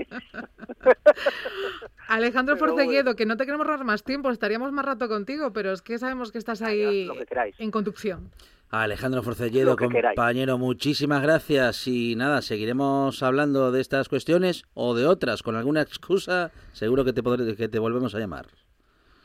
Alejandro 2.07 2.55
Pero 2.57 2.73
Forceguedo, 2.73 3.15
que 3.15 3.25
no 3.25 3.37
te 3.37 3.45
queremos 3.45 3.65
robar 3.65 3.83
más 3.85 4.03
tiempo, 4.03 4.29
estaríamos 4.29 4.71
más 4.71 4.85
rato 4.85 5.07
contigo, 5.07 5.53
pero 5.53 5.71
es 5.71 5.81
que 5.81 5.97
sabemos 5.97 6.31
que 6.31 6.37
estás 6.37 6.61
ahí 6.61 7.07
que 7.07 7.53
en 7.59 7.71
conducción. 7.71 8.29
Alejandro 8.69 9.21
Forcelledo, 9.21 9.75
queráis. 9.75 10.15
compañero, 10.15 10.57
muchísimas 10.57 11.21
gracias 11.21 11.87
y 11.87 12.15
nada, 12.15 12.41
seguiremos 12.41 13.21
hablando 13.21 13.71
de 13.71 13.79
estas 13.81 14.09
cuestiones 14.09 14.63
o 14.73 14.95
de 14.95 15.05
otras 15.05 15.43
con 15.43 15.55
alguna 15.55 15.81
excusa, 15.81 16.51
seguro 16.71 17.05
que 17.05 17.13
te 17.13 17.21
podré- 17.23 17.55
que 17.55 17.67
te 17.69 17.77
volvemos 17.77 18.15
a 18.15 18.19
llamar. 18.19 18.47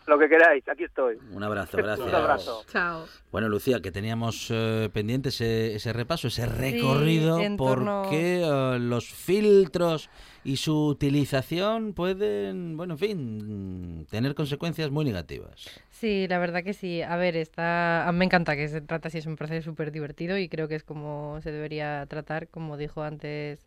Lo 0.08 0.18
que 0.18 0.26
queráis, 0.26 0.66
aquí 0.66 0.84
estoy. 0.84 1.18
Un 1.32 1.42
abrazo, 1.44 1.76
Un 1.76 1.82
gracias. 1.82 2.14
abrazo. 2.14 2.64
Chao. 2.72 3.04
Bueno, 3.30 3.48
Lucía, 3.50 3.80
que 3.80 3.92
teníamos 3.92 4.48
eh, 4.50 4.88
pendiente 4.90 5.28
ese, 5.28 5.74
ese 5.74 5.92
repaso, 5.92 6.28
ese 6.28 6.46
recorrido, 6.46 7.36
por 7.58 7.78
torno- 7.80 8.06
qué 8.08 8.40
eh, 8.42 8.78
los 8.80 9.04
filtros 9.12 10.08
y 10.44 10.56
su 10.56 10.86
utilización 10.86 11.92
pueden, 11.92 12.78
bueno, 12.78 12.94
en 12.94 12.98
fin, 12.98 14.06
tener 14.10 14.34
consecuencias 14.34 14.90
muy 14.90 15.04
negativas. 15.04 15.68
Sí, 15.90 16.26
la 16.26 16.38
verdad 16.38 16.64
que 16.64 16.72
sí. 16.72 17.02
A 17.02 17.16
ver, 17.16 17.36
está... 17.36 18.08
a 18.08 18.12
mí 18.12 18.18
me 18.18 18.24
encanta 18.24 18.56
que 18.56 18.66
se 18.68 18.80
trata 18.80 19.08
así, 19.08 19.18
es 19.18 19.26
un 19.26 19.36
proceso 19.36 19.70
súper 19.70 19.92
divertido 19.92 20.38
y 20.38 20.48
creo 20.48 20.68
que 20.68 20.76
es 20.76 20.84
como 20.84 21.38
se 21.42 21.52
debería 21.52 22.06
tratar, 22.06 22.48
como 22.48 22.78
dijo 22.78 23.02
antes 23.02 23.66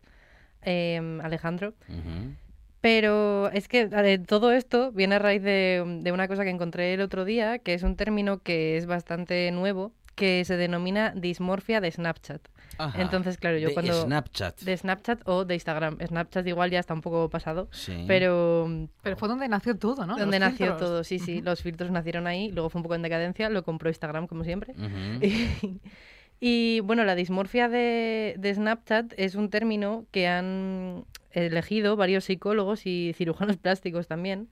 em, 0.62 1.20
Alejandro. 1.20 1.74
Ujú. 1.88 2.34
Pero 2.82 3.48
es 3.52 3.68
que 3.68 3.88
eh, 3.90 4.18
todo 4.18 4.52
esto 4.52 4.92
viene 4.92 5.14
a 5.14 5.18
raíz 5.18 5.42
de, 5.42 6.00
de 6.02 6.12
una 6.12 6.28
cosa 6.28 6.44
que 6.44 6.50
encontré 6.50 6.92
el 6.92 7.00
otro 7.00 7.24
día, 7.24 7.58
que 7.60 7.72
es 7.74 7.82
un 7.84 7.96
término 7.96 8.40
que 8.40 8.76
es 8.76 8.84
bastante 8.86 9.50
nuevo, 9.52 9.92
que 10.14 10.44
se 10.44 10.56
denomina 10.58 11.12
dismorfia 11.16 11.80
de 11.80 11.90
Snapchat. 11.90 12.42
Ajá. 12.78 13.00
Entonces, 13.00 13.36
claro, 13.38 13.56
yo 13.58 13.68
De 13.68 13.74
cuando... 13.74 14.02
Snapchat. 14.02 14.60
De 14.62 14.76
Snapchat 14.76 15.20
o 15.28 15.44
de 15.44 15.54
Instagram. 15.54 15.98
Snapchat 16.04 16.46
igual 16.46 16.70
ya 16.70 16.80
está 16.80 16.92
un 16.92 17.02
poco 17.02 17.30
pasado, 17.30 17.68
Sí. 17.70 18.04
pero 18.08 18.68
Pero 19.02 19.16
fue 19.16 19.28
donde 19.28 19.46
nació 19.48 19.76
todo, 19.78 20.04
¿no? 20.04 20.16
donde 20.18 20.40
Los 20.40 20.50
nació 20.50 20.66
filtros. 20.66 20.80
todo, 20.80 21.04
sí, 21.04 21.18
sí. 21.18 21.40
Los 21.40 21.62
filtros 21.62 21.90
nacieron 21.92 22.26
ahí, 22.26 22.50
luego 22.50 22.68
fue 22.68 22.80
un 22.80 22.82
poco 22.82 22.94
en 22.96 23.02
decadencia, 23.02 23.48
lo 23.48 23.62
compró 23.62 23.88
Instagram 23.90 24.26
como 24.26 24.42
siempre. 24.44 24.74
Y, 26.44 26.80
bueno, 26.80 27.04
la 27.04 27.14
dismorfia 27.14 27.68
de, 27.68 28.34
de 28.36 28.52
Snapchat 28.52 29.12
es 29.16 29.36
un 29.36 29.48
término 29.48 30.06
que 30.10 30.26
han 30.26 31.04
elegido 31.32 31.96
varios 31.96 32.24
psicólogos 32.24 32.86
y 32.86 33.12
cirujanos 33.14 33.56
plásticos 33.58 34.06
también. 34.06 34.48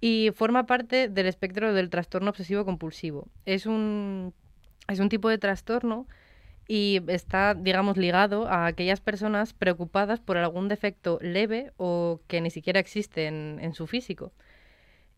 Y 0.00 0.30
forma 0.34 0.66
parte 0.66 1.08
del 1.08 1.26
espectro 1.26 1.72
del 1.72 1.90
trastorno 1.90 2.30
obsesivo 2.30 2.64
compulsivo. 2.64 3.28
Es 3.46 3.66
un, 3.66 4.34
es 4.88 5.00
un 5.00 5.08
tipo 5.08 5.28
de 5.28 5.38
trastorno 5.38 6.06
y 6.68 7.00
está, 7.08 7.54
digamos, 7.54 7.96
ligado 7.96 8.48
a 8.48 8.66
aquellas 8.66 9.00
personas 9.00 9.52
preocupadas 9.52 10.20
por 10.20 10.36
algún 10.36 10.68
defecto 10.68 11.18
leve 11.22 11.72
o 11.76 12.20
que 12.26 12.40
ni 12.40 12.50
siquiera 12.50 12.80
existe 12.80 13.26
en, 13.26 13.74
su 13.74 13.86
físico. 13.86 14.32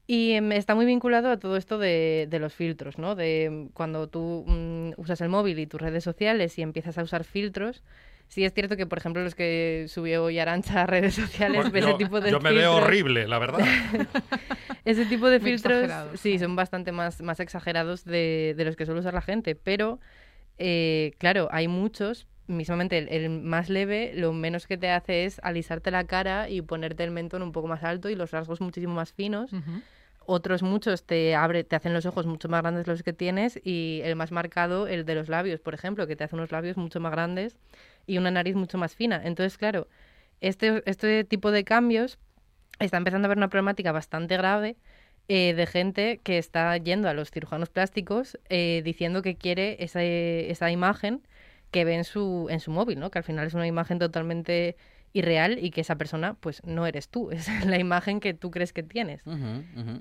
Y 0.07 0.33
em, 0.33 0.53
está 0.53 0.75
muy 0.75 0.87
vinculado 0.87 1.31
a 1.31 1.39
todo 1.39 1.57
esto 1.57 1.79
de, 1.79 2.29
los 2.41 2.55
filtros, 2.55 2.99
¿no? 2.99 3.15
De 3.15 3.51
mm, 3.51 3.69
cuando 3.75 4.09
tú 4.09 4.45
mm, 4.47 4.93
usas 4.97 5.21
el 5.21 5.29
móvil 5.29 5.59
y 5.59 5.67
tus 5.67 5.81
redes 5.81 6.05
sociales 6.05 6.59
y 6.59 6.63
empiezas 6.63 6.99
a 6.99 7.03
usar 7.03 7.25
filtros. 7.25 7.83
Sí 8.29 8.45
es 8.45 8.53
cierto 8.53 8.77
que, 8.77 8.87
por 8.87 8.99
ejemplo, 8.99 9.23
los 9.23 9.35
que 9.35 9.87
subió 9.89 10.25
hoy 10.25 10.39
Arancha 10.39 10.83
a 10.83 10.87
redes 10.87 11.15
sociales, 11.15 11.71
Bueno, 11.71 11.79
ese 11.79 11.89
yo, 11.93 11.97
tipo 11.97 12.21
de 12.21 12.31
yo 12.31 12.41
me 12.41 12.53
veo 12.53 12.77
horrible, 12.77 13.27
la 13.27 13.39
verdad. 13.39 13.61
ese 14.85 15.07
tipo 15.07 15.29
de 15.29 15.41
Muy 15.41 15.51
filtros, 15.53 15.91
sí, 16.21 16.39
son 16.39 16.55
bastante 16.55 16.93
más, 16.93 17.23
más 17.23 17.41
exagerados 17.41 18.05
de, 18.05 18.55
de 18.57 18.65
los 18.65 18.77
que 18.77 18.85
suele 18.85 19.01
usar 19.01 19.15
la 19.15 19.23
gente, 19.23 19.55
pero 19.55 19.99
eh, 20.59 21.13
claro, 21.19 21.49
hay 21.53 21.69
muchos, 21.69 22.27
mismamente 22.49 22.99
el, 22.99 23.09
el 23.09 23.31
más 23.31 23.71
leve, 23.71 24.13
lo 24.15 24.33
menos 24.35 24.67
que 24.67 24.77
te 24.77 24.91
hace 24.91 25.25
es 25.25 25.41
alisarte 25.43 25.91
la 25.91 26.05
cara 26.05 26.51
y 26.51 26.61
ponerte 26.61 27.05
el 27.05 27.11
mentón 27.11 27.43
un 27.43 27.53
poco 27.53 27.67
más 27.67 27.83
alto 27.83 28.11
y 28.11 28.15
los 28.15 28.31
rasgos 28.31 28.61
muchísimo 28.61 28.95
más 28.95 29.13
finos. 29.13 29.51
Otros 30.31 30.63
muchos 30.63 31.05
te 31.05 31.35
abre, 31.35 31.65
te 31.65 31.75
hacen 31.75 31.95
los 31.95 32.05
ojos 32.05 32.27
mucho 32.27 32.51
más 32.51 32.61
grandes 32.61 32.85
de 32.85 32.93
los 32.93 33.03
que 33.03 33.15
tienes 33.15 33.59
y 33.65 34.03
el 34.05 34.15
más 34.15 34.31
marcado, 34.31 34.87
el 34.87 35.07
de 35.07 35.15
los 35.15 35.31
labios, 35.31 35.61
por 35.61 35.73
ejemplo, 35.73 36.07
que 36.07 36.17
te 36.17 36.25
hace 36.25 36.35
unos 36.37 36.53
labios 36.53 36.77
mucho 36.77 37.01
más 37.01 37.13
grandes 37.13 37.57
y 38.09 38.19
una 38.19 38.31
nariz 38.33 38.57
mucho 38.57 38.79
más 38.79 38.97
fina. 38.97 39.21
Entonces, 39.25 39.57
claro, 39.59 39.87
este, 40.41 40.83
este 40.87 41.23
tipo 41.25 41.51
de 41.53 41.63
cambios 41.65 42.19
está 42.81 42.97
empezando 42.97 43.27
a 43.27 43.29
haber 43.29 43.39
una 43.39 43.49
problemática 43.49 43.93
bastante 43.93 44.37
grave 44.37 44.77
eh, 45.29 45.53
de 45.55 45.67
gente 45.67 46.21
que 46.25 46.39
está 46.39 46.77
yendo 46.79 47.09
a 47.09 47.13
los 47.15 47.31
cirujanos 47.31 47.69
plásticos 47.71 48.39
eh, 48.49 48.83
diciendo 48.85 49.21
que 49.23 49.37
quiere 49.37 49.77
esa, 49.85 50.03
esa 50.03 50.71
imagen 50.71 51.21
que 51.71 51.85
ve 51.85 51.95
en 51.95 52.05
su, 52.05 52.47
en 52.51 52.61
su 52.61 52.71
móvil, 52.71 52.99
¿no? 52.99 53.11
Que 53.11 53.19
al 53.19 53.25
final 53.25 53.47
es 53.47 53.53
una 53.55 53.67
imagen 53.67 53.99
totalmente 53.99 54.77
irreal 55.13 55.59
y 55.63 55.71
que 55.71 55.81
esa 55.83 55.97
persona, 55.97 56.35
pues, 56.35 56.63
no 56.65 56.87
eres 56.87 57.09
tú. 57.09 57.31
Es 57.33 57.49
la 57.67 57.79
imagen 57.79 58.21
que 58.21 58.33
tú 58.33 58.51
crees 58.51 58.73
que 58.73 58.83
tienes. 58.83 59.23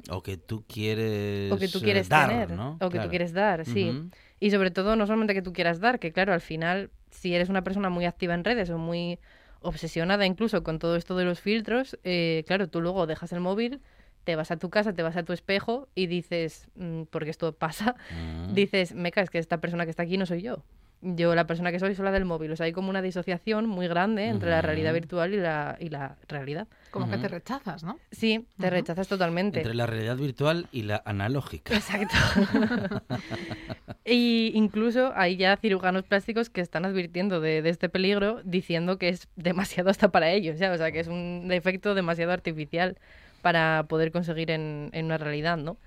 O 0.10 0.24
que 0.24 0.38
tú 0.38 0.64
quieres, 0.68 1.51
O 1.51 1.58
que 1.58 1.68
tú 1.68 1.82
quieres 1.82 2.08
dar, 2.10 2.30
tener. 2.30 2.51
¿no? 2.51 2.74
O 2.80 2.88
que 2.89 2.91
Claro. 2.91 3.03
tú 3.03 3.10
quieres 3.10 3.34
dar, 3.34 3.66
sí. 3.66 4.10
Y 4.39 4.51
sobre 4.51 4.72
todo, 4.72 4.95
no 4.95 5.08
solamente 5.08 5.34
que 5.34 5.41
tú 5.41 5.51
quieras 5.51 5.80
dar, 5.80 5.99
que 5.99 6.12
claro, 6.14 6.34
al 6.34 6.41
final, 6.41 6.89
si 7.12 7.34
eres 7.36 7.49
una 7.49 7.64
persona 7.64 7.89
muy 7.89 8.05
activa 8.05 8.34
en 8.34 8.43
redes 8.43 8.70
o 8.70 8.78
muy 8.78 9.20
obsesionada 9.62 10.26
incluso 10.26 10.64
con 10.64 10.80
todo 10.80 10.95
esto 10.95 11.16
de 11.18 11.26
los 11.26 11.39
filtros, 11.39 11.97
eh, 12.03 12.43
claro, 12.47 12.68
tú 12.70 12.82
luego 12.82 13.08
dejas 13.08 13.32
el 13.34 13.39
móvil, 13.39 13.82
te 14.24 14.36
vas 14.36 14.51
a 14.51 14.58
tu 14.58 14.70
casa, 14.70 14.93
te 14.93 15.03
vas 15.03 15.16
a 15.18 15.24
tu 15.24 15.34
espejo 15.34 15.88
y 15.95 16.08
dices, 16.08 16.68
mm, 16.76 17.03
porque 17.10 17.30
esto 17.30 17.53
pasa, 17.53 17.95
Mm. 18.12 18.53
dices, 18.53 18.93
meca, 18.93 19.22
es 19.22 19.30
que 19.30 19.39
esta 19.39 19.60
persona 19.60 19.86
que 19.86 19.91
está 19.91 20.03
aquí 20.03 20.18
no 20.18 20.26
soy 20.26 20.41
yo. 20.41 20.64
Yo 21.02 21.36
la 21.36 21.45
persona 21.45 21.72
que 21.72 21.80
soy 21.80 21.93
soy 21.93 22.06
la 22.06 22.12
del 22.12 22.26
móvil. 22.26 22.52
O 22.52 22.56
sea, 22.56 22.66
hay 22.66 22.72
como 22.72 22.89
una 22.89 23.02
disociación 23.02 23.68
muy 23.68 23.88
grande 23.88 24.28
entre 24.28 24.50
la 24.50 24.62
realidad 24.62 24.93
virtual 24.93 25.34
y 25.34 25.38
la, 25.38 25.78
y 25.80 25.89
la 25.89 26.18
realidad. 26.28 26.68
Como 26.91 27.10
que 27.10 27.18
te 27.18 27.28
rechazas, 27.28 27.84
¿no? 27.84 28.00
Sí, 28.12 28.48
te 28.58 28.70
rechazas 28.70 29.08
totalmente. 29.08 29.60
Entre 29.60 29.76
la 29.76 29.86
realidad 29.86 30.18
virtual 30.18 30.68
y 30.72 30.84
la 30.84 31.04
analógica. 31.06 31.76
Exacto. 31.76 32.16
y 34.06 34.52
incluso 34.56 35.12
hay 35.16 35.38
ya 35.38 35.56
cirujanos 35.58 36.04
plásticos 36.04 36.50
que 36.50 36.62
están 36.62 36.86
advirtiendo 36.86 37.41
de, 37.41 37.62
de 37.62 37.70
este 37.70 37.89
peligro 37.89 38.41
diciendo 38.43 38.98
que 38.98 39.10
es 39.10 39.28
demasiado 39.36 39.91
hasta 39.91 40.10
para 40.10 40.32
ellos, 40.32 40.58
¿ya? 40.58 40.72
O 40.72 40.78
sea, 40.78 40.91
que 40.91 41.00
es 41.00 41.08
un 41.08 41.50
efecto 41.52 41.93
demasiado 41.93 42.32
artificial 42.32 42.98
para 43.41 43.86
poder 43.88 44.12
conseguir 44.12 44.50
en, 44.50 44.89
en 44.93 45.06
una 45.06 45.18
realidad, 45.18 45.58
¿no? 45.58 45.78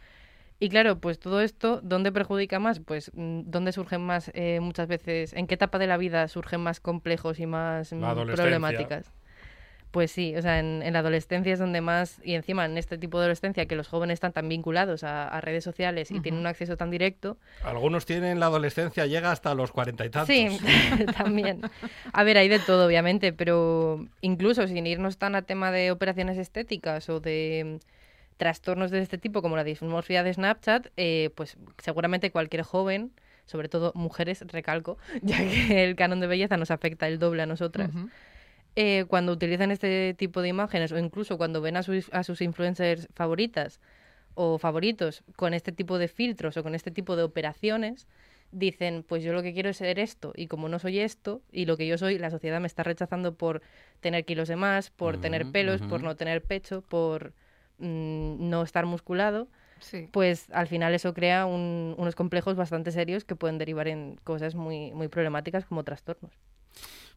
Y 0.62 0.68
claro, 0.68 0.98
pues 0.98 1.18
todo 1.18 1.40
esto, 1.40 1.80
¿dónde 1.82 2.12
perjudica 2.12 2.58
más? 2.58 2.80
Pues 2.80 3.10
mm, 3.14 3.40
¿dónde 3.46 3.72
surgen 3.72 4.02
más 4.02 4.30
eh, 4.34 4.60
muchas 4.60 4.88
veces, 4.88 5.32
en 5.32 5.46
qué 5.46 5.54
etapa 5.54 5.78
de 5.78 5.86
la 5.86 5.96
vida 5.96 6.28
surgen 6.28 6.60
más 6.60 6.80
complejos 6.80 7.40
y 7.40 7.46
más 7.46 7.94
mm, 7.94 8.02
problemáticas? 8.34 9.10
Pues 9.90 10.12
sí, 10.12 10.36
o 10.36 10.42
sea, 10.42 10.60
en, 10.60 10.82
en 10.84 10.92
la 10.92 11.00
adolescencia 11.00 11.52
es 11.52 11.58
donde 11.58 11.80
más, 11.80 12.20
y 12.22 12.34
encima 12.34 12.64
en 12.64 12.78
este 12.78 12.96
tipo 12.96 13.18
de 13.18 13.24
adolescencia 13.24 13.66
que 13.66 13.74
los 13.74 13.88
jóvenes 13.88 14.14
están 14.14 14.32
tan 14.32 14.48
vinculados 14.48 15.02
a, 15.02 15.26
a 15.26 15.40
redes 15.40 15.64
sociales 15.64 16.12
y 16.12 16.20
tienen 16.20 16.40
un 16.40 16.46
acceso 16.46 16.76
tan 16.76 16.90
directo, 16.90 17.38
Algunos 17.64 18.06
tienen 18.06 18.38
la 18.38 18.46
adolescencia, 18.46 19.06
llega 19.06 19.32
hasta 19.32 19.52
los 19.54 19.72
cuarenta 19.72 20.04
y 20.04 20.10
tantos. 20.10 20.36
Sí, 20.36 20.46
también. 21.16 21.62
A 22.12 22.22
ver, 22.22 22.36
hay 22.38 22.48
de 22.48 22.60
todo, 22.60 22.86
obviamente, 22.86 23.32
pero 23.32 24.06
incluso 24.20 24.68
sin 24.68 24.86
irnos 24.86 25.16
tan 25.16 25.34
a 25.34 25.42
tema 25.42 25.72
de 25.72 25.90
operaciones 25.90 26.38
estéticas 26.38 27.08
o 27.08 27.18
de 27.18 27.80
trastornos 28.40 28.90
de 28.90 29.02
este 29.02 29.18
tipo 29.18 29.42
como 29.42 29.54
la 29.54 29.64
dismorfia 29.64 30.22
de 30.22 30.32
Snapchat, 30.32 30.86
eh, 30.96 31.28
pues 31.34 31.58
seguramente 31.76 32.30
cualquier 32.30 32.62
joven, 32.62 33.12
sobre 33.44 33.68
todo 33.68 33.92
mujeres, 33.94 34.42
recalco, 34.46 34.96
ya 35.22 35.36
que 35.36 35.84
el 35.84 35.94
canon 35.94 36.20
de 36.20 36.26
belleza 36.26 36.56
nos 36.56 36.70
afecta 36.70 37.06
el 37.06 37.18
doble 37.18 37.42
a 37.42 37.46
nosotras, 37.46 37.90
Ujú. 37.90 38.08
eh, 38.76 39.04
cuando 39.08 39.32
utilizan 39.32 39.70
este 39.70 40.14
tipo 40.14 40.40
de 40.40 40.48
imágenes 40.48 40.90
o 40.90 40.98
incluso 40.98 41.36
cuando 41.36 41.60
ven 41.60 41.76
a 41.76 41.82
sus, 41.82 42.08
a 42.14 42.24
sus 42.24 42.40
influencers 42.40 43.08
favoritas 43.14 43.78
o 44.32 44.56
favoritos 44.56 45.22
con 45.36 45.52
este 45.52 45.70
tipo 45.70 45.98
de 45.98 46.08
filtros 46.08 46.56
o 46.56 46.62
con 46.62 46.74
este 46.74 46.90
tipo 46.90 47.16
de 47.16 47.24
operaciones, 47.24 48.08
dicen, 48.52 49.04
pues 49.06 49.22
yo 49.22 49.34
lo 49.34 49.42
que 49.42 49.52
quiero 49.52 49.68
es 49.68 49.76
ser 49.76 49.98
esto 49.98 50.32
y 50.34 50.46
como 50.46 50.70
no 50.70 50.78
soy 50.78 51.00
esto 51.00 51.42
y 51.52 51.66
lo 51.66 51.76
que 51.76 51.86
yo 51.86 51.98
soy, 51.98 52.16
la 52.16 52.30
sociedad 52.30 52.58
me 52.58 52.68
está 52.68 52.84
rechazando 52.84 53.34
por 53.34 53.60
tener 54.00 54.24
kilos 54.24 54.48
de 54.48 54.56
más, 54.56 54.88
por 54.88 55.18
tener 55.18 55.44
pelos, 55.52 55.82
por 55.82 56.02
no 56.02 56.16
tener 56.16 56.42
pecho, 56.42 56.80
por 56.80 57.34
mm, 57.80 58.48
no 58.50 58.62
estar 58.62 58.86
musculado, 58.86 59.48
Sí. 59.80 60.08
pues 60.12 60.46
al 60.52 60.66
final 60.68 60.94
eso 60.94 61.14
crea 61.14 61.46
un- 61.46 61.94
unos 61.98 62.14
complejos 62.14 62.54
bastante 62.56 62.92
serios 62.92 63.24
que 63.24 63.34
pueden 63.36 63.58
derivar 63.58 63.88
en 63.88 64.16
cosas 64.24 64.54
muy, 64.54 64.92
muy 64.92 65.08
problemáticas 65.08 65.64
como 65.64 65.82
trastornos. 65.84 66.32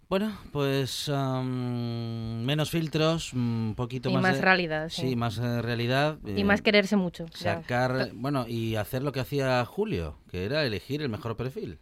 Bueno, 0.09 0.37
pues 0.51 1.09
menos 1.09 2.69
filtros, 2.69 3.33
un 3.33 3.73
poquito 3.75 4.09
Y 4.09 4.13
más, 4.13 4.21
más 4.21 4.35
de- 4.35 4.41
realidad, 4.41 4.89
Sí, 4.89 5.09
sí. 5.09 5.15
más 5.15 5.37
eh, 5.37 5.61
realidad. 5.61 6.17
Y 6.25 6.41
eh, 6.41 6.43
más 6.43 6.61
quererse 6.61 6.95
mucho. 6.95 7.25
ya. 7.39 7.55
Sacar, 7.61 8.09
bueno, 8.13 8.45
y 8.47 8.75
hacer 8.75 9.01
lo 9.03 9.11
que 9.11 9.21
hacía 9.21 9.63
Julio, 9.65 10.17
que 10.29 10.45
era 10.45 10.65
elegir 10.65 11.01
el 11.01 11.09
mejor 11.09 11.35
perfil. 11.35 11.79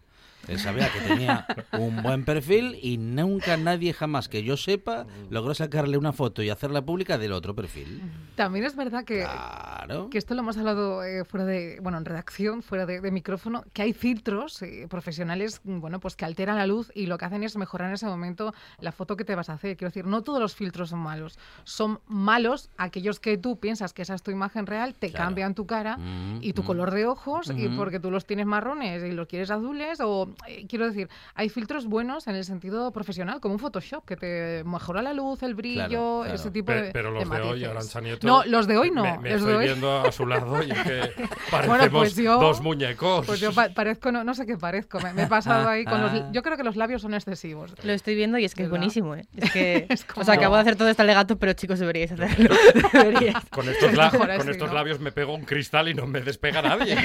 Él 0.47 0.59
sabía 0.59 0.89
que 0.91 0.99
tenía 1.01 1.45
un 1.73 2.01
buen 2.01 2.25
perfil 2.25 2.77
y 2.81 2.97
nunca 2.97 3.57
nadie 3.57 3.93
jamás 3.93 4.27
que 4.27 4.43
yo 4.43 4.57
sepa 4.57 5.05
logró 5.29 5.53
sacarle 5.53 5.97
una 5.97 6.11
foto 6.13 6.41
y 6.43 6.49
hacerla 6.49 6.81
pública 6.83 7.17
del 7.17 7.31
otro 7.33 7.55
perfil. 7.55 8.01
También 8.35 8.65
es 8.65 8.75
verdad 8.75 9.03
que, 9.05 9.19
Claro. 9.21 10.09
que 10.09 10.17
esto 10.17 10.33
lo 10.33 10.41
hemos 10.41 10.57
hablado 10.57 11.03
eh, 11.03 11.23
fuera 11.25 11.45
de, 11.45 11.79
bueno, 11.81 11.97
en 11.97 12.05
redacción, 12.05 12.63
fuera 12.63 12.85
de, 12.85 13.01
de 13.01 13.11
micrófono, 13.11 13.63
que 13.73 13.81
hay 13.83 13.93
filtros 13.93 14.61
eh, 14.61 14.87
profesionales, 14.89 15.61
mm, 15.63 15.79
bueno, 15.79 15.99
pues 15.99 16.15
que 16.15 16.25
alteran 16.25 16.57
la 16.57 16.65
luz 16.67 16.91
y 16.95 17.05
lo 17.05 17.17
que 17.17 17.25
hacen 17.25 17.43
es 17.43 17.55
mejorar 17.57 17.89
en 17.89 17.93
ese 17.95 18.05
momento 18.07 18.53
la 18.79 18.91
foto 18.91 19.15
que 19.15 19.23
te 19.25 19.35
vas 19.35 19.49
a 19.49 19.53
hacer. 19.53 19.77
Quiero 19.77 19.89
decir, 19.89 20.05
no 20.05 20.21
todos 20.23 20.39
los 20.39 20.55
filtros 20.55 20.89
son 20.89 20.99
malos. 20.99 21.37
Son 21.63 21.99
malos 22.07 22.69
aquellos 22.77 23.19
que 23.19 23.37
tú 23.37 23.59
piensas 23.59 23.93
que 23.93 24.01
esa 24.01 24.15
es 24.15 24.23
tu 24.23 24.31
imagen 24.31 24.65
real, 24.65 24.95
te 24.95 25.09
Claro. 25.09 25.25
cambian 25.25 25.55
tu 25.55 25.65
cara 25.67 25.97
Mm, 25.97 26.39
y 26.41 26.53
tu 26.53 26.63
mm. 26.63 26.65
color 26.65 26.91
de 26.91 27.05
ojos 27.05 27.51
y 27.55 27.67
Ujú. 27.67 27.75
porque 27.77 27.99
tú 27.99 28.09
los 28.11 28.25
tienes 28.25 28.45
marrones 28.45 29.03
y 29.03 29.11
los 29.11 29.27
quieres 29.27 29.51
azules 29.51 29.99
o 30.01 30.29
eh, 30.47 30.65
quiero 30.67 30.85
decir 30.87 31.09
hay 31.35 31.49
filtros 31.49 31.85
buenos 31.87 32.27
en 32.27 32.35
el 32.35 32.43
sentido 32.45 32.91
profesional 32.91 33.39
como 33.39 33.55
un 33.55 33.59
Photoshop 33.59 34.05
que 34.05 34.15
te 34.17 34.63
mejora 34.65 35.01
la 35.01 35.13
luz 35.13 35.43
el 35.43 35.55
brillo 35.55 35.87
Claro, 35.87 36.19
claro. 36.21 36.35
ese 36.35 36.51
tipo 36.51 36.67
Pe- 36.67 36.81
de 36.81 36.91
pero 36.91 37.11
los 37.11 37.29
de, 37.29 37.35
hoy, 37.41 37.47
matices. 37.47 37.69
Arancha 37.69 38.01
Nieto, 38.01 38.27
no 38.27 38.43
los 38.45 38.67
de 38.67 38.77
hoy 38.77 38.91
no 38.91 39.03
Me, 39.03 39.17
me 39.19 39.29
los 39.31 39.43
de 39.43 39.51
estoy 39.51 39.53
hoy 39.53 39.65
viendo 39.65 40.01
a 40.01 40.11
su 40.11 40.25
lado 40.25 40.63
y 40.63 40.71
es 40.71 40.79
que 40.79 41.01
parecemos 41.51 41.89
pues 41.91 42.15
yo- 42.15 42.39
dos 42.39 42.61
muñecos. 42.61 43.25
pues 43.25 43.39
yo 43.39 43.51
pa- 43.53 43.69
parezco 43.69 44.11
no, 44.11 44.23
no 44.23 44.33
sé 44.33 44.45
qué 44.45 44.57
parezco 44.57 44.99
me, 44.99 45.13
me 45.13 45.23
he 45.23 45.27
pasado 45.27 45.67
ahí 45.69 45.85
con 45.85 46.01
los 46.01 46.11
yo 46.31 46.41
creo 46.43 46.57
que 46.57 46.63
los 46.63 46.75
labios 46.75 47.01
son 47.01 47.13
excesivos 47.13 47.73
Lo 47.83 47.91
estoy 47.93 48.15
viendo 48.15 48.37
y 48.37 48.45
es 48.45 48.55
que 48.55 48.63
es 48.63 48.69
¿Verdad? 48.69 48.79
buenísimo, 48.79 49.15
¿eh? 49.15 49.25
Es 49.37 49.51
que, 49.51 49.85
Es 49.89 50.05
o 50.15 50.23
sea, 50.23 50.35
como- 50.35 50.39
acabo 50.39 50.55
de 50.55 50.61
hacer 50.61 50.75
todo 50.75 50.89
este 50.89 51.01
alegato, 51.01 51.37
pero 51.37 51.53
chicos, 51.53 51.79
deberíais 51.79 52.11
hacerlo. 52.11 52.55
Deberíais. 52.93 53.35
Con 53.49 53.67
estos, 53.69 53.93
la- 53.93 54.09
con 54.09 54.29
así, 54.29 54.49
estos 54.49 54.69
¿no? 54.69 54.75
labios 54.75 54.99
me 54.99 55.11
pego 55.11 55.33
un 55.35 55.43
cristal 55.43 55.87
y 55.89 55.93
no 55.93 56.07
me 56.07 56.21
despega 56.21 56.61
nadie. 56.61 56.97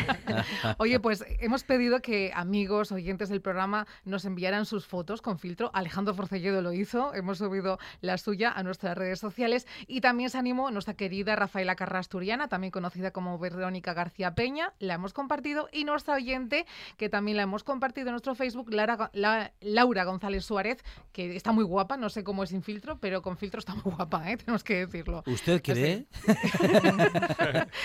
Oye, 0.78 1.00
pues 1.00 1.24
hemos 1.40 1.64
pedido 1.64 2.00
que 2.00 2.32
amigos, 2.34 2.92
oyentes 2.92 3.15
del 3.16 3.40
programa 3.40 3.86
nos 4.04 4.24
enviaran 4.24 4.66
sus 4.66 4.86
fotos 4.86 5.22
con 5.22 5.38
filtro. 5.38 5.70
Alejandro 5.74 6.14
Forcelledo 6.14 6.60
lo 6.62 6.72
hizo, 6.72 7.14
hemos 7.14 7.38
subido 7.38 7.78
la 8.02 8.18
suya 8.18 8.52
a 8.52 8.62
nuestras 8.62 8.96
redes 8.96 9.18
sociales 9.18 9.66
y 9.86 10.00
también 10.02 10.28
se 10.30 10.38
animó 10.38 10.70
nuestra 10.70 10.94
querida 10.94 11.34
Rafaela 11.36 11.74
Carrasturiana, 11.76 12.48
también 12.48 12.70
conocida 12.70 13.10
como 13.10 13.38
Verónica 13.38 13.94
García 13.94 14.34
Peña, 14.34 14.72
la 14.78 14.94
hemos 14.94 15.12
compartido 15.12 15.68
y 15.72 15.84
nuestra 15.84 16.14
oyente, 16.14 16.66
que 16.96 17.08
también 17.08 17.36
la 17.38 17.44
hemos 17.44 17.64
compartido 17.64 18.08
en 18.08 18.12
nuestro 18.12 18.34
Facebook, 18.34 18.70
Lara- 18.72 19.10
la- 19.14 19.52
Laura 19.60 20.04
González 20.04 20.44
Suárez, 20.44 20.84
que 21.12 21.34
está 21.34 21.52
muy 21.52 21.64
guapa, 21.64 21.96
no 21.96 22.08
sé 22.10 22.22
cómo 22.22 22.42
es 22.44 22.50
sin 22.50 22.62
filtro, 22.62 22.98
pero 22.98 23.22
con 23.22 23.36
filtro 23.38 23.58
está 23.58 23.74
muy 23.74 23.82
guapa, 23.94 24.30
¿eh? 24.30 24.36
tenemos 24.44 24.62
que 24.62 24.86
decirlo. 24.86 25.22
¿Usted 25.26 25.62
cree? 25.62 26.06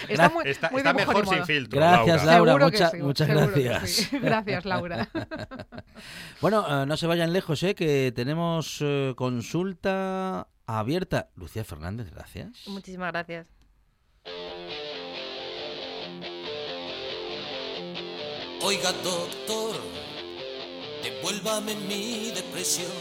Está 0.09 0.29
muy, 0.29 0.43
Está, 0.47 0.69
muy 0.71 0.79
está 0.81 0.93
dibujo 0.93 1.17
mejor 1.19 1.27
sin 1.27 1.45
filtro. 1.45 1.79
Gracias, 1.79 2.25
Laura. 2.25 2.51
Laura. 2.51 2.51
Seguro 2.51 2.71
que 2.71 2.77
mucha- 2.77 2.89
sí, 2.89 2.97
muchas 3.01 3.27
gracias. 3.27 3.89
sí. 3.89 4.19
Gracias, 4.19 4.65
Laura. 4.65 5.07
Bueno, 6.41 6.65
eh, 6.67 6.85
no 6.85 6.97
se 6.97 7.07
vayan 7.07 7.33
lejos, 7.33 7.61
¿eh? 7.63 7.75
que 7.75 8.11
tenemos 8.15 8.79
eh, 8.81 9.13
consulta 9.15 10.47
abierta. 10.65 11.29
Lucía 11.35 11.63
Fernández, 11.63 12.09
gracias. 12.11 12.67
Muchísimas 12.67 13.11
gracias. 13.11 13.47
Oiga, 18.63 18.91
doctor, 19.03 19.75
devuélvame 21.03 21.75
mi 21.75 22.31
depresión. 22.31 22.91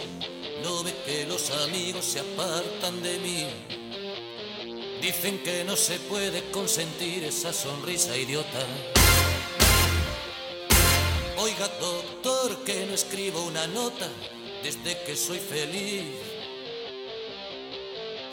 No 0.63 0.83
ve 0.85 0.95
que 1.07 1.27
los 1.27 1.51
amigos 1.65 2.05
se 2.05 2.21
apartan 2.21 3.03
de 3.03 3.19
mí. 3.19 3.47
Dicen 5.01 5.43
que 5.43 5.65
no 5.65 5.77
se 5.77 5.99
puede 6.01 6.51
consentir 6.51 7.25
esa 7.25 7.53
sonrisa 7.53 8.17
idiota. 8.17 8.61
Oiga, 11.39 11.69
doctor, 11.81 12.10
no 12.91 12.97
escribo 12.97 13.45
una 13.45 13.69
nota 13.69 14.09
desde 14.65 14.99
que 15.07 15.15
soy 15.15 15.39
feliz. 15.39 16.07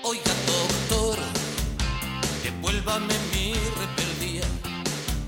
Oiga, 0.04 0.32
doctor, 0.48 1.20
devuélvame 2.44 3.14
mi 3.32 3.54
rebeldía. 3.54 4.46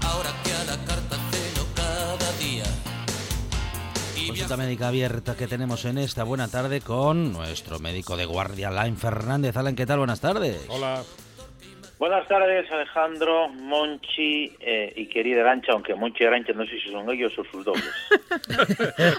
Ahora 0.01 0.31
que 0.43 0.51
a 0.51 0.63
la 0.63 0.83
carta 0.83 1.17
celo 1.29 1.67
cada 1.75 2.31
día. 2.39 2.63
Y 4.15 4.27
Consulta 4.29 4.57
médica 4.57 4.87
abierta 4.87 5.35
que 5.35 5.47
tenemos 5.47 5.85
en 5.85 5.99
esta 5.99 6.23
buena 6.23 6.47
tarde 6.47 6.81
con 6.81 7.31
nuestro 7.31 7.77
médico 7.79 8.17
de 8.17 8.25
guardia, 8.25 8.69
Alain 8.69 8.97
Fernández. 8.97 9.55
Alain, 9.57 9.75
¿qué 9.75 9.85
tal? 9.85 9.99
Buenas 9.99 10.21
tardes. 10.21 10.57
Hola. 10.69 11.03
Buenas 11.99 12.25
tardes, 12.29 12.71
Alejandro, 12.71 13.49
Monchi 13.49 14.55
eh, 14.61 14.93
y 14.95 15.07
querida 15.07 15.41
Arancha, 15.41 15.73
aunque 15.73 15.93
Monchi 15.95 16.23
y 16.23 16.27
Arancha 16.27 16.53
no 16.53 16.65
sé 16.65 16.79
si 16.79 16.89
son 16.89 17.09
ellos 17.09 17.37
o 17.37 17.43
sus 17.43 17.65
dobles. 17.65 17.93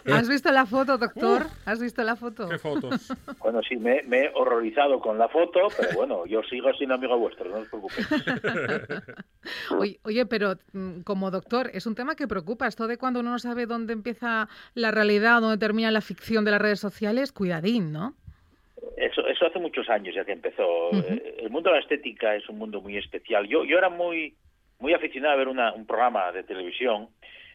¿Has 0.11 0.27
visto 0.31 0.51
la 0.51 0.65
foto, 0.65 0.97
doctor? 0.97 1.43
¿Has 1.67 1.79
visto 1.79 2.03
la 2.03 2.17
foto? 2.17 2.49
¿Qué 2.49 2.59
fotos? 2.59 3.13
Bueno, 3.41 3.61
sí, 3.69 3.77
me, 3.77 4.03
me 4.05 4.25
he 4.25 4.33
horrorizado 4.35 4.99
con 5.01 5.19
la 5.19 5.29
foto, 5.29 5.69
pero 5.77 5.93
bueno, 5.95 6.25
yo 6.25 6.43
sigo 6.45 6.73
siendo 6.73 6.95
amigo 6.95 7.19
vuestro, 7.19 7.51
no 7.51 7.59
os 7.59 7.69
preocupéis. 7.69 8.09
Oye, 9.79 10.01
oye, 10.05 10.27
pero 10.27 10.55
mm, 10.73 11.01
como 11.01 11.31
doctor, 11.31 11.71
es 11.75 11.87
un 11.87 11.95
tema 11.95 12.15
que 12.15 12.29
preocupa. 12.29 12.67
Esto 12.67 12.87
de 12.87 12.97
cuando 12.97 13.21
uno 13.21 13.31
no 13.31 13.39
sabe 13.39 13.67
dónde 13.67 13.93
empieza 13.93 14.49
la 14.75 14.91
realidad, 14.91 15.41
dónde 15.41 15.59
termina 15.59 15.91
la 15.91 16.01
ficción 16.01 16.45
de 16.45 16.53
las 16.53 16.63
redes 16.63 16.81
sociales, 16.81 17.33
cuidadín, 17.33 17.93
¿no? 17.93 18.15
Eso, 18.97 19.27
eso 19.27 19.47
hace 19.47 19.59
muchos 19.59 19.89
años 19.89 20.15
ya 20.15 20.25
que 20.25 20.33
empezó. 20.33 20.91
Eh, 20.93 21.37
El 21.41 21.51
mundo 21.51 21.71
de 21.71 21.77
la 21.77 21.83
estética 21.83 22.35
es 22.35 22.49
un 22.49 22.59
mundo 22.59 22.81
muy 22.81 22.97
especial. 22.97 23.47
Yo, 23.47 23.65
yo 23.65 23.77
era 23.79 23.89
muy, 23.89 24.35
muy 24.79 24.95
aficionado 24.95 25.35
a 25.35 25.37
ver 25.37 25.49
una- 25.49 25.73
un 25.73 25.87
programa 25.87 26.33
de 26.33 26.43
televisión 26.45 27.09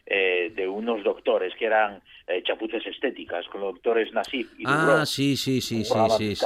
eh, 0.08 0.52
de 0.54 0.68
unos 0.68 1.02
doctores 1.02 1.52
que 1.56 1.64
eran 1.66 2.00
eh, 2.28 2.40
chapuces 2.44 2.86
estéticas, 2.86 3.44
con 3.48 3.60
los 3.60 3.74
doctores 3.74 4.12
Nasif 4.12 4.48
y 4.58 4.62
Ah, 4.66 4.84
Dubrov, 4.86 5.06
sí, 5.06 5.36
sí, 5.36 5.60
sí, 5.60 5.84
sí, 5.84 5.94
sí, 6.18 6.36
sí. 6.36 6.44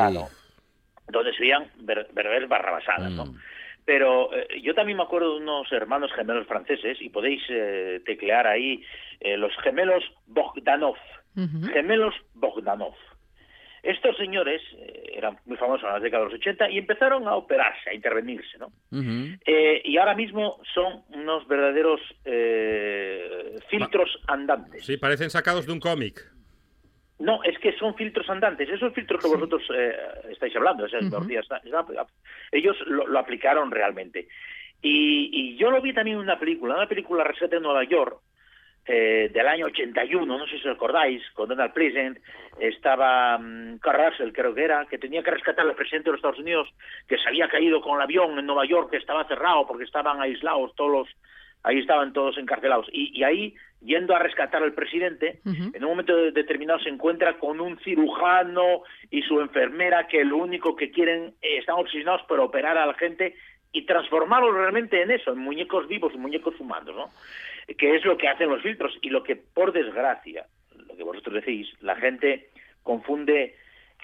donde 1.08 1.32
se 1.34 1.40
veían 1.40 1.66
ver- 1.80 2.08
verdaderas 2.12 2.48
barrabasadas, 2.48 3.10
¿no? 3.12 3.26
Mm. 3.26 3.36
Pero 3.84 4.32
eh, 4.34 4.60
yo 4.62 4.74
también 4.74 4.96
me 4.96 5.02
acuerdo 5.04 5.32
de 5.34 5.42
unos 5.42 5.70
hermanos 5.72 6.10
gemelos 6.14 6.46
franceses, 6.46 6.98
y 7.02 7.08
podéis 7.10 7.42
eh, 7.50 8.00
teclear 8.06 8.46
ahí, 8.46 8.82
eh, 9.20 9.36
los 9.36 9.52
gemelos 9.62 10.04
Bogdanov. 10.26 10.96
Ujú. 11.36 11.66
Gemelos 11.72 12.14
Bogdanov. 12.34 12.94
Estos 13.82 14.16
señores 14.16 14.60
eh, 14.76 15.12
eran 15.14 15.38
muy 15.46 15.56
famosos 15.56 15.84
en 15.86 15.94
las 15.94 16.02
décadas 16.02 16.26
de 16.26 16.32
los 16.32 16.40
80 16.40 16.70
y 16.70 16.78
empezaron 16.78 17.26
a 17.26 17.34
operarse, 17.36 17.90
a 17.90 17.94
intervenirse, 17.94 18.58
¿no? 18.58 18.70
Eh, 19.46 19.82
y 19.84 19.96
ahora 19.96 20.14
mismo 20.14 20.60
son 20.74 21.02
unos 21.10 21.46
verdaderos 21.48 22.00
eh, 22.24 23.56
filtros 23.68 24.10
andantes. 24.26 24.84
Sí, 24.84 24.96
parecen 24.96 25.30
sacados 25.30 25.66
de 25.66 25.72
un 25.72 25.80
cómic. 25.80 26.20
No, 27.18 27.42
es 27.44 27.58
que 27.58 27.76
son 27.78 27.94
filtros 27.96 28.28
andantes. 28.30 28.68
Esos 28.68 28.94
filtros 28.94 29.20
que 29.20 29.28
vosotros 29.28 29.62
eh, 29.74 29.94
estáis 30.30 30.56
hablando, 30.56 30.86
esas 30.86 31.02
Ujú. 31.04 31.16
melodías, 31.16 31.46
ellos 32.50 32.76
lo, 32.86 33.06
lo 33.06 33.18
aplicaron 33.18 33.70
realmente. 33.70 34.26
Y, 34.82 35.30
y 35.32 35.56
yo 35.58 35.70
lo 35.70 35.82
vi 35.82 35.92
también 35.92 36.16
en 36.16 36.22
una 36.22 36.38
película, 36.38 36.74
una 36.74 36.88
película 36.88 37.22
Rescate 37.24 37.56
en 37.56 37.62
Nueva 37.62 37.84
York, 37.84 38.20
eh, 38.92 39.30
del 39.32 39.46
año 39.46 39.66
81, 39.66 40.24
no 40.38 40.46
sé 40.46 40.58
si 40.58 40.68
os 40.68 40.74
acordáis, 40.74 41.22
con 41.34 41.48
Donald 41.48 41.72
Pleasant, 41.72 42.18
estaba 42.58 43.36
um, 43.36 43.78
Carl 43.78 44.10
Russell, 44.10 44.32
creo 44.32 44.54
que 44.54 44.64
era, 44.64 44.84
que 44.86 44.98
tenía 44.98 45.22
que 45.22 45.30
rescatar 45.30 45.66
al 45.66 45.74
presidente 45.74 46.06
de 46.08 46.12
los 46.12 46.18
Estados 46.18 46.38
Unidos, 46.40 46.68
que 47.08 47.16
se 47.18 47.28
había 47.28 47.48
caído 47.48 47.80
con 47.80 47.96
el 47.96 48.02
avión 48.02 48.38
en 48.38 48.46
Nueva 48.46 48.66
York, 48.66 48.90
que 48.90 48.96
estaba 48.98 49.24
cerrado 49.28 49.66
porque 49.66 49.84
estaban 49.84 50.20
aislados 50.20 50.74
todos 50.74 50.90
los, 50.92 51.08
ahí 51.62 51.78
estaban 51.78 52.12
todos 52.12 52.36
encarcelados. 52.38 52.86
Y, 52.92 53.18
y 53.18 53.22
ahí, 53.22 53.54
yendo 53.80 54.14
a 54.14 54.18
rescatar 54.18 54.62
al 54.62 54.74
presidente, 54.74 55.40
en 55.74 55.84
un 55.84 55.90
momento 55.90 56.14
de- 56.16 56.32
determinado 56.32 56.80
se 56.80 56.88
encuentra 56.90 57.38
con 57.38 57.60
un 57.60 57.78
cirujano 57.78 58.82
y 59.10 59.22
su 59.22 59.40
enfermera 59.40 60.06
que 60.06 60.24
lo 60.24 60.36
único 60.38 60.74
que 60.76 60.90
quieren, 60.90 61.34
eh, 61.40 61.58
están 61.58 61.76
obsesionados 61.76 62.22
por 62.26 62.40
operar 62.40 62.76
a 62.76 62.86
la 62.86 62.94
gente 62.94 63.34
y 63.72 63.86
transformarlos 63.86 64.52
realmente 64.54 65.00
en 65.00 65.12
eso, 65.12 65.32
en 65.32 65.38
muñecos 65.38 65.86
vivos, 65.86 66.12
en 66.12 66.20
muñecos 66.20 66.58
humanos, 66.58 66.94
¿no? 66.94 67.10
Que 67.76 67.94
es 67.96 68.04
lo 68.04 68.16
que 68.16 68.28
hacen 68.28 68.48
los 68.48 68.62
filtros 68.62 68.96
y 69.02 69.10
lo 69.10 69.22
que, 69.22 69.36
por 69.36 69.72
desgracia, 69.72 70.46
lo 70.88 70.96
que 70.96 71.02
vosotros 71.04 71.34
decís, 71.36 71.68
la 71.80 71.96
gente 71.96 72.48
confunde 72.82 73.54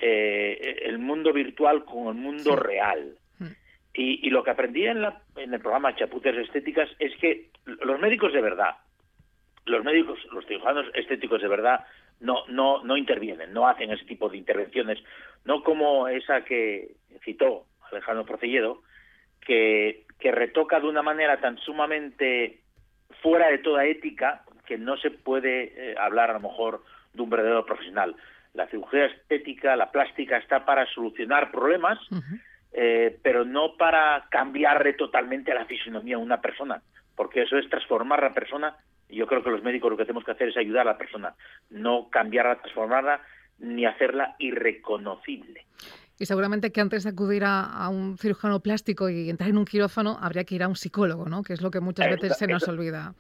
eh, 0.01 0.81
el 0.85 0.99
mundo 0.99 1.33
virtual 1.33 1.85
con 1.85 2.09
el 2.09 2.15
mundo 2.23 2.51
Sí. 2.55 2.57
real. 2.63 3.17
Mm. 3.39 3.47
Y, 3.95 4.27
y 4.27 4.31
lo 4.31 4.45
que 4.45 4.51
aprendí 4.51 4.87
en, 4.87 5.01
la- 5.03 5.23
en 5.37 5.55
el 5.55 5.61
programa 5.61 5.95
Chapuces 5.97 6.37
Estéticas 6.37 6.89
es 6.99 7.17
que 7.17 7.49
los 7.65 7.99
médicos 7.99 8.33
de 8.33 8.43
verdad, 8.43 8.77
los 9.65 9.83
médicos, 9.85 10.19
los 10.33 10.45
cirujanos 10.47 10.87
estéticos 10.95 11.41
de 11.43 11.49
verdad, 11.49 11.85
no, 12.21 12.47
no, 12.49 12.85
no 12.85 12.97
intervienen, 12.97 13.53
no 13.53 13.67
hacen 13.69 13.91
ese 13.91 14.05
tipo 14.05 14.29
de 14.29 14.37
intervenciones, 14.37 14.99
no 15.45 15.63
como 15.63 16.09
esa 16.09 16.45
que 16.45 16.93
citó 17.25 17.65
Alejandro 17.91 18.25
Procelledo, 18.27 18.83
que, 19.41 20.05
que 20.21 20.31
retoca 20.33 20.79
de 20.81 20.87
una 20.89 21.03
manera 21.03 21.41
tan 21.41 21.57
sumamente 21.59 22.61
fuera 23.23 23.49
de 23.49 23.59
toda 23.59 23.87
ética 23.87 24.43
que 24.67 24.79
no 24.79 24.97
se 24.97 25.11
puede 25.11 25.73
eh, 25.77 25.95
hablar 25.99 26.31
a 26.31 26.35
lo 26.35 26.41
mejor 26.41 26.83
de 27.15 27.23
un 27.23 27.31
verdadero 27.31 27.65
profesional. 27.65 28.17
La 28.55 28.67
cirugía 28.69 29.07
estética, 29.07 29.77
la 29.77 29.91
plástica 29.91 30.37
está 30.37 30.65
para 30.65 30.87
solucionar 30.87 31.51
problemas, 31.51 31.99
eh, 32.73 33.19
pero 33.23 33.45
no 33.45 33.77
para 33.77 34.27
cambiarle 34.31 34.95
totalmente 34.95 35.55
la 35.55 35.67
fisonomía 35.67 36.17
a 36.17 36.21
una 36.21 36.41
persona, 36.41 36.83
porque 37.15 37.43
eso 37.43 37.57
es 37.59 37.69
transformar 37.69 38.21
a 38.25 38.29
la 38.29 38.35
persona. 38.35 38.77
Y 39.09 39.17
yo 39.17 39.27
creo 39.27 39.43
que 39.43 39.51
los 39.51 39.63
médicos 39.63 39.91
lo 39.91 39.97
que 39.97 40.05
tenemos 40.05 40.25
que 40.25 40.33
hacer 40.33 40.49
es 40.49 40.57
ayudar 40.57 40.89
a 40.89 40.93
la 40.93 40.99
persona, 40.99 41.35
no 41.71 42.09
cambiarla, 42.11 42.57
transformarla, 42.57 43.21
ni 43.59 43.87
hacerla 43.87 44.35
irreconocible. 44.39 45.65
Y 46.19 46.27
seguramente 46.27 46.73
que 46.73 46.81
antes 46.81 47.05
de 47.05 47.11
acudir 47.11 47.45
a, 47.45 47.63
a 47.65 47.89
un 47.91 48.17
cirujano 48.17 48.61
plástico 48.61 49.09
y 49.11 49.29
entrar 49.29 49.51
en 49.51 49.59
un 49.59 49.65
quirófano, 49.67 50.17
habría 50.21 50.45
que 50.45 50.55
ir 50.55 50.63
a 50.63 50.69
un 50.69 50.77
psicólogo, 50.77 51.27
¿no? 51.29 51.43
Que 51.43 51.53
es 51.53 51.61
lo 51.61 51.71
que 51.71 51.81
muchas 51.81 52.09
veces 52.09 52.37
se 52.39 52.47
nos 52.47 52.67
olvida. 52.69 53.15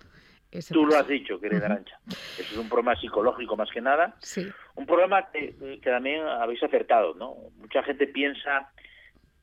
Ese 0.50 0.72
Tú 0.72 0.84
lo 0.84 0.90
paso. 0.90 1.00
has 1.02 1.08
dicho, 1.08 1.38
querida 1.40 1.58
Ujú. 1.58 1.66
Arancha. 1.72 1.98
Eso 2.06 2.52
es 2.52 2.56
un 2.56 2.68
problema 2.68 2.98
psicológico 2.98 3.56
más 3.56 3.68
que 3.70 3.80
nada. 3.80 4.14
Sí. 4.20 4.46
Un 4.76 4.86
problema 4.86 5.28
que, 5.30 5.54
que 5.82 5.90
también 5.90 6.24
habéis 6.26 6.62
acertado, 6.62 7.14
¿no? 7.14 7.34
Mucha 7.58 7.82
gente 7.82 8.06
piensa, 8.06 8.70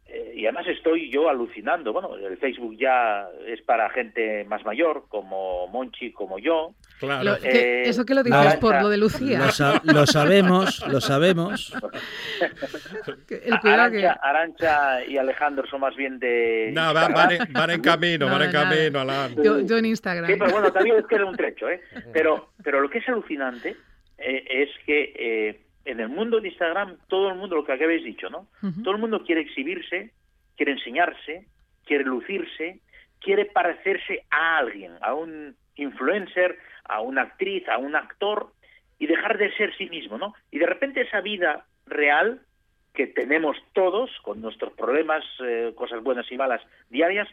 eh, 0.07 0.33
y 0.35 0.45
además 0.45 0.67
estoy 0.67 1.09
yo 1.11 1.29
alucinando, 1.29 1.91
bueno, 1.93 2.15
el 2.15 2.37
Facebook 2.37 2.75
ya 2.77 3.27
es 3.47 3.61
para 3.61 3.89
gente 3.91 4.43
más 4.45 4.63
mayor, 4.65 5.05
como 5.09 5.67
Monchi, 5.67 6.11
como 6.11 6.37
yo. 6.39 6.73
Claro. 6.99 7.23
Lo- 7.23 7.39
que- 7.39 7.49
Eh, 7.49 7.81
eso 7.89 8.05
que 8.05 8.13
lo 8.13 8.23
dices 8.23 8.39
Arancha, 8.39 8.59
por 8.59 8.81
lo 8.81 8.89
de 8.89 8.97
Lucía. 8.97 9.39
Lo, 9.39 9.49
sa- 9.51 9.81
lo 9.83 10.05
sabemos, 10.05 10.85
lo 10.87 11.01
sabemos. 11.01 11.73
El. 13.29 13.53
Arancha, 13.53 14.13
Arancha 14.21 15.05
y 15.05 15.17
Alejandro 15.17 15.65
son 15.67 15.81
más 15.81 15.95
bien 15.95 16.19
de... 16.19 16.71
No, 16.73 16.93
van, 16.93 17.13
van 17.13 17.31
en, 17.31 17.53
van 17.53 17.69
en 17.71 17.81
camino, 17.81 18.25
No, 18.27 18.31
van 18.33 18.43
en 18.43 18.51
nada. 18.51 18.69
camino, 18.69 18.99
Alan. 18.99 19.35
Yo, 19.43 19.59
yo 19.61 19.77
en 19.77 19.85
Instagram. 19.85 20.27
Sí, 20.29 20.35
pero 20.37 20.51
bueno, 20.51 20.71
también 20.71 20.97
es 20.97 21.05
que 21.07 21.15
era 21.15 21.25
un 21.25 21.35
trecho, 21.35 21.69
¿eh? 21.69 21.81
Pero, 22.13 22.49
pero 22.63 22.79
lo 22.81 22.89
que 22.89 22.99
es 22.99 23.07
alucinante 23.09 23.75
eh, 24.17 24.43
es 24.49 24.69
que 24.85 25.13
eh, 25.15 25.61
en 25.85 25.99
el 25.99 26.09
mundo 26.09 26.39
de 26.39 26.49
Instagram, 26.49 26.97
todo 27.07 27.29
el 27.29 27.35
mundo, 27.35 27.55
lo 27.55 27.65
que 27.65 27.73
habéis 27.73 28.03
dicho, 28.03 28.29
¿no? 28.29 28.47
Todo 28.83 28.93
el 28.93 29.01
mundo 29.01 29.23
quiere 29.23 29.41
exhibirse, 29.41 30.11
quiere 30.55 30.73
enseñarse, 30.73 31.45
quiere 31.85 32.03
lucirse, 32.03 32.79
quiere 33.19 33.45
parecerse 33.45 34.25
a 34.29 34.57
alguien, 34.57 34.93
a 35.01 35.13
un 35.13 35.55
influencer, 35.75 36.57
a 36.85 37.01
una 37.01 37.23
actriz, 37.23 37.67
a 37.67 37.77
un 37.77 37.95
actor, 37.95 38.51
y 38.99 39.07
dejar 39.07 39.37
de 39.37 39.51
ser 39.57 39.75
sí 39.77 39.89
mismo, 39.89 40.17
¿no? 40.17 40.33
Y 40.51 40.59
de 40.59 40.65
repente 40.65 41.01
esa 41.01 41.21
vida 41.21 41.65
real 41.85 42.41
que 42.93 43.07
tenemos 43.07 43.57
todos, 43.73 44.09
con 44.21 44.39
nuestros 44.39 44.71
problemas, 44.73 45.23
eh, 45.43 45.73
cosas 45.75 46.01
buenas 46.03 46.31
y 46.31 46.37
malas 46.37 46.61
diarias, 46.89 47.27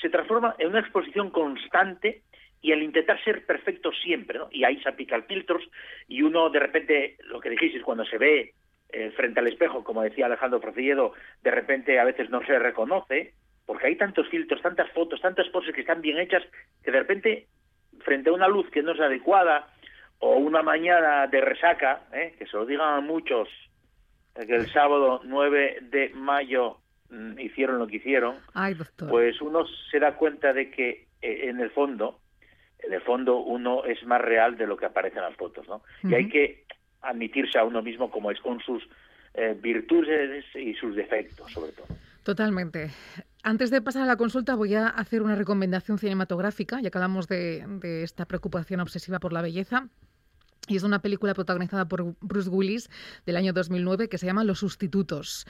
se 0.00 0.10
transforma 0.10 0.54
en 0.58 0.68
una 0.68 0.80
exposición 0.80 1.30
constante 1.30 2.22
y 2.60 2.72
el 2.72 2.82
intentar 2.82 3.22
ser 3.22 3.44
perfecto 3.44 3.92
siempre, 3.92 4.38
¿no? 4.38 4.48
Y 4.50 4.64
ahí 4.64 4.80
se 4.82 4.88
aplican 4.88 5.24
filtros 5.24 5.62
y 6.08 6.22
uno 6.22 6.50
de 6.50 6.58
repente, 6.58 7.16
lo 7.24 7.40
que 7.40 7.50
dijisteis, 7.50 7.84
cuando 7.84 8.04
se 8.04 8.18
ve 8.18 8.54
eh, 8.88 9.10
frente 9.16 9.40
al 9.40 9.48
espejo, 9.48 9.84
como 9.84 10.02
decía 10.02 10.26
Alejandro 10.26 10.60
Procilledo, 10.60 11.12
de 11.42 11.50
repente 11.50 11.98
a 11.98 12.04
veces 12.04 12.30
no 12.30 12.44
se 12.46 12.58
reconoce, 12.58 13.34
porque 13.66 13.88
hay 13.88 13.96
tantos 13.96 14.28
filtros, 14.28 14.62
tantas 14.62 14.90
fotos, 14.92 15.20
tantas 15.20 15.48
poses 15.48 15.74
que 15.74 15.80
están 15.80 16.00
bien 16.00 16.18
hechas, 16.18 16.42
que 16.82 16.90
de 16.90 16.98
repente, 17.00 17.46
frente 18.00 18.30
a 18.30 18.32
una 18.32 18.48
luz 18.48 18.70
que 18.70 18.82
no 18.82 18.92
es 18.92 19.00
adecuada, 19.00 19.68
o 20.18 20.36
una 20.36 20.62
mañana 20.62 21.26
de 21.26 21.40
resaca, 21.40 22.02
¿eh? 22.12 22.34
que 22.38 22.46
se 22.46 22.56
lo 22.56 22.64
digan 22.64 22.94
a 22.94 23.00
muchos, 23.00 23.48
eh, 24.34 24.46
que 24.46 24.54
el 24.54 24.70
sábado 24.70 25.20
9 25.24 25.78
de 25.82 26.10
mayo 26.14 26.78
mm, 27.10 27.38
hicieron 27.38 27.78
lo 27.78 27.86
que 27.86 27.96
hicieron, 27.96 28.38
Ay, 28.54 28.76
pues 29.08 29.40
uno 29.40 29.66
se 29.90 29.98
da 29.98 30.16
cuenta 30.16 30.52
de 30.52 30.70
que 30.70 31.06
en 31.20 31.60
el 31.60 31.70
fondo 31.70 32.20
en 32.86 32.92
el 32.92 33.00
fondo 33.02 33.38
uno 33.38 33.84
es 33.84 34.02
más 34.04 34.20
real 34.20 34.56
de 34.56 34.66
lo 34.66 34.76
que 34.76 34.86
aparece 34.86 35.16
en 35.16 35.24
las 35.24 35.36
fotos, 35.36 35.66
¿no? 35.68 35.82
Y 36.02 36.14
hay 36.14 36.28
que 36.28 36.64
admitirse 37.02 37.58
a 37.58 37.64
uno 37.64 37.82
mismo 37.82 38.10
como 38.10 38.30
es 38.30 38.40
con 38.40 38.60
sus 38.60 38.82
eh, 39.34 39.56
virtudes 39.60 40.44
y 40.54 40.74
sus 40.74 40.94
defectos, 40.94 41.52
sobre 41.52 41.72
todo. 41.72 41.86
Totalmente. 42.22 42.90
Antes 43.42 43.70
de 43.70 43.80
pasar 43.80 44.02
a 44.02 44.06
la 44.06 44.16
consulta, 44.16 44.54
voy 44.54 44.74
a 44.74 44.88
hacer 44.88 45.22
una 45.22 45.36
recomendación 45.36 45.98
cinematográfica, 45.98 46.80
ya 46.80 46.90
que 46.90 46.98
hablamos 46.98 47.28
de, 47.28 47.64
de 47.80 48.02
esta 48.02 48.24
preocupación 48.24 48.80
obsesiva 48.80 49.20
por 49.20 49.32
la 49.32 49.42
belleza. 49.42 49.88
Y 50.68 50.76
es 50.76 50.82
una 50.82 51.00
película 51.00 51.34
protagonizada 51.34 51.86
por 51.86 52.16
Bruce 52.20 52.50
Willis 52.50 52.90
del 53.24 53.36
año 53.36 53.52
2009 53.52 54.08
que 54.08 54.18
se 54.18 54.26
llama 54.26 54.42
Los 54.42 54.58
Sustitutos. 54.58 55.46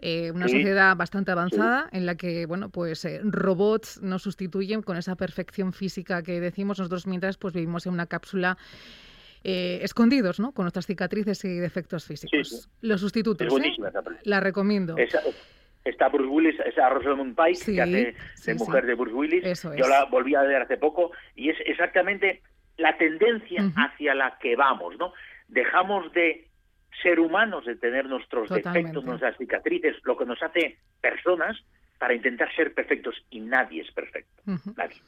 Eh, 0.00 0.30
una 0.30 0.46
Sí. 0.46 0.54
sociedad 0.58 0.96
bastante 0.96 1.32
avanzada 1.32 1.88
en 1.90 2.06
la 2.06 2.14
que 2.14 2.46
bueno 2.46 2.68
pues 2.70 3.04
eh, 3.04 3.20
robots 3.24 4.00
nos 4.00 4.22
sustituyen 4.22 4.80
con 4.80 4.96
esa 4.96 5.16
perfección 5.16 5.72
física 5.72 6.22
que 6.22 6.38
decimos 6.40 6.78
nosotros 6.78 7.06
mientras 7.08 7.36
pues 7.36 7.52
vivimos 7.52 7.84
en 7.86 7.94
una 7.94 8.06
cápsula 8.06 8.56
eh, 9.44 9.80
escondidos 9.82 10.38
no 10.40 10.52
con 10.52 10.64
nuestras 10.64 10.86
cicatrices 10.86 11.44
y 11.44 11.58
defectos 11.58 12.04
físicos 12.04 12.48
Sí, 12.48 12.56
sí. 12.58 12.68
los 12.82 13.00
sustitutos 13.00 13.44
Es 13.46 13.50
buenísima 13.52 13.88
esa 13.88 14.02
película. 14.02 14.22
la 14.24 14.40
recomiendo 14.40 14.96
Esa- 14.96 15.20
está 15.84 16.08
Bruce 16.08 16.28
Willis, 16.28 16.60
esa 16.66 16.88
Rosamund 16.90 17.34
Pike, 17.36 17.72
que 17.74 17.80
hace 17.82 18.14
de 18.46 18.54
mujer 18.54 18.84
de 18.86 18.94
Bruce 18.94 19.14
Willis. 19.14 19.44
Eso 19.44 19.74
Yo 19.74 19.84
es. 19.84 19.88
la 19.90 20.04
volví 20.04 20.34
a 20.34 20.42
ver 20.42 20.62
hace 20.62 20.76
poco 20.76 21.12
y 21.34 21.48
es 21.50 21.56
exactamente 21.66 22.42
la 22.76 22.96
tendencia 22.98 23.62
Ujú. 23.64 23.72
hacia 23.76 24.14
la 24.14 24.36
que 24.38 24.54
vamos, 24.54 24.96
¿no? 24.98 25.12
Dejamos 25.48 26.12
de 26.12 26.46
ser 27.02 27.20
humanos, 27.20 27.64
de 27.64 27.76
tener 27.76 28.06
nuestros 28.06 28.48
Totalmente. 28.48 28.78
defectos, 28.78 29.04
nuestras 29.04 29.36
cicatrices, 29.36 29.96
lo 30.04 30.16
que 30.16 30.26
nos 30.26 30.42
hace 30.42 30.78
personas 31.00 31.56
para 31.98 32.14
intentar 32.14 32.54
ser 32.54 32.74
perfectos 32.74 33.16
y 33.28 33.40
nadie 33.40 33.82
es 33.82 33.90
perfecto. 33.90 34.42
Nadie. 34.76 35.02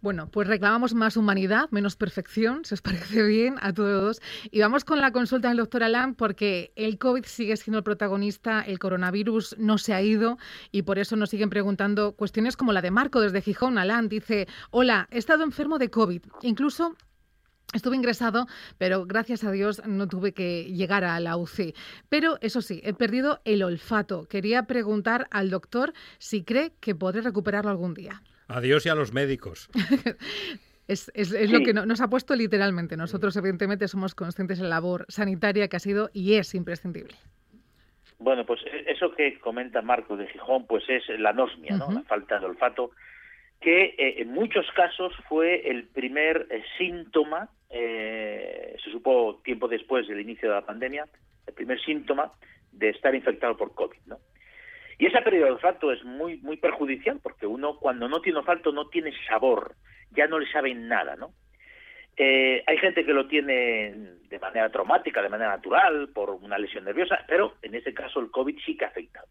Bueno, 0.00 0.28
pues 0.30 0.48
reclamamos 0.48 0.92
más 0.92 1.16
humanidad, 1.16 1.70
menos 1.70 1.96
perfección, 1.96 2.64
si 2.64 2.74
os 2.74 2.82
parece 2.82 3.22
bien 3.22 3.54
a 3.60 3.72
todos. 3.72 4.20
Y 4.50 4.60
vamos 4.60 4.84
con 4.84 5.00
la 5.00 5.12
consulta 5.12 5.48
del 5.48 5.58
doctor 5.58 5.84
Alan, 5.84 6.14
porque 6.14 6.72
el 6.74 6.98
COVID 6.98 7.24
sigue 7.24 7.56
siendo 7.56 7.78
el 7.78 7.84
protagonista, 7.84 8.60
el 8.62 8.80
coronavirus 8.80 9.56
no 9.58 9.78
se 9.78 9.94
ha 9.94 10.02
ido 10.02 10.36
y 10.72 10.82
por 10.82 10.98
eso 10.98 11.14
nos 11.16 11.30
siguen 11.30 11.48
preguntando 11.48 12.12
cuestiones 12.16 12.56
como 12.56 12.72
la 12.72 12.82
de 12.82 12.90
Marco 12.90 13.20
desde 13.20 13.40
Gijón. 13.40 13.78
Alan 13.78 14.08
dice, 14.08 14.48
hola, 14.70 15.06
he 15.10 15.18
estado 15.18 15.44
enfermo 15.44 15.78
de 15.78 15.90
COVID, 15.90 16.22
incluso... 16.42 16.96
Estuve 17.72 17.96
ingresado, 17.96 18.46
pero 18.78 19.06
gracias 19.06 19.44
a 19.44 19.50
Dios 19.50 19.82
no 19.86 20.06
tuve 20.08 20.32
que 20.32 20.64
llegar 20.64 21.04
a 21.04 21.18
la 21.20 21.36
UCI. 21.36 21.74
Pero 22.08 22.36
eso 22.40 22.60
sí, 22.60 22.80
he 22.84 22.92
perdido 22.92 23.40
el 23.44 23.62
olfato. 23.62 24.26
Quería 24.28 24.64
preguntar 24.64 25.26
al 25.30 25.48
doctor 25.50 25.92
si 26.18 26.44
cree 26.44 26.72
que 26.80 26.94
podré 26.94 27.22
recuperarlo 27.22 27.70
algún 27.70 27.94
día. 27.94 28.22
Adiós 28.48 28.84
y 28.84 28.88
a 28.90 28.94
los 28.94 29.12
médicos. 29.12 29.68
Es, 30.88 31.10
es- 31.14 31.32
es 31.32 31.50
lo 31.50 31.60
que 31.60 31.72
no- 31.72 31.86
nos 31.86 32.00
ha 32.00 32.08
puesto 32.08 32.34
literalmente. 32.34 32.96
Nosotros, 32.96 33.36
evidentemente, 33.36 33.86
somos 33.86 34.14
conscientes 34.16 34.58
de 34.58 34.64
la 34.64 34.70
labor 34.70 35.06
sanitaria 35.08 35.68
que 35.68 35.76
ha 35.76 35.80
sido 35.80 36.10
y 36.12 36.34
es 36.34 36.54
imprescindible. 36.56 37.14
Bueno, 38.18 38.44
pues 38.44 38.60
e- 38.66 38.90
eso 38.90 39.14
que 39.14 39.38
comenta 39.38 39.80
Marco 39.80 40.16
de 40.16 40.26
Gijón, 40.26 40.66
pues 40.66 40.82
es 40.88 41.04
la 41.20 41.30
anosmia, 41.30 41.76
¿no? 41.76 41.92
La 41.92 42.02
falta 42.02 42.40
de 42.40 42.46
olfato, 42.46 42.90
que 43.60 43.94
eh, 43.96 44.22
en 44.22 44.32
muchos 44.32 44.66
casos 44.74 45.12
fue 45.28 45.70
el 45.70 45.84
primer 45.86 46.48
eh, 46.50 46.62
síntoma, 46.76 47.48
eh, 47.72 48.76
se 48.84 48.90
supo 48.90 49.40
tiempo 49.44 49.66
después 49.66 50.06
del 50.06 50.20
inicio 50.20 50.48
de 50.48 50.54
la 50.54 50.66
pandemia, 50.66 51.06
el 51.46 51.54
primer 51.54 51.80
síntoma 51.82 52.32
de 52.70 52.90
estar 52.90 53.14
infectado 53.14 53.56
por 53.56 53.74
COVID, 53.74 53.98
¿no? 54.06 54.18
Y 54.98 55.06
esa 55.06 55.22
pérdida 55.22 55.46
de 55.46 55.52
olfato 55.52 55.90
es 55.90 56.04
muy 56.04 56.36
muy 56.38 56.56
perjudicial 56.58 57.18
porque 57.22 57.46
uno 57.46 57.78
cuando 57.78 58.08
no 58.08 58.20
tiene 58.20 58.38
olfato 58.38 58.70
no 58.72 58.88
tiene 58.88 59.12
sabor, 59.26 59.74
ya 60.12 60.26
no 60.26 60.38
le 60.38 60.50
sabe 60.52 60.74
nada, 60.74 61.16
¿no? 61.16 61.32
Eh, 62.16 62.62
hay 62.66 62.76
gente 62.76 63.04
que 63.04 63.12
lo 63.14 63.26
tiene 63.26 63.94
de 64.28 64.38
manera 64.38 64.68
traumática, 64.70 65.22
de 65.22 65.30
manera 65.30 65.50
natural, 65.56 66.10
por 66.14 66.30
una 66.30 66.58
lesión 66.58 66.84
nerviosa, 66.84 67.24
pero 67.26 67.54
en 67.62 67.74
este 67.74 67.94
caso 67.94 68.20
el 68.20 68.30
COVID 68.30 68.58
sí 68.64 68.76
que 68.76 68.84
ha 68.84 68.88
afectado. 68.88 69.26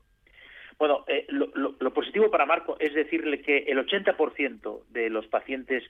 Bueno, 0.80 1.06
eh, 1.08 1.26
lo, 1.30 1.52
lo- 1.54 1.76
lo 1.80 1.94
positivo 1.94 2.32
para 2.32 2.48
Marco 2.48 2.76
es 2.80 2.94
decirle 2.96 3.42
que 3.42 3.60
el 3.60 3.78
80% 3.86 4.86
de 4.90 5.10
los 5.12 5.28
pacientes 5.28 5.84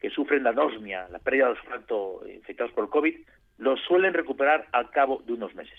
que 0.00 0.10
sufren 0.10 0.42
la 0.42 0.50
anosmia, 0.50 1.08
la 1.10 1.18
pérdida 1.18 1.46
de 1.46 1.52
olfato 1.52 2.26
eh, 2.26 2.34
infectados 2.34 2.72
por 2.72 2.90
COVID, 2.90 3.14
los 3.58 3.80
suelen 3.82 4.14
recuperar 4.14 4.66
al 4.72 4.90
cabo 4.90 5.22
de 5.24 5.32
unos 5.32 5.54
meses. 5.54 5.78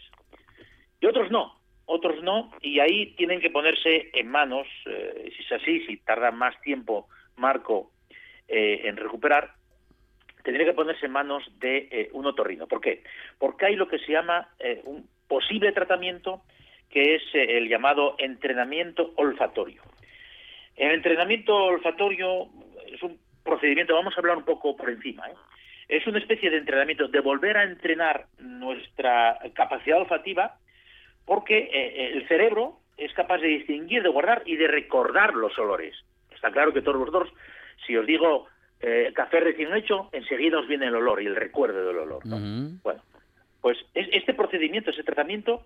Y 1.00 1.06
otros 1.06 1.30
no, 1.30 1.60
otros 1.86 2.24
no, 2.24 2.52
y 2.62 2.80
ahí 2.80 3.14
tienen 3.16 3.40
que 3.40 3.50
ponerse 3.50 4.10
en 4.14 4.28
manos, 4.28 4.68
eh, 4.86 5.32
si 5.36 5.44
es 5.44 5.52
así, 5.52 5.86
si 5.86 5.98
tarda 5.98 6.32
más 6.32 6.60
tiempo 6.62 7.08
Marco 7.36 7.92
eh, 8.48 8.82
en 8.86 8.98
recuperar, 8.98 9.54
tendría 10.44 10.66
que 10.66 10.74
ponerse 10.74 11.06
en 11.06 11.12
manos 11.12 11.44
de 11.60 12.10
un 12.14 12.26
otorrino. 12.26 12.68
¿Por 12.68 12.82
qué? 12.82 13.04
Porque 13.38 13.66
hay 13.66 13.76
lo 13.76 13.88
que 13.88 13.98
se 14.00 14.12
llama 14.12 14.48
un 14.84 15.10
posible 15.28 15.72
tratamiento 15.72 16.44
que 16.90 17.16
es 17.16 17.24
el 17.34 17.68
llamado 17.68 18.16
entrenamiento 18.20 19.12
olfatorio. 19.16 19.82
El 20.76 20.92
entrenamiento 20.92 21.56
olfatorio 21.56 22.48
es 22.86 23.02
un 23.02 23.20
procedimiento, 23.50 23.94
vamos 23.96 24.14
a 24.18 24.20
hablar 24.20 24.36
un 24.38 24.44
poco 24.44 24.76
por 24.76 24.90
encima, 24.90 25.28
¿eh? 25.30 25.34
es 25.88 26.06
una 26.08 26.18
especie 26.20 26.50
de 26.50 26.58
entrenamiento, 26.58 27.08
de 27.08 27.20
volver 27.22 27.56
a 27.58 27.64
entrenar 27.64 28.26
nuestra 28.40 29.38
capacidad 29.54 30.00
olfativa, 30.00 30.58
porque 31.26 31.58
eh, 31.60 31.70
eh, 31.72 32.12
el 32.16 32.28
cerebro 32.28 32.80
es 32.98 33.14
capaz 33.14 33.38
de 33.38 33.48
distinguir, 33.50 34.02
de 34.04 34.10
guardar 34.10 34.42
y 34.46 34.56
de 34.58 34.68
recordar 34.68 35.36
los 35.36 35.58
olores. 35.60 35.96
Está 36.34 36.52
claro 36.52 36.74
que 36.74 36.82
todos 36.82 36.98
vosotros, 37.00 37.32
si 37.86 37.96
os 37.96 38.06
digo 38.06 38.48
eh, 38.82 39.12
café 39.16 39.40
recién 39.40 39.74
hecho, 39.76 40.10
enseguida 40.12 40.60
os 40.60 40.68
viene 40.68 40.88
el 40.88 40.96
olor 40.96 41.22
y 41.22 41.28
el 41.28 41.36
recuerdo 41.36 41.86
del 41.88 41.98
olor. 41.98 42.22
Bueno, 42.84 43.02
pues 43.62 43.78
es- 43.94 44.10
este 44.12 44.34
procedimiento, 44.34 44.90
ese 44.92 45.04
tratamiento, 45.04 45.66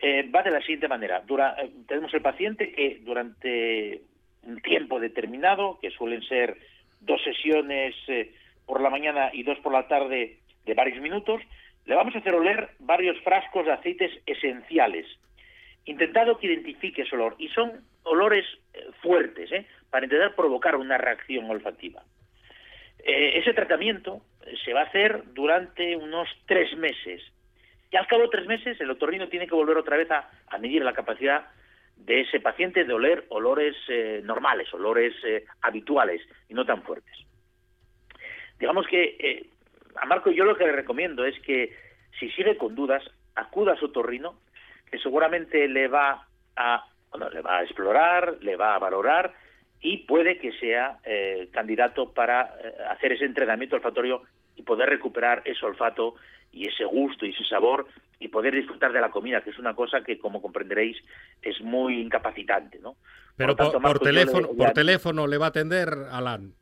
eh, 0.00 0.28
va 0.34 0.42
de 0.42 0.50
la 0.50 0.60
siguiente 0.60 0.88
manera. 0.88 1.20
Dura- 1.26 1.56
tenemos 1.86 2.12
el 2.14 2.22
paciente 2.22 2.72
que 2.72 3.00
durante 3.02 4.02
un 4.42 4.60
tiempo 4.60 4.98
determinado, 5.00 5.78
que 5.80 5.90
suelen 5.90 6.22
ser 6.22 6.56
dos 7.00 7.22
sesiones 7.22 7.94
eh, 8.08 8.32
por 8.66 8.80
la 8.80 8.90
mañana 8.90 9.30
y 9.32 9.42
dos 9.42 9.58
por 9.60 9.72
la 9.72 9.88
tarde 9.88 10.38
de 10.64 10.74
varios 10.74 11.00
minutos, 11.00 11.40
le 11.86 11.94
vamos 11.94 12.14
a 12.14 12.18
hacer 12.18 12.34
oler 12.34 12.70
varios 12.78 13.18
frascos 13.22 13.64
de 13.64 13.72
aceites 13.72 14.12
esenciales, 14.26 15.06
intentado 15.86 16.38
que 16.38 16.48
identifique 16.48 17.02
ese 17.02 17.14
olor. 17.16 17.34
Y 17.38 17.48
son 17.48 17.84
olores 18.02 18.44
eh, 18.74 18.86
fuertes, 19.00 19.50
¿eh? 19.52 19.66
para 19.90 20.04
intentar 20.04 20.34
provocar 20.34 20.76
una 20.76 20.98
reacción 20.98 21.48
olfativa. 21.50 22.02
Ese 22.98 23.54
tratamiento 23.54 24.20
se 24.64 24.74
va 24.74 24.80
a 24.80 24.84
hacer 24.84 25.22
durante 25.32 25.96
unos 25.96 26.28
tres 26.46 26.76
meses. 26.76 27.22
Y 27.90 27.96
al 27.96 28.06
cabo 28.06 28.22
de 28.22 28.28
tres 28.28 28.46
meses, 28.46 28.78
el 28.80 28.90
otorrino 28.90 29.28
tiene 29.28 29.46
que 29.46 29.54
volver 29.54 29.78
otra 29.78 29.96
vez 29.96 30.10
a, 30.10 30.28
a 30.48 30.58
medir 30.58 30.82
la 30.82 30.92
capacidad 30.92 31.46
de 31.98 32.22
ese 32.22 32.40
paciente 32.40 32.84
de 32.84 32.92
oler 32.92 33.24
olores 33.28 33.76
eh, 33.88 34.20
normales, 34.24 34.72
olores 34.72 35.14
eh, 35.24 35.44
habituales 35.62 36.22
y 36.48 36.54
no 36.54 36.64
tan 36.64 36.82
fuertes. 36.82 37.14
Digamos 38.58 38.86
que 38.86 39.16
eh, 39.18 39.46
a 39.96 40.06
Marco 40.06 40.30
yo 40.30 40.44
lo 40.44 40.56
que 40.56 40.64
le 40.64 40.72
recomiendo 40.72 41.24
es 41.24 41.38
que 41.40 41.76
si 42.18 42.30
sigue 42.30 42.56
con 42.56 42.74
dudas, 42.74 43.02
acuda 43.34 43.74
a 43.74 43.76
su 43.76 43.86
otorrino, 43.86 44.40
que 44.90 44.98
seguramente 44.98 45.68
le 45.68 45.88
va 45.88 46.26
a, 46.56 46.84
bueno, 47.10 47.28
le 47.30 47.42
va 47.42 47.58
a 47.58 47.62
explorar, 47.62 48.38
le 48.40 48.56
va 48.56 48.74
a 48.74 48.78
valorar 48.78 49.34
y 49.80 49.98
puede 49.98 50.38
que 50.38 50.52
sea 50.52 50.98
candidato 51.52 52.12
para 52.12 52.54
hacer 52.90 53.12
ese 53.12 53.26
entrenamiento 53.26 53.76
olfatorio 53.76 54.22
y 54.56 54.62
poder 54.62 54.88
recuperar 54.88 55.42
ese 55.44 55.64
olfato 55.64 56.16
y 56.52 56.66
ese 56.68 56.84
gusto 56.84 57.26
y 57.26 57.30
ese 57.30 57.44
sabor 57.44 57.86
y 58.20 58.28
poder 58.28 58.54
disfrutar 58.54 58.92
de 58.92 59.00
la 59.00 59.10
comida, 59.10 59.42
que 59.42 59.50
es 59.50 59.58
una 59.58 59.74
cosa 59.74 60.02
que, 60.02 60.18
como 60.18 60.42
comprenderéis, 60.42 60.96
es 61.42 61.60
muy 61.60 62.00
incapacitante, 62.00 62.78
¿no? 62.80 62.96
Pero 63.36 63.54
tanto, 63.54 63.72
por, 63.74 63.82
Marco, 63.82 64.04
teléfono, 64.04 64.48
le- 64.48 64.54
por 64.54 64.70
teléfono 64.72 65.26
le 65.26 65.38
va 65.38 65.46
a 65.46 65.48
atender 65.50 65.88
Alan. 66.10 66.52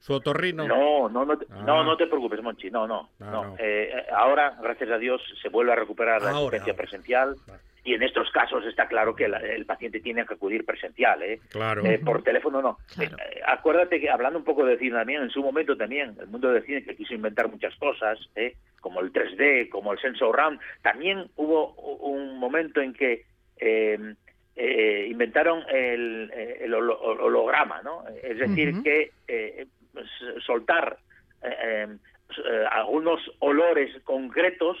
Su 0.00 0.14
otorrino. 0.14 0.66
No, 0.66 1.08
no, 1.10 1.24
no, 1.26 1.36
te, 1.38 1.46
Ah. 1.50 1.62
no, 1.64 1.84
no 1.84 1.96
te 1.96 2.06
preocupes, 2.06 2.42
Monchi, 2.42 2.70
no, 2.70 2.86
no. 2.88 3.10
Ah, 3.20 3.30
no. 3.30 3.44
no. 3.44 3.54
Eh, 3.58 3.90
eh, 3.94 4.06
ahora, 4.16 4.56
gracias 4.60 4.90
a 4.90 4.96
Dios, 4.98 5.20
se 5.42 5.50
vuelve 5.50 5.72
a 5.72 5.76
recuperar 5.76 6.22
la 6.22 6.30
asistencia 6.30 6.74
presencial 6.74 7.36
Vale. 7.46 7.60
Y 7.84 7.94
en 7.94 8.02
estos 8.02 8.30
casos 8.30 8.64
está 8.66 8.86
claro 8.88 9.14
que 9.16 9.26
la- 9.28 9.38
el 9.38 9.64
paciente 9.66 10.00
tiene 10.00 10.24
que 10.26 10.34
acudir 10.34 10.64
presencial, 10.64 11.22
¿eh? 11.22 11.40
Claro. 11.50 11.84
Eh, 11.84 11.98
por 11.98 12.22
teléfono 12.22 12.60
no. 12.60 12.78
Claro. 12.94 13.16
Eh, 13.18 13.40
acuérdate 13.46 14.00
que 14.00 14.10
hablando 14.10 14.38
un 14.38 14.44
poco 14.44 14.64
de 14.64 14.78
cine 14.78 14.96
también, 14.96 15.22
en 15.22 15.30
su 15.30 15.42
momento 15.42 15.76
también, 15.76 16.14
el 16.20 16.26
mundo 16.28 16.52
del 16.52 16.64
cine 16.64 16.84
que 16.84 16.96
quiso 16.96 17.14
inventar 17.14 17.48
muchas 17.48 17.74
cosas, 17.76 18.18
¿eh? 18.36 18.54
como 18.80 19.00
el 19.00 19.12
3D, 19.12 19.68
como 19.68 19.92
el 19.92 19.98
Sensor 19.98 20.36
Round, 20.36 20.58
también 20.82 21.26
hubo 21.36 21.72
un 21.74 22.38
momento 22.38 22.80
en 22.80 22.92
que 22.94 23.24
eh, 23.58 24.14
eh, 24.56 25.06
inventaron 25.10 25.62
el, 25.70 26.30
eh, 26.34 26.58
el 26.62 26.74
holo- 26.74 26.98
holograma, 27.00 27.82
¿no? 27.82 28.04
Es 28.22 28.38
decir, 28.38 28.70
Ujú. 28.74 28.82
que 28.82 29.10
eh, 29.28 29.66
s- 29.94 30.40
soltar 30.44 30.98
eh, 31.42 31.48
eh, 31.62 31.86
eh, 32.46 32.64
algunos 32.70 33.20
olores 33.40 33.90
concretos 34.04 34.76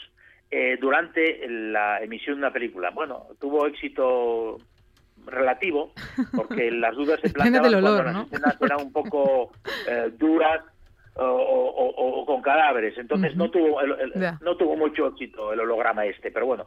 eh, 0.50 0.76
durante 0.80 1.46
la 1.48 2.02
emisión 2.02 2.36
de 2.36 2.40
una 2.40 2.52
película. 2.52 2.90
Bueno, 2.90 3.26
tuvo 3.38 3.66
éxito 3.66 4.58
relativo 5.26 5.92
porque 6.34 6.70
las 6.72 6.94
dudas 6.96 7.20
se 7.20 7.30
planteaban 7.30 7.74
olor, 7.74 8.02
cuando 8.02 8.12
¿no? 8.12 8.18
las 8.18 8.26
escenas 8.26 8.62
eran 8.62 8.80
un 8.80 8.92
poco 8.92 9.52
eh, 9.88 10.10
duras 10.18 10.62
o, 11.20 12.24
con 12.26 12.42
cadáveres. 12.42 12.96
Entonces 12.98 13.36
no 13.36 13.50
tuvo 13.50 13.80
no 14.40 14.56
tuvo 14.56 14.76
mucho 14.76 15.08
éxito 15.08 15.52
el 15.52 15.60
holograma 15.60 16.04
este, 16.06 16.30
pero 16.30 16.46
bueno, 16.46 16.66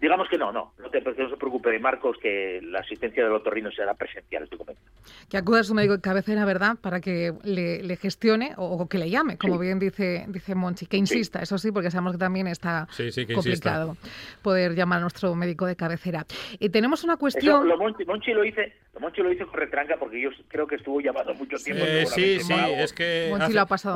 digamos 0.00 0.28
que 0.28 0.38
no, 0.38 0.52
no, 0.52 0.72
no, 0.78 0.90
te, 0.90 1.00
no 1.00 1.30
se 1.30 1.36
preocupe, 1.36 1.78
Marcos, 1.78 2.16
que 2.20 2.60
la 2.62 2.80
asistencia 2.80 3.24
del 3.24 3.32
otorrino 3.32 3.70
será 3.70 3.94
presencial, 3.94 4.44
estoy 4.44 4.58
comento. 4.58 4.80
Que 5.28 5.36
acuda 5.36 5.60
a 5.60 5.64
su 5.64 5.74
médico 5.74 5.94
de 5.94 6.00
cabecera, 6.00 6.44
¿verdad?, 6.44 6.76
para 6.80 7.00
que 7.00 7.32
le, 7.44 7.96
gestione 7.96 8.54
o, 8.56 8.88
que 8.88 8.98
le 8.98 9.10
llame, 9.10 9.38
como 9.38 9.58
bien 9.58 9.78
dice 9.78 10.24
dice 10.28 10.54
Monchi, 10.54 10.86
que 10.86 10.96
insista, 10.96 11.40
eso 11.40 11.58
sí, 11.58 11.70
porque 11.72 11.90
sabemos 11.90 12.12
que 12.12 12.18
también 12.18 12.46
está 12.46 12.88
complicado 13.34 13.96
poder 14.42 14.74
llamar 14.74 14.98
a 14.98 15.02
nuestro 15.02 15.34
médico 15.34 15.66
de 15.66 15.76
cabecera. 15.76 16.26
Y 16.58 16.68
tenemos 16.70 17.04
una 17.04 17.16
cuestión... 17.16 17.68
lo 17.68 17.76
Monchi, 17.78 18.32
lo 18.32 18.44
hice, 18.44 18.74
lo 18.94 19.00
Monchi 19.00 19.22
lo 19.22 19.32
hice 19.32 19.44
con 19.46 19.54
retranca 19.54 19.96
porque 19.98 20.20
yo 20.20 20.30
creo 20.48 20.66
que 20.66 20.76
estuvo 20.76 21.00
llamado 21.00 21.34
mucho 21.34 21.56
tiempo. 21.56 21.84
Eh, 21.84 22.06
sí, 22.06 22.40
sí, 22.40 22.54
es 22.76 22.92
que 22.92 23.30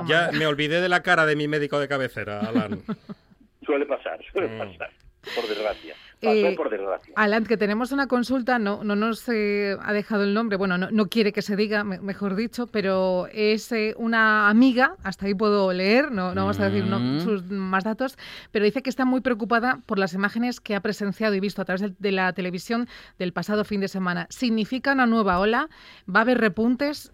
ya 0.07 0.31
me 0.33 0.47
olvidé 0.47 0.81
de 0.81 0.89
la 0.89 1.03
cara 1.03 1.27
de 1.27 1.37
mi 1.37 1.49
médico 1.49 1.79
de 1.79 1.89
cabecera, 1.89 2.41
Alan. 2.41 2.83
suele 3.67 3.87
pasar, 3.87 4.19
suele 4.33 4.49
mm. 4.49 4.59
pasar, 4.59 4.91
por 5.35 5.47
desgracia. 5.49 5.95
Eh, 6.21 6.55
por 6.57 6.69
desgracia. 6.69 7.13
Alan, 7.15 7.45
que 7.45 7.57
tenemos 7.57 7.93
una 7.93 8.09
consulta, 8.09 8.59
no, 8.59 8.83
no 8.83 8.97
nos 8.97 9.29
eh, 9.29 9.77
ha 9.81 9.93
dejado 9.93 10.25
el 10.25 10.35
nombre, 10.35 10.57
bueno, 10.57 10.77
no, 10.77 11.07
quiere 11.07 11.33
que 11.33 11.43
se 11.43 11.55
diga, 11.55 11.85
mejor 11.85 12.35
dicho, 12.35 12.67
pero 12.67 13.29
es 13.33 13.71
eh, 13.71 13.95
una 13.97 14.49
amiga, 14.49 14.97
hasta 15.05 15.27
ahí 15.27 15.35
puedo 15.35 15.73
leer, 15.73 16.11
no, 16.11 16.35
no 16.35 16.43
vamos 16.43 16.59
a 16.59 16.71
decir 16.71 16.85
mm. 16.85 17.21
sus 17.21 17.45
más 17.51 17.85
datos, 17.85 18.17
pero 18.51 18.65
dice 18.65 18.83
que 18.83 18.91
está 18.91 19.05
muy 19.05 19.21
preocupada 19.21 19.81
por 19.87 19.99
las 19.99 20.13
imágenes 20.13 20.61
que 20.61 20.75
ha 20.75 20.81
presenciado 20.81 21.37
y 21.37 21.41
visto 21.41 21.63
a 21.63 21.65
través 21.65 21.97
de 21.97 22.13
la 22.13 22.33
televisión 22.33 22.89
del 23.19 23.33
pasado 23.33 23.65
fin 23.65 23.81
de 23.81 23.89
semana. 23.89 24.27
¿Significa 24.31 24.95
una 24.95 25.07
nueva 25.07 25.39
ola? 25.39 25.69
¿Va 26.13 26.21
a 26.21 26.23
haber 26.23 26.39
repuntes? 26.39 27.13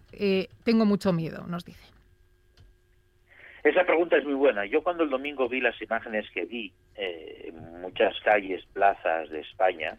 tengo 0.63 0.85
mucho 0.85 1.11
miedo, 1.11 1.45
nos 1.45 1.65
dice. 1.65 1.94
Esa 3.65 3.83
pregunta 3.83 4.15
es 4.15 4.23
muy 4.23 4.35
buena. 4.35 4.63
Yo 4.67 4.83
cuando 4.83 5.03
el 5.03 5.09
domingo 5.09 5.49
vi 5.49 5.59
las 5.59 5.81
imágenes 5.81 6.29
que 6.29 6.45
vi 6.45 6.71
eh, 6.95 7.45
en 7.47 7.81
muchas 7.81 8.13
calles, 8.19 8.63
plazas 8.71 9.27
de 9.31 9.39
España, 9.39 9.97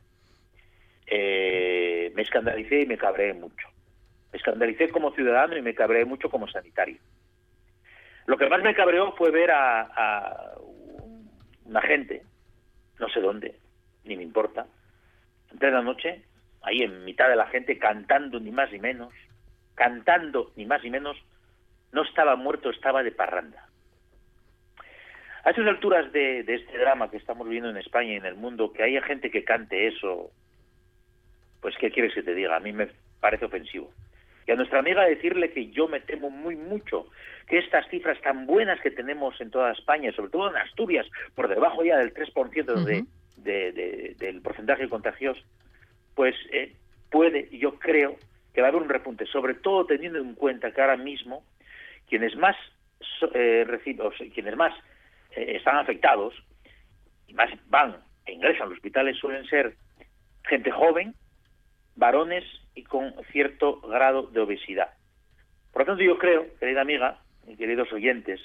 eh, 1.05 2.13
me 2.15 2.23
escandalicé 2.23 2.83
y 2.83 2.87
me 2.87 2.97
cabreé 2.97 3.35
mucho. 3.35 3.67
Me 4.31 4.37
escandalicé 4.39 4.89
como 4.91 5.11
ciudadano 5.11 5.57
y 5.57 5.63
me 5.63 5.75
cabreé 5.75 6.05
mucho 6.05 6.31
como 6.31 6.47
sanitario. 6.47 6.99
Lo 8.27 8.39
que 8.39 8.49
más 8.49 8.63
me 8.63 8.73
cabreó 8.73 9.11
fue 9.17 9.33
ver 9.33 9.51
a, 9.51 9.81
a 9.81 10.53
una 11.65 11.83
gente, 11.83 12.23
no 13.01 13.09
sé 13.09 13.21
dónde, 13.21 13.57
ni 14.05 14.17
me 14.17 14.23
importa, 14.23 14.69
de 15.51 15.71
la 15.73 15.83
noche, 15.83 16.23
ahí 16.63 16.83
en 16.83 17.05
mitad 17.05 17.29
de 17.29 17.35
la 17.35 17.47
gente, 17.49 17.81
cantando 17.81 18.39
ni 18.39 18.53
más 18.53 18.71
ni 18.71 18.79
menos, 18.79 19.13
cantando 19.75 20.53
ni 20.55 20.67
más 20.67 20.85
ni 20.85 20.91
menos, 20.91 21.17
no 21.97 22.03
estaba 22.03 22.37
muerto, 22.37 22.69
estaba 22.69 23.03
de 23.03 23.11
parranda. 23.11 23.67
A 25.45 25.51
estas 25.51 25.67
alturas 25.67 26.13
de, 26.13 26.41
este 26.41 26.77
drama 26.77 27.11
que 27.11 27.17
estamos 27.17 27.47
viviendo 27.47 27.71
en 27.71 27.79
España 27.79 28.13
y 28.13 28.17
en 28.17 28.27
el 28.27 28.35
mundo, 28.35 28.71
que 28.71 28.83
haya 28.83 29.01
gente 29.01 29.31
que 29.31 29.45
cante 29.45 29.87
eso, 29.87 30.31
pues 31.63 31.75
¿qué 31.79 31.91
quieres 31.91 32.13
que 32.13 32.23
te 32.23 32.35
diga? 32.35 32.55
A 32.55 32.61
mí 32.61 32.75
me 32.75 32.89
parece 33.19 33.47
ofensivo. 33.47 33.91
Y 34.47 34.53
a 34.53 34.57
nuestra 34.57 34.81
amiga 34.81 35.07
decirle 35.07 35.53
que 35.53 35.69
yo 35.69 35.89
me 35.89 36.01
temo 36.01 36.29
muy 36.29 36.55
mucho 36.55 37.07
que 37.49 37.59
estas 37.59 37.89
cifras 37.89 38.21
tan 38.21 38.45
buenas 38.45 38.79
que 38.83 38.91
tenemos 38.91 39.41
en 39.41 39.51
toda 39.51 39.73
España, 39.73 40.13
sobre 40.13 40.31
todo 40.31 40.51
en 40.51 40.57
Asturias, 40.59 41.07
por 41.35 41.49
debajo 41.49 41.83
ya 41.83 41.97
del 41.97 42.13
3% 42.13 43.07
de, 43.39 44.15
del 44.19 44.43
porcentaje 44.43 44.83
de 44.83 44.89
contagios, 44.91 45.43
pues 46.15 46.35
eh, 46.53 46.75
puede, 47.11 47.49
yo 47.57 47.79
creo, 47.79 48.17
que 48.53 48.61
va 48.61 48.69
a 48.69 48.71
haber 48.71 48.83
un 48.83 48.91
repunte, 48.91 49.25
sobre 49.27 49.55
todo 49.55 49.87
teniendo 49.87 50.19
en 50.19 50.35
cuenta 50.35 50.73
que 50.73 50.81
ahora 50.83 50.99
mismo 50.99 51.43
quienes 52.09 52.37
más 52.37 52.57
eh, 53.35 53.67
quienes 54.35 54.57
más 54.57 54.73
eh, 55.33 55.57
están 55.57 55.77
afectados 55.77 56.35
y 57.27 57.35
más 57.35 57.51
van 57.69 57.97
e 58.27 58.33
ingresan 58.33 58.63
a 58.63 58.67
los 58.67 58.75
hospitales 58.75 59.17
suelen 59.19 59.45
ser 59.47 59.77
gente 60.45 60.71
joven, 60.71 61.15
varones 61.95 62.45
y 62.75 62.83
con 62.83 63.15
cierto 63.33 63.81
grado 63.81 64.23
de 64.25 64.41
obesidad. 64.41 64.91
Por 65.73 65.83
lo 65.83 65.87
tanto, 65.87 66.03
yo 66.03 66.19
creo, 66.19 66.47
querida 66.59 66.81
amiga 66.81 67.19
y 67.47 67.57
queridos 67.57 67.93
oyentes, 67.93 68.41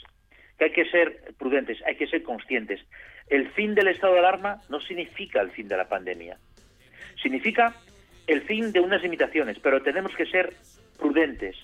que 0.57 0.66
hay 0.66 0.72
que 0.72 0.86
ser 0.86 1.34
prudentes, 1.38 1.80
hay 1.86 1.95
que 1.95 2.07
ser 2.07 2.24
conscientes. 2.24 2.82
El 3.28 3.49
fin 3.51 3.74
del 3.74 3.88
estado 3.88 4.14
de 4.14 4.20
alarma 4.20 4.62
no 4.70 4.80
significa 4.82 5.41
el 5.41 5.51
fin 5.51 5.68
de 5.68 5.78
la 5.78 5.88
pandemia. 5.88 6.38
Significa 7.22 7.76
el 8.28 8.41
fin 8.41 8.72
de 8.72 8.80
unas 8.80 9.01
limitaciones, 9.01 9.57
pero 9.59 9.82
tenemos 9.82 10.16
que 10.16 10.26
ser 10.26 10.53
prudentes, 10.99 11.57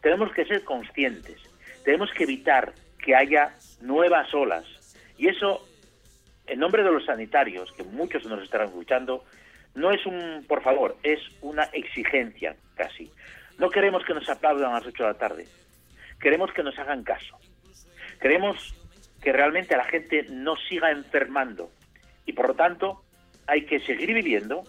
tenemos 0.00 0.32
que 0.32 0.44
ser 0.44 0.64
conscientes, 0.64 1.36
tenemos 1.84 2.10
que 2.12 2.24
evitar 2.24 2.72
que 2.98 3.14
haya 3.14 3.54
nuevas 3.80 4.32
olas. 4.34 4.64
Y 5.16 5.28
eso, 5.28 5.66
en 6.46 6.60
nombre 6.60 6.82
de 6.82 6.90
los 6.90 7.04
sanitarios, 7.04 7.72
que 7.72 7.82
muchos 7.84 8.24
nos 8.26 8.42
estarán 8.42 8.68
escuchando, 8.68 9.24
no 9.74 9.90
es 9.92 10.04
un 10.06 10.44
por 10.46 10.62
favor, 10.62 10.96
es 11.02 11.20
una 11.40 11.64
exigencia 11.64 12.56
casi. 12.74 13.10
No 13.58 13.70
queremos 13.70 14.04
que 14.04 14.14
nos 14.14 14.28
aplaudan 14.28 14.70
a 14.70 14.78
las 14.78 14.86
8 14.86 15.02
de 15.02 15.08
la 15.08 15.18
tarde. 15.18 15.48
Queremos 16.20 16.52
que 16.52 16.62
nos 16.62 16.78
hagan 16.78 17.02
caso. 17.02 17.38
Queremos 18.20 18.74
que 19.22 19.32
realmente 19.32 19.76
la 19.76 19.84
gente 19.84 20.26
no 20.30 20.56
siga 20.56 20.90
enfermando. 20.90 21.70
Y 22.24 22.32
por 22.32 22.48
lo 22.48 22.54
tanto, 22.54 23.02
hay 23.46 23.64
que 23.64 23.80
seguir 23.80 24.14
viviendo, 24.14 24.64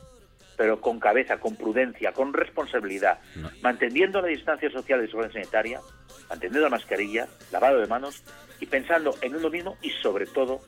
pero 0.60 0.82
con 0.82 1.00
cabeza, 1.00 1.40
con 1.40 1.56
prudencia, 1.56 2.12
con 2.12 2.34
responsabilidad, 2.34 3.20
manteniendo 3.62 4.22
la 4.22 4.28
distancia 4.28 4.70
social 4.70 5.02
y 5.02 5.08
seguridad 5.08 5.32
sanitaria, 5.32 5.80
manteniendo 6.28 6.60
la 6.60 6.70
mascarilla, 6.70 7.30
lavado 7.50 7.80
de 7.80 7.88
manos 7.88 8.24
y 8.60 8.66
pensando 8.66 9.16
en 9.22 9.38
uno 9.38 9.50
mismo 9.50 9.78
y 9.82 9.90
sobre 9.90 10.26
todo 10.26 10.60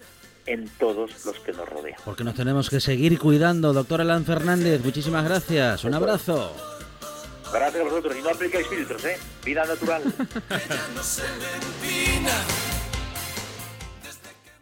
en 0.46 0.70
todos 0.80 1.26
los 1.26 1.38
que 1.39 1.52
nos 1.52 1.68
rodean. 1.68 2.00
Porque 2.06 2.24
nos 2.24 2.36
tenemos 2.36 2.70
que 2.70 2.80
seguir 2.80 3.20
cuidando. 3.20 3.74
Doctor 3.74 4.00
Alan 4.00 4.24
Fernández, 4.24 4.82
muchísimas 4.82 5.26
gracias. 5.26 5.84
Un 5.84 5.94
abrazo. 5.94 6.56
Gracias 7.52 7.82
a 7.82 7.84
vosotros. 7.84 8.16
Y 8.18 8.22
no 8.22 8.30
aplicáis 8.30 8.68
filtros, 8.68 9.04
¿eh? 9.04 9.18
Vida 9.44 9.66
natural. 9.66 10.04